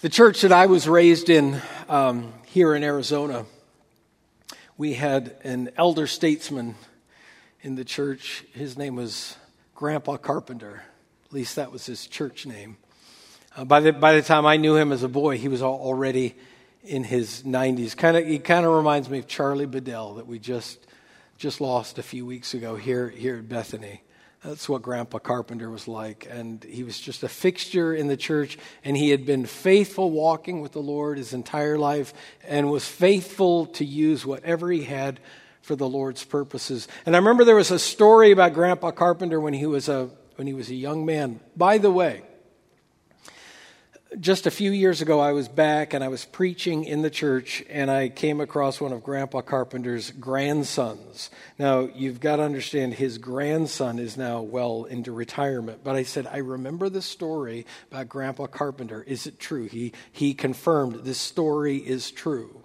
The 0.00 0.08
church 0.08 0.40
that 0.40 0.52
I 0.52 0.64
was 0.66 0.88
raised 0.88 1.28
in 1.28 1.60
um, 1.86 2.32
here 2.46 2.74
in 2.74 2.82
Arizona, 2.82 3.44
we 4.78 4.94
had 4.94 5.36
an 5.44 5.70
elder 5.76 6.06
statesman 6.06 6.76
in 7.60 7.74
the 7.74 7.84
church. 7.84 8.44
His 8.54 8.78
name 8.78 8.96
was 8.96 9.36
Grandpa 9.74 10.16
Carpenter. 10.16 10.82
At 11.26 11.32
least 11.34 11.56
that 11.56 11.70
was 11.70 11.84
his 11.84 12.06
church 12.06 12.46
name. 12.46 12.78
Uh, 13.54 13.66
by, 13.66 13.80
the, 13.80 13.92
by 13.92 14.14
the 14.14 14.22
time 14.22 14.46
I 14.46 14.56
knew 14.56 14.76
him 14.76 14.92
as 14.92 15.02
a 15.02 15.08
boy, 15.08 15.36
he 15.36 15.48
was 15.48 15.60
already 15.62 16.34
in 16.84 17.04
his 17.04 17.42
90s. 17.42 17.96
Kind 17.96 18.16
of, 18.16 18.26
he 18.26 18.38
kind 18.38 18.66
of 18.66 18.72
reminds 18.72 19.08
me 19.08 19.18
of 19.18 19.26
Charlie 19.26 19.66
Bedell 19.66 20.14
that 20.14 20.26
we 20.26 20.38
just 20.38 20.86
just 21.36 21.60
lost 21.60 21.98
a 21.98 22.02
few 22.02 22.24
weeks 22.24 22.54
ago 22.54 22.76
here 22.76 23.08
here 23.08 23.36
at 23.38 23.48
Bethany. 23.48 24.02
That's 24.44 24.68
what 24.68 24.82
Grandpa 24.82 25.18
Carpenter 25.18 25.70
was 25.70 25.88
like, 25.88 26.28
and 26.30 26.62
he 26.62 26.84
was 26.84 27.00
just 27.00 27.22
a 27.22 27.28
fixture 27.28 27.94
in 27.94 28.08
the 28.08 28.16
church. 28.16 28.58
And 28.84 28.94
he 28.94 29.08
had 29.08 29.24
been 29.24 29.46
faithful 29.46 30.10
walking 30.10 30.60
with 30.60 30.72
the 30.72 30.82
Lord 30.82 31.16
his 31.16 31.32
entire 31.32 31.78
life, 31.78 32.12
and 32.46 32.70
was 32.70 32.86
faithful 32.86 33.66
to 33.66 33.84
use 33.86 34.26
whatever 34.26 34.70
he 34.70 34.82
had 34.82 35.18
for 35.62 35.76
the 35.76 35.88
Lord's 35.88 36.22
purposes. 36.22 36.88
And 37.06 37.16
I 37.16 37.18
remember 37.18 37.44
there 37.44 37.56
was 37.56 37.70
a 37.70 37.78
story 37.78 38.32
about 38.32 38.52
Grandpa 38.52 38.90
Carpenter 38.90 39.40
when 39.40 39.54
he 39.54 39.64
was 39.64 39.88
a 39.88 40.10
when 40.36 40.46
he 40.46 40.52
was 40.52 40.68
a 40.68 40.74
young 40.74 41.06
man. 41.06 41.40
By 41.56 41.78
the 41.78 41.90
way, 41.90 42.22
just 44.20 44.46
a 44.46 44.50
few 44.50 44.70
years 44.70 45.00
ago, 45.00 45.20
I 45.20 45.32
was 45.32 45.48
back 45.48 45.94
and 45.94 46.04
I 46.04 46.08
was 46.08 46.24
preaching 46.24 46.84
in 46.84 47.02
the 47.02 47.10
church, 47.10 47.64
and 47.68 47.90
I 47.90 48.08
came 48.08 48.40
across 48.40 48.80
one 48.80 48.92
of 48.92 49.02
Grandpa 49.02 49.40
Carpenter's 49.40 50.10
grandsons. 50.10 51.30
Now, 51.58 51.88
you've 51.94 52.20
got 52.20 52.36
to 52.36 52.42
understand, 52.42 52.94
his 52.94 53.18
grandson 53.18 53.98
is 53.98 54.16
now 54.16 54.42
well 54.42 54.84
into 54.84 55.12
retirement. 55.12 55.80
But 55.82 55.96
I 55.96 56.02
said, 56.02 56.26
I 56.26 56.38
remember 56.38 56.88
the 56.88 57.02
story 57.02 57.66
about 57.90 58.08
Grandpa 58.08 58.46
Carpenter. 58.46 59.02
Is 59.02 59.26
it 59.26 59.38
true? 59.38 59.68
He, 59.68 59.92
he 60.12 60.34
confirmed 60.34 61.04
this 61.04 61.18
story 61.18 61.78
is 61.78 62.10
true. 62.10 62.62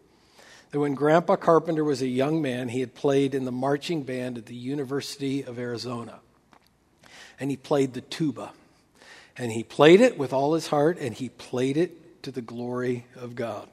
That 0.72 0.80
when 0.80 0.94
Grandpa 0.94 1.36
Carpenter 1.36 1.84
was 1.84 2.02
a 2.02 2.08
young 2.08 2.42
man, 2.42 2.70
he 2.70 2.80
had 2.80 2.94
played 2.94 3.34
in 3.34 3.46
the 3.46 3.52
marching 3.52 4.04
band 4.04 4.38
at 4.38 4.46
the 4.46 4.56
University 4.56 5.44
of 5.44 5.58
Arizona, 5.58 6.20
and 7.40 7.50
he 7.50 7.58
played 7.58 7.94
the 7.94 8.02
tuba. 8.02 8.52
And 9.38 9.52
he 9.52 9.64
played 9.64 10.02
it 10.02 10.18
with 10.18 10.34
all 10.34 10.54
his 10.54 10.68
heart, 10.68 10.98
and 11.00 11.14
he 11.14 11.30
played 11.30 11.78
it 11.78 12.24
to 12.24 12.32
the 12.32 12.42
glory 12.42 13.06
of 13.16 13.36
God. 13.36 13.68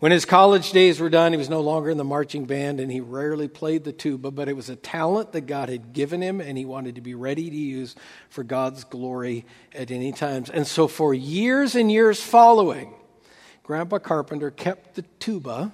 When 0.00 0.12
his 0.12 0.24
college 0.24 0.72
days 0.72 1.00
were 1.00 1.08
done, 1.08 1.32
he 1.32 1.38
was 1.38 1.48
no 1.48 1.60
longer 1.60 1.88
in 1.88 1.96
the 1.96 2.04
marching 2.04 2.44
band 2.44 2.78
and 2.78 2.92
he 2.92 3.00
rarely 3.00 3.48
played 3.48 3.84
the 3.84 3.92
tuba, 3.92 4.30
but 4.30 4.48
it 4.48 4.56
was 4.56 4.68
a 4.68 4.76
talent 4.76 5.32
that 5.32 5.42
God 5.42 5.70
had 5.70 5.94
given 5.94 6.20
him 6.20 6.42
and 6.42 6.58
he 6.58 6.66
wanted 6.66 6.96
to 6.96 7.00
be 7.00 7.14
ready 7.14 7.48
to 7.48 7.56
use 7.56 7.94
for 8.28 8.44
God's 8.44 8.84
glory 8.84 9.46
at 9.74 9.90
any 9.90 10.12
times. 10.12 10.50
And 10.50 10.66
so 10.66 10.88
for 10.88 11.14
years 11.14 11.74
and 11.74 11.90
years 11.90 12.22
following, 12.22 12.92
Grandpa 13.62 13.98
Carpenter 13.98 14.50
kept 14.50 14.94
the 14.94 15.06
tuba 15.20 15.72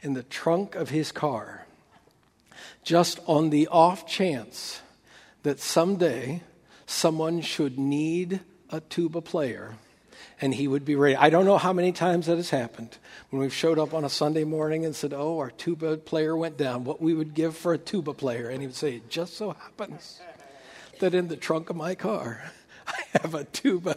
in 0.00 0.12
the 0.12 0.22
trunk 0.22 0.76
of 0.76 0.90
his 0.90 1.10
car 1.10 1.66
just 2.84 3.18
on 3.26 3.50
the 3.50 3.66
off 3.66 4.06
chance 4.06 4.80
that 5.42 5.58
someday 5.58 6.40
someone 6.86 7.40
should 7.40 7.78
need 7.78 8.40
a 8.70 8.80
tuba 8.80 9.20
player 9.20 9.76
and 10.40 10.54
he 10.54 10.68
would 10.68 10.84
be 10.84 10.94
ready. 10.94 11.16
I 11.16 11.30
don't 11.30 11.44
know 11.44 11.58
how 11.58 11.72
many 11.72 11.92
times 11.92 12.26
that 12.26 12.36
has 12.36 12.50
happened 12.50 12.98
when 13.30 13.40
we've 13.40 13.54
showed 13.54 13.78
up 13.78 13.94
on 13.94 14.04
a 14.04 14.10
Sunday 14.10 14.44
morning 14.44 14.84
and 14.84 14.94
said, 14.94 15.12
Oh, 15.12 15.38
our 15.38 15.50
tuba 15.50 15.96
player 15.96 16.36
went 16.36 16.56
down, 16.56 16.84
what 16.84 17.00
we 17.00 17.14
would 17.14 17.34
give 17.34 17.56
for 17.56 17.72
a 17.72 17.78
tuba 17.78 18.12
player. 18.12 18.48
And 18.48 18.60
he 18.60 18.66
would 18.66 18.76
say, 18.76 18.96
It 18.96 19.08
just 19.08 19.34
so 19.34 19.52
happens 19.52 20.20
that 21.00 21.14
in 21.14 21.28
the 21.28 21.36
trunk 21.36 21.70
of 21.70 21.76
my 21.76 21.94
car, 21.94 22.52
I 22.86 23.18
have 23.20 23.34
a 23.34 23.44
tuba. 23.44 23.96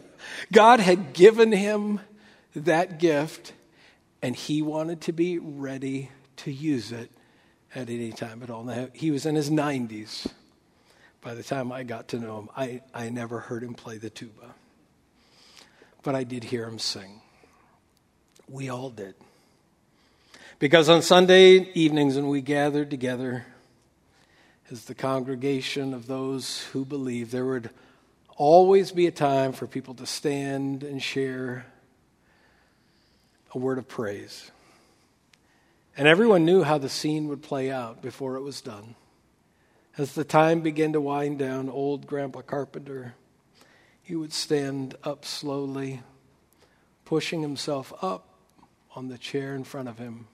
God 0.52 0.80
had 0.80 1.14
given 1.14 1.52
him 1.52 2.00
that 2.56 3.00
gift, 3.00 3.54
and 4.22 4.36
he 4.36 4.62
wanted 4.62 5.02
to 5.02 5.12
be 5.12 5.40
ready 5.40 6.10
to 6.38 6.52
use 6.52 6.92
it 6.92 7.12
at 7.76 7.90
any 7.90 8.12
time 8.12 8.42
at 8.42 8.50
all. 8.50 8.64
Now, 8.64 8.88
he 8.94 9.12
was 9.12 9.26
in 9.26 9.36
his 9.36 9.50
90s 9.50 10.32
by 11.22 11.34
the 11.34 11.44
time 11.44 11.72
I 11.72 11.84
got 11.84 12.10
to 12.10 12.20
know 12.20 12.40
him, 12.40 12.50
I, 12.56 12.82
I 12.94 13.10
never 13.10 13.40
heard 13.40 13.64
him 13.64 13.74
play 13.74 13.98
the 13.98 14.10
tuba. 14.10 14.56
But 16.02 16.16
I 16.16 16.24
did 16.24 16.46
hear 16.46 16.66
him 16.66 16.80
sing. 16.80 17.22
We 18.48 18.70
all 18.70 18.90
did. 18.90 19.16
Because 20.60 20.90
on 20.90 21.02
Sunday 21.02 21.72
evenings, 21.74 22.16
when 22.16 22.28
we 22.28 22.42
gathered 22.42 22.90
together 22.90 23.46
as 24.72 24.86
the 24.86 24.96
congregation 24.96 25.94
of 25.94 26.08
those 26.08 26.64
who 26.72 26.86
believe, 26.86 27.32
there 27.32 27.46
would 27.46 27.70
always 28.38 28.92
be 28.92 29.08
a 29.08 29.12
time 29.12 29.52
for 29.52 29.68
people 29.68 29.94
to 29.96 30.06
stand 30.06 30.84
and 30.84 31.02
share 31.04 31.66
a 33.54 33.58
word 33.58 33.78
of 33.78 33.88
praise. 33.88 34.52
And 35.98 36.08
everyone 36.08 36.46
knew 36.46 36.64
how 36.64 36.78
the 36.78 36.90
scene 36.90 37.28
would 37.28 37.42
play 37.42 37.70
out 37.70 38.02
before 38.02 38.36
it 38.36 38.42
was 38.42 38.62
done. 38.62 38.96
As 40.00 40.14
the 40.14 40.24
time 40.24 40.62
began 40.62 40.94
to 40.94 41.02
wind 41.02 41.40
down, 41.40 41.68
old 41.68 42.08
Grandpa 42.08 42.40
Carpenter, 42.40 43.16
he 44.02 44.16
would 44.16 44.32
stand 44.32 44.96
up 45.04 45.26
slowly, 45.26 46.00
pushing 47.04 47.42
himself 47.42 47.92
up 48.02 48.30
on 48.96 49.10
the 49.10 49.18
chair 49.18 49.54
in 49.56 49.66
front 49.66 49.90
of 49.90 49.98
him, 49.98 50.30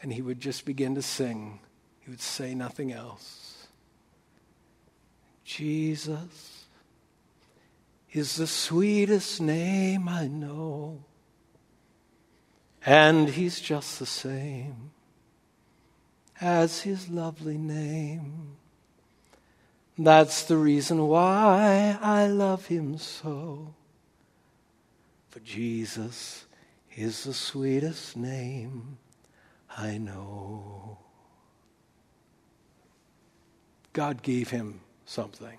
and 0.00 0.14
he 0.14 0.22
would 0.22 0.40
just 0.40 0.64
begin 0.64 0.94
to 0.94 1.02
sing. 1.02 1.60
He 2.00 2.08
would 2.08 2.22
say 2.22 2.54
nothing 2.54 2.90
else. 2.90 3.66
Jesus 5.44 6.64
is 8.12 8.36
the 8.36 8.46
sweetest 8.46 9.42
name 9.42 10.08
I 10.08 10.26
know, 10.26 11.04
and 12.86 13.28
he's 13.28 13.60
just 13.60 13.98
the 13.98 14.06
same 14.06 14.92
as 16.40 16.82
his 16.82 17.08
lovely 17.08 17.56
name. 17.56 18.56
That's 19.98 20.44
the 20.44 20.58
reason 20.58 21.08
why 21.08 21.98
I 22.02 22.26
love 22.26 22.66
him 22.66 22.98
so. 22.98 23.74
For 25.30 25.40
Jesus 25.40 26.44
is 26.94 27.24
the 27.24 27.32
sweetest 27.32 28.16
name 28.16 28.98
I 29.76 29.98
know. 29.98 30.98
God 33.92 34.22
gave 34.22 34.50
him 34.50 34.80
something, 35.06 35.58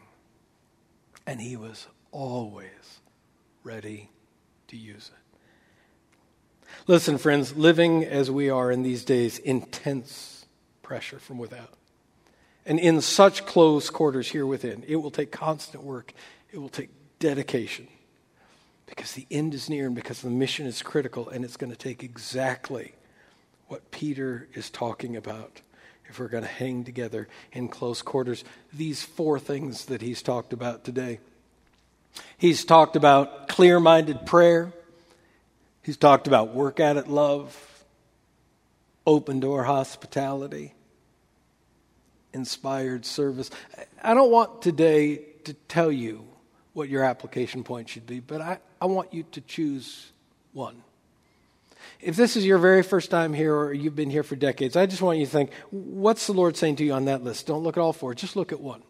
and 1.25 1.41
he 1.41 1.55
was 1.55 1.87
always 2.11 3.01
ready 3.63 4.11
to 4.67 4.77
use 4.77 5.09
it. 5.11 6.67
Listen, 6.85 7.17
friends, 7.17 7.55
living 7.55 8.03
as 8.05 8.29
we 8.29 8.49
are 8.49 8.71
in 8.71 8.83
these 8.83 9.03
days, 9.03 9.39
intense 9.39 10.36
pressure 10.87 11.19
from 11.19 11.37
without. 11.37 11.73
And 12.65 12.79
in 12.79 13.01
such 13.01 13.45
close 13.45 13.89
quarters 13.89 14.29
here 14.29 14.45
within, 14.45 14.85
it 14.87 14.95
will 14.95 15.11
take 15.11 15.33
constant 15.33 15.83
work, 15.83 16.13
it 16.49 16.59
will 16.59 16.69
take 16.69 16.89
dedication 17.19 17.89
because 18.85 19.11
the 19.11 19.27
end 19.29 19.53
is 19.53 19.69
near 19.69 19.87
and 19.87 19.95
because 19.95 20.21
the 20.21 20.29
mission 20.29 20.65
is 20.65 20.81
critical, 20.81 21.27
and 21.27 21.43
it's 21.43 21.57
going 21.57 21.71
to 21.71 21.77
take 21.77 22.03
exactly 22.03 22.93
what 23.67 23.91
Peter 23.91 24.47
is 24.53 24.69
talking 24.69 25.17
about 25.17 25.59
if 26.09 26.19
we're 26.19 26.29
going 26.29 26.43
to 26.43 26.49
hang 26.49 26.85
together 26.85 27.27
in 27.51 27.67
close 27.67 28.01
quarters. 28.01 28.45
These 28.71 29.03
four 29.03 29.39
things 29.39 29.85
that 29.85 30.01
he's 30.01 30.21
talked 30.21 30.53
about 30.53 30.85
today. 30.85 31.19
He's 32.37 32.63
talked 32.63 32.95
about 32.95 33.49
clear 33.49 33.81
minded 33.81 34.25
prayer, 34.25 34.71
he's 35.83 35.97
talked 35.97 36.27
about 36.27 36.55
work 36.55 36.79
at 36.79 36.95
it 36.95 37.09
love, 37.09 37.83
open 39.05 39.41
door 39.41 39.65
hospitality, 39.65 40.73
inspired 42.33 43.05
service. 43.05 43.49
I 44.01 44.13
don't 44.13 44.31
want 44.31 44.61
today 44.61 45.17
to 45.45 45.53
tell 45.53 45.91
you 45.91 46.25
what 46.73 46.89
your 46.89 47.03
application 47.03 47.63
point 47.63 47.89
should 47.89 48.05
be, 48.05 48.19
but 48.19 48.41
I, 48.41 48.59
I 48.81 48.85
want 48.85 49.13
you 49.13 49.23
to 49.31 49.41
choose 49.41 50.11
one. 50.53 50.83
If 51.99 52.15
this 52.15 52.35
is 52.35 52.45
your 52.45 52.57
very 52.57 52.83
first 52.83 53.09
time 53.09 53.33
here 53.33 53.55
or 53.55 53.73
you've 53.73 53.95
been 53.95 54.09
here 54.09 54.23
for 54.23 54.35
decades, 54.35 54.75
I 54.75 54.85
just 54.85 55.01
want 55.01 55.19
you 55.19 55.25
to 55.25 55.31
think 55.31 55.51
what's 55.71 56.27
the 56.27 56.33
Lord 56.33 56.57
saying 56.57 56.75
to 56.77 56.83
you 56.83 56.93
on 56.93 57.05
that 57.05 57.23
list? 57.23 57.47
Don't 57.47 57.63
look 57.63 57.77
at 57.77 57.81
all 57.81 57.93
four, 57.93 58.13
just 58.13 58.35
look 58.35 58.51
at 58.51 58.59
one. 58.59 58.83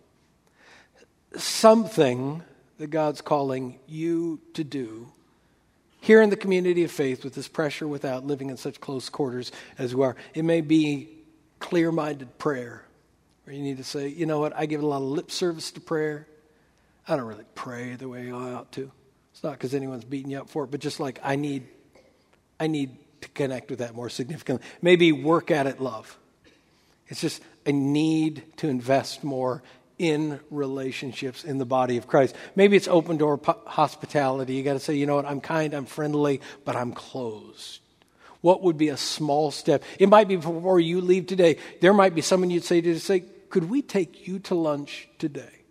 Something 1.35 2.43
that 2.77 2.87
God's 2.87 3.21
calling 3.21 3.79
you 3.87 4.39
to 4.53 4.63
do 4.63 5.11
here 5.99 6.21
in 6.21 6.29
the 6.29 6.37
community 6.37 6.83
of 6.83 6.91
faith 6.91 7.23
with 7.23 7.35
this 7.35 7.47
pressure 7.47 7.87
without 7.87 8.25
living 8.25 8.49
in 8.49 8.57
such 8.57 8.79
close 8.79 9.09
quarters 9.09 9.51
as 9.77 9.95
we 9.95 10.03
are. 10.03 10.15
It 10.33 10.43
may 10.43 10.61
be 10.61 11.09
clear 11.59 11.91
minded 11.91 12.37
prayer, 12.37 12.83
where 13.47 13.55
you 13.55 13.63
need 13.63 13.77
to 13.77 13.83
say, 13.85 14.09
you 14.09 14.25
know 14.25 14.39
what, 14.39 14.51
I 14.57 14.65
give 14.65 14.83
a 14.83 14.85
lot 14.85 14.97
of 14.97 15.03
lip 15.03 15.31
service 15.31 15.71
to 15.71 15.79
prayer. 15.79 16.27
I 17.07 17.15
don't 17.15 17.25
really 17.25 17.45
pray 17.55 17.95
the 17.95 18.09
way 18.09 18.29
I 18.29 18.51
ought 18.51 18.73
to. 18.73 18.91
It's 19.31 19.41
not 19.41 19.53
because 19.53 19.73
anyone's 19.73 20.03
beating 20.03 20.31
you 20.31 20.39
up 20.39 20.49
for 20.49 20.65
it, 20.65 20.67
but 20.67 20.81
just 20.81 20.99
like 20.99 21.17
I 21.23 21.37
need, 21.37 21.65
I 22.59 22.67
need 22.67 22.97
to 23.21 23.29
connect 23.29 23.69
with 23.69 23.79
that 23.79 23.95
more 23.95 24.09
significantly. 24.09 24.67
Maybe 24.81 25.13
work 25.13 25.49
at 25.49 25.65
it, 25.65 25.79
love. 25.79 26.17
It's 27.07 27.21
just 27.21 27.41
a 27.65 27.71
need 27.71 28.43
to 28.57 28.67
invest 28.67 29.23
more 29.23 29.63
in 29.97 30.41
relationships 30.51 31.45
in 31.45 31.57
the 31.57 31.65
body 31.65 31.95
of 31.95 32.05
Christ. 32.05 32.35
Maybe 32.57 32.75
it's 32.75 32.89
open 32.89 33.15
door 33.15 33.39
hospitality. 33.65 34.55
You 34.55 34.63
got 34.63 34.73
to 34.73 34.81
say, 34.81 34.95
you 34.95 35.05
know 35.05 35.15
what, 35.15 35.25
I'm 35.25 35.39
kind, 35.39 35.73
I'm 35.73 35.85
friendly, 35.85 36.41
but 36.65 36.75
I'm 36.75 36.91
closed. 36.91 37.79
What 38.41 38.61
would 38.63 38.77
be 38.77 38.89
a 38.89 38.97
small 38.97 39.51
step? 39.51 39.83
It 39.99 40.09
might 40.09 40.27
be 40.27 40.35
before 40.35 40.81
you 40.81 40.99
leave 40.99 41.27
today. 41.27 41.59
There 41.79 41.93
might 41.93 42.13
be 42.13 42.21
someone 42.21 42.49
you'd 42.49 42.65
say 42.65 42.81
to 42.81 42.99
say, 42.99 43.23
could 43.49 43.69
we 43.69 43.81
take 43.81 44.27
you 44.27 44.39
to 44.39 44.55
lunch 44.55 45.09
today? 45.17 45.63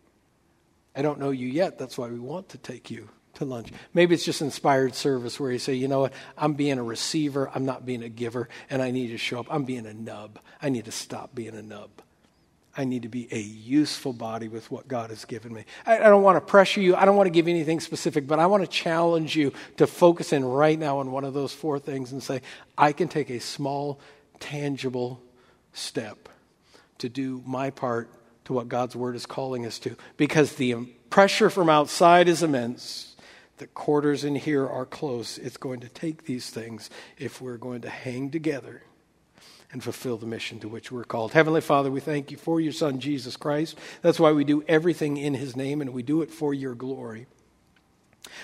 I 0.94 1.02
don't 1.02 1.20
know 1.20 1.30
you 1.30 1.46
yet. 1.46 1.78
That's 1.78 1.98
why 1.98 2.08
we 2.08 2.18
want 2.18 2.48
to 2.50 2.58
take 2.58 2.90
you 2.90 3.08
to 3.34 3.44
lunch. 3.44 3.70
Maybe 3.92 4.14
it's 4.14 4.24
just 4.24 4.40
inspired 4.40 4.94
service 4.94 5.38
where 5.38 5.50
you 5.50 5.58
say, 5.58 5.74
you 5.74 5.88
know 5.88 6.00
what, 6.00 6.12
I'm 6.38 6.54
being 6.54 6.78
a 6.78 6.82
receiver, 6.82 7.50
I'm 7.54 7.66
not 7.66 7.84
being 7.84 8.02
a 8.02 8.08
giver, 8.08 8.48
and 8.70 8.80
I 8.80 8.90
need 8.90 9.08
to 9.08 9.18
show 9.18 9.40
up. 9.40 9.46
I'm 9.50 9.64
being 9.64 9.86
a 9.86 9.94
nub. 9.94 10.38
I 10.60 10.70
need 10.70 10.86
to 10.86 10.92
stop 10.92 11.34
being 11.34 11.54
a 11.54 11.62
nub. 11.62 11.90
I 12.78 12.84
need 12.84 13.02
to 13.02 13.08
be 13.08 13.26
a 13.30 13.38
useful 13.38 14.12
body 14.12 14.48
with 14.48 14.70
what 14.70 14.86
God 14.86 15.08
has 15.10 15.24
given 15.24 15.52
me. 15.52 15.64
I, 15.86 15.96
I 15.96 16.08
don't 16.08 16.22
want 16.22 16.36
to 16.36 16.40
pressure 16.42 16.80
you. 16.80 16.94
I 16.94 17.04
don't 17.04 17.16
want 17.16 17.26
to 17.26 17.30
give 17.30 17.48
anything 17.48 17.80
specific, 17.80 18.26
but 18.26 18.38
I 18.38 18.46
want 18.46 18.64
to 18.64 18.66
challenge 18.66 19.34
you 19.34 19.52
to 19.78 19.86
focus 19.86 20.32
in 20.32 20.44
right 20.44 20.78
now 20.78 20.98
on 20.98 21.10
one 21.10 21.24
of 21.24 21.32
those 21.32 21.52
four 21.52 21.78
things 21.78 22.12
and 22.12 22.22
say, 22.22 22.42
I 22.76 22.92
can 22.92 23.08
take 23.08 23.30
a 23.30 23.40
small, 23.40 23.98
tangible 24.40 25.22
step 25.72 26.28
to 26.98 27.08
do 27.08 27.42
my 27.46 27.70
part 27.70 28.10
to 28.44 28.52
what 28.52 28.68
God's 28.68 28.96
word 28.96 29.16
is 29.16 29.26
calling 29.26 29.66
us 29.66 29.78
to. 29.80 29.96
Because 30.16 30.54
the 30.54 30.74
pressure 31.10 31.50
from 31.50 31.68
outside 31.68 32.28
is 32.28 32.42
immense. 32.42 33.16
The 33.58 33.66
quarters 33.66 34.24
in 34.24 34.36
here 34.36 34.66
are 34.66 34.84
close. 34.84 35.38
It's 35.38 35.56
going 35.56 35.80
to 35.80 35.88
take 35.88 36.24
these 36.24 36.50
things 36.50 36.90
if 37.18 37.40
we're 37.40 37.56
going 37.56 37.80
to 37.82 37.90
hang 37.90 38.30
together 38.30 38.82
and 39.72 39.82
fulfill 39.82 40.16
the 40.16 40.26
mission 40.26 40.60
to 40.60 40.68
which 40.68 40.92
we're 40.92 41.04
called. 41.04 41.32
Heavenly 41.32 41.60
Father, 41.60 41.90
we 41.90 42.00
thank 42.00 42.30
you 42.30 42.36
for 42.36 42.60
your 42.60 42.72
Son, 42.72 43.00
Jesus 43.00 43.36
Christ. 43.36 43.78
That's 44.02 44.20
why 44.20 44.32
we 44.32 44.44
do 44.44 44.62
everything 44.68 45.16
in 45.16 45.34
his 45.34 45.56
name, 45.56 45.80
and 45.80 45.92
we 45.92 46.02
do 46.02 46.22
it 46.22 46.30
for 46.30 46.54
your 46.54 46.74
glory. 46.74 47.26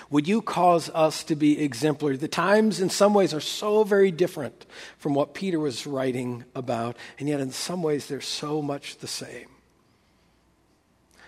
Would 0.09 0.27
you 0.27 0.41
cause 0.41 0.89
us 0.89 1.23
to 1.25 1.35
be 1.35 1.61
exemplary? 1.61 2.17
The 2.17 2.27
times, 2.27 2.79
in 2.79 2.89
some 2.89 3.13
ways, 3.13 3.33
are 3.33 3.39
so 3.39 3.83
very 3.83 4.11
different 4.11 4.65
from 4.97 5.13
what 5.13 5.33
Peter 5.33 5.59
was 5.59 5.87
writing 5.87 6.45
about, 6.55 6.97
and 7.19 7.27
yet, 7.27 7.39
in 7.39 7.51
some 7.51 7.81
ways, 7.83 8.07
they're 8.07 8.21
so 8.21 8.61
much 8.61 8.97
the 8.97 9.07
same. 9.07 9.47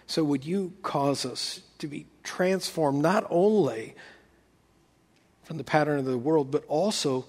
So, 0.07 0.23
would 0.23 0.45
you 0.45 0.73
cause 0.83 1.25
us 1.25 1.61
to 1.79 1.87
be 1.87 2.05
transformed 2.23 3.01
not 3.01 3.25
only 3.29 3.95
from 5.43 5.57
the 5.57 5.63
pattern 5.63 5.99
of 5.99 6.05
the 6.05 6.17
world, 6.17 6.51
but 6.51 6.65
also 6.67 7.25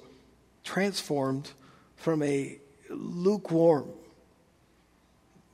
transformed 0.65 1.53
from 1.97 2.23
a 2.23 2.59
lukewarm, 2.91 3.89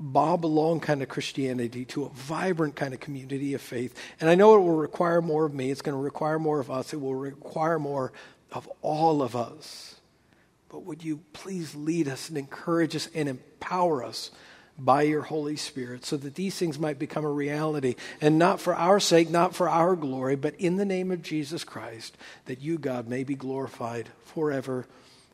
bob 0.03 0.44
along 0.44 0.80
kind 0.80 1.00
of 1.00 1.09
Christianity 1.09 1.84
to 1.86 2.05
a 2.05 2.09
vibrant 2.09 2.74
kind 2.74 2.92
of 2.92 2.98
community 2.98 3.55
of 3.55 3.61
faith. 3.61 3.94
And 4.20 4.28
I 4.28 4.34
know 4.34 4.57
it 4.57 4.61
will 4.61 4.76
require 4.76 5.22
more 5.22 5.44
of 5.44 5.55
me, 5.55 5.70
it's 5.70 5.82
going 5.82 5.96
to 5.96 6.03
require 6.03 6.38
more 6.38 6.59
of 6.59 6.70
us, 6.70 6.92
it 6.92 7.00
will 7.00 7.14
require 7.14 7.78
more 7.78 8.12
of 8.50 8.68
all 8.82 9.22
of 9.22 9.36
us. 9.36 9.96
But 10.68 10.84
would 10.84 11.05
you 11.05 11.20
please 11.32 11.74
lead 11.74 12.09
us 12.09 12.28
and 12.28 12.36
encourage 12.36 12.96
us 12.96 13.09
and 13.14 13.28
empower 13.28 14.03
us 14.03 14.30
by 14.78 15.03
your 15.03 15.22
Holy 15.22 15.55
Spirit 15.55 16.05
so 16.05 16.16
that 16.16 16.34
these 16.34 16.57
things 16.57 16.78
might 16.78 16.98
become 16.98 17.24
a 17.24 17.30
reality 17.30 17.94
and 18.20 18.38
not 18.38 18.59
for 18.59 18.74
our 18.74 18.98
sake, 18.98 19.30
not 19.30 19.55
for 19.55 19.68
our 19.68 19.94
glory, 19.94 20.34
but 20.34 20.55
in 20.57 20.78
the 20.78 20.84
name 20.84 21.12
of 21.12 21.22
Jesus 21.22 21.62
Christ, 21.62 22.16
that 22.46 22.61
you, 22.61 22.78
God, 22.78 23.07
may 23.07 23.22
be 23.22 23.34
glorified 23.34 24.09
forever 24.24 24.86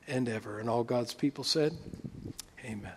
and 0.07 0.29
ever. 0.29 0.59
And 0.59 0.69
all 0.69 0.85
God's 0.85 1.15
people 1.15 1.45
said, 1.45 1.73
Amen. 2.65 2.93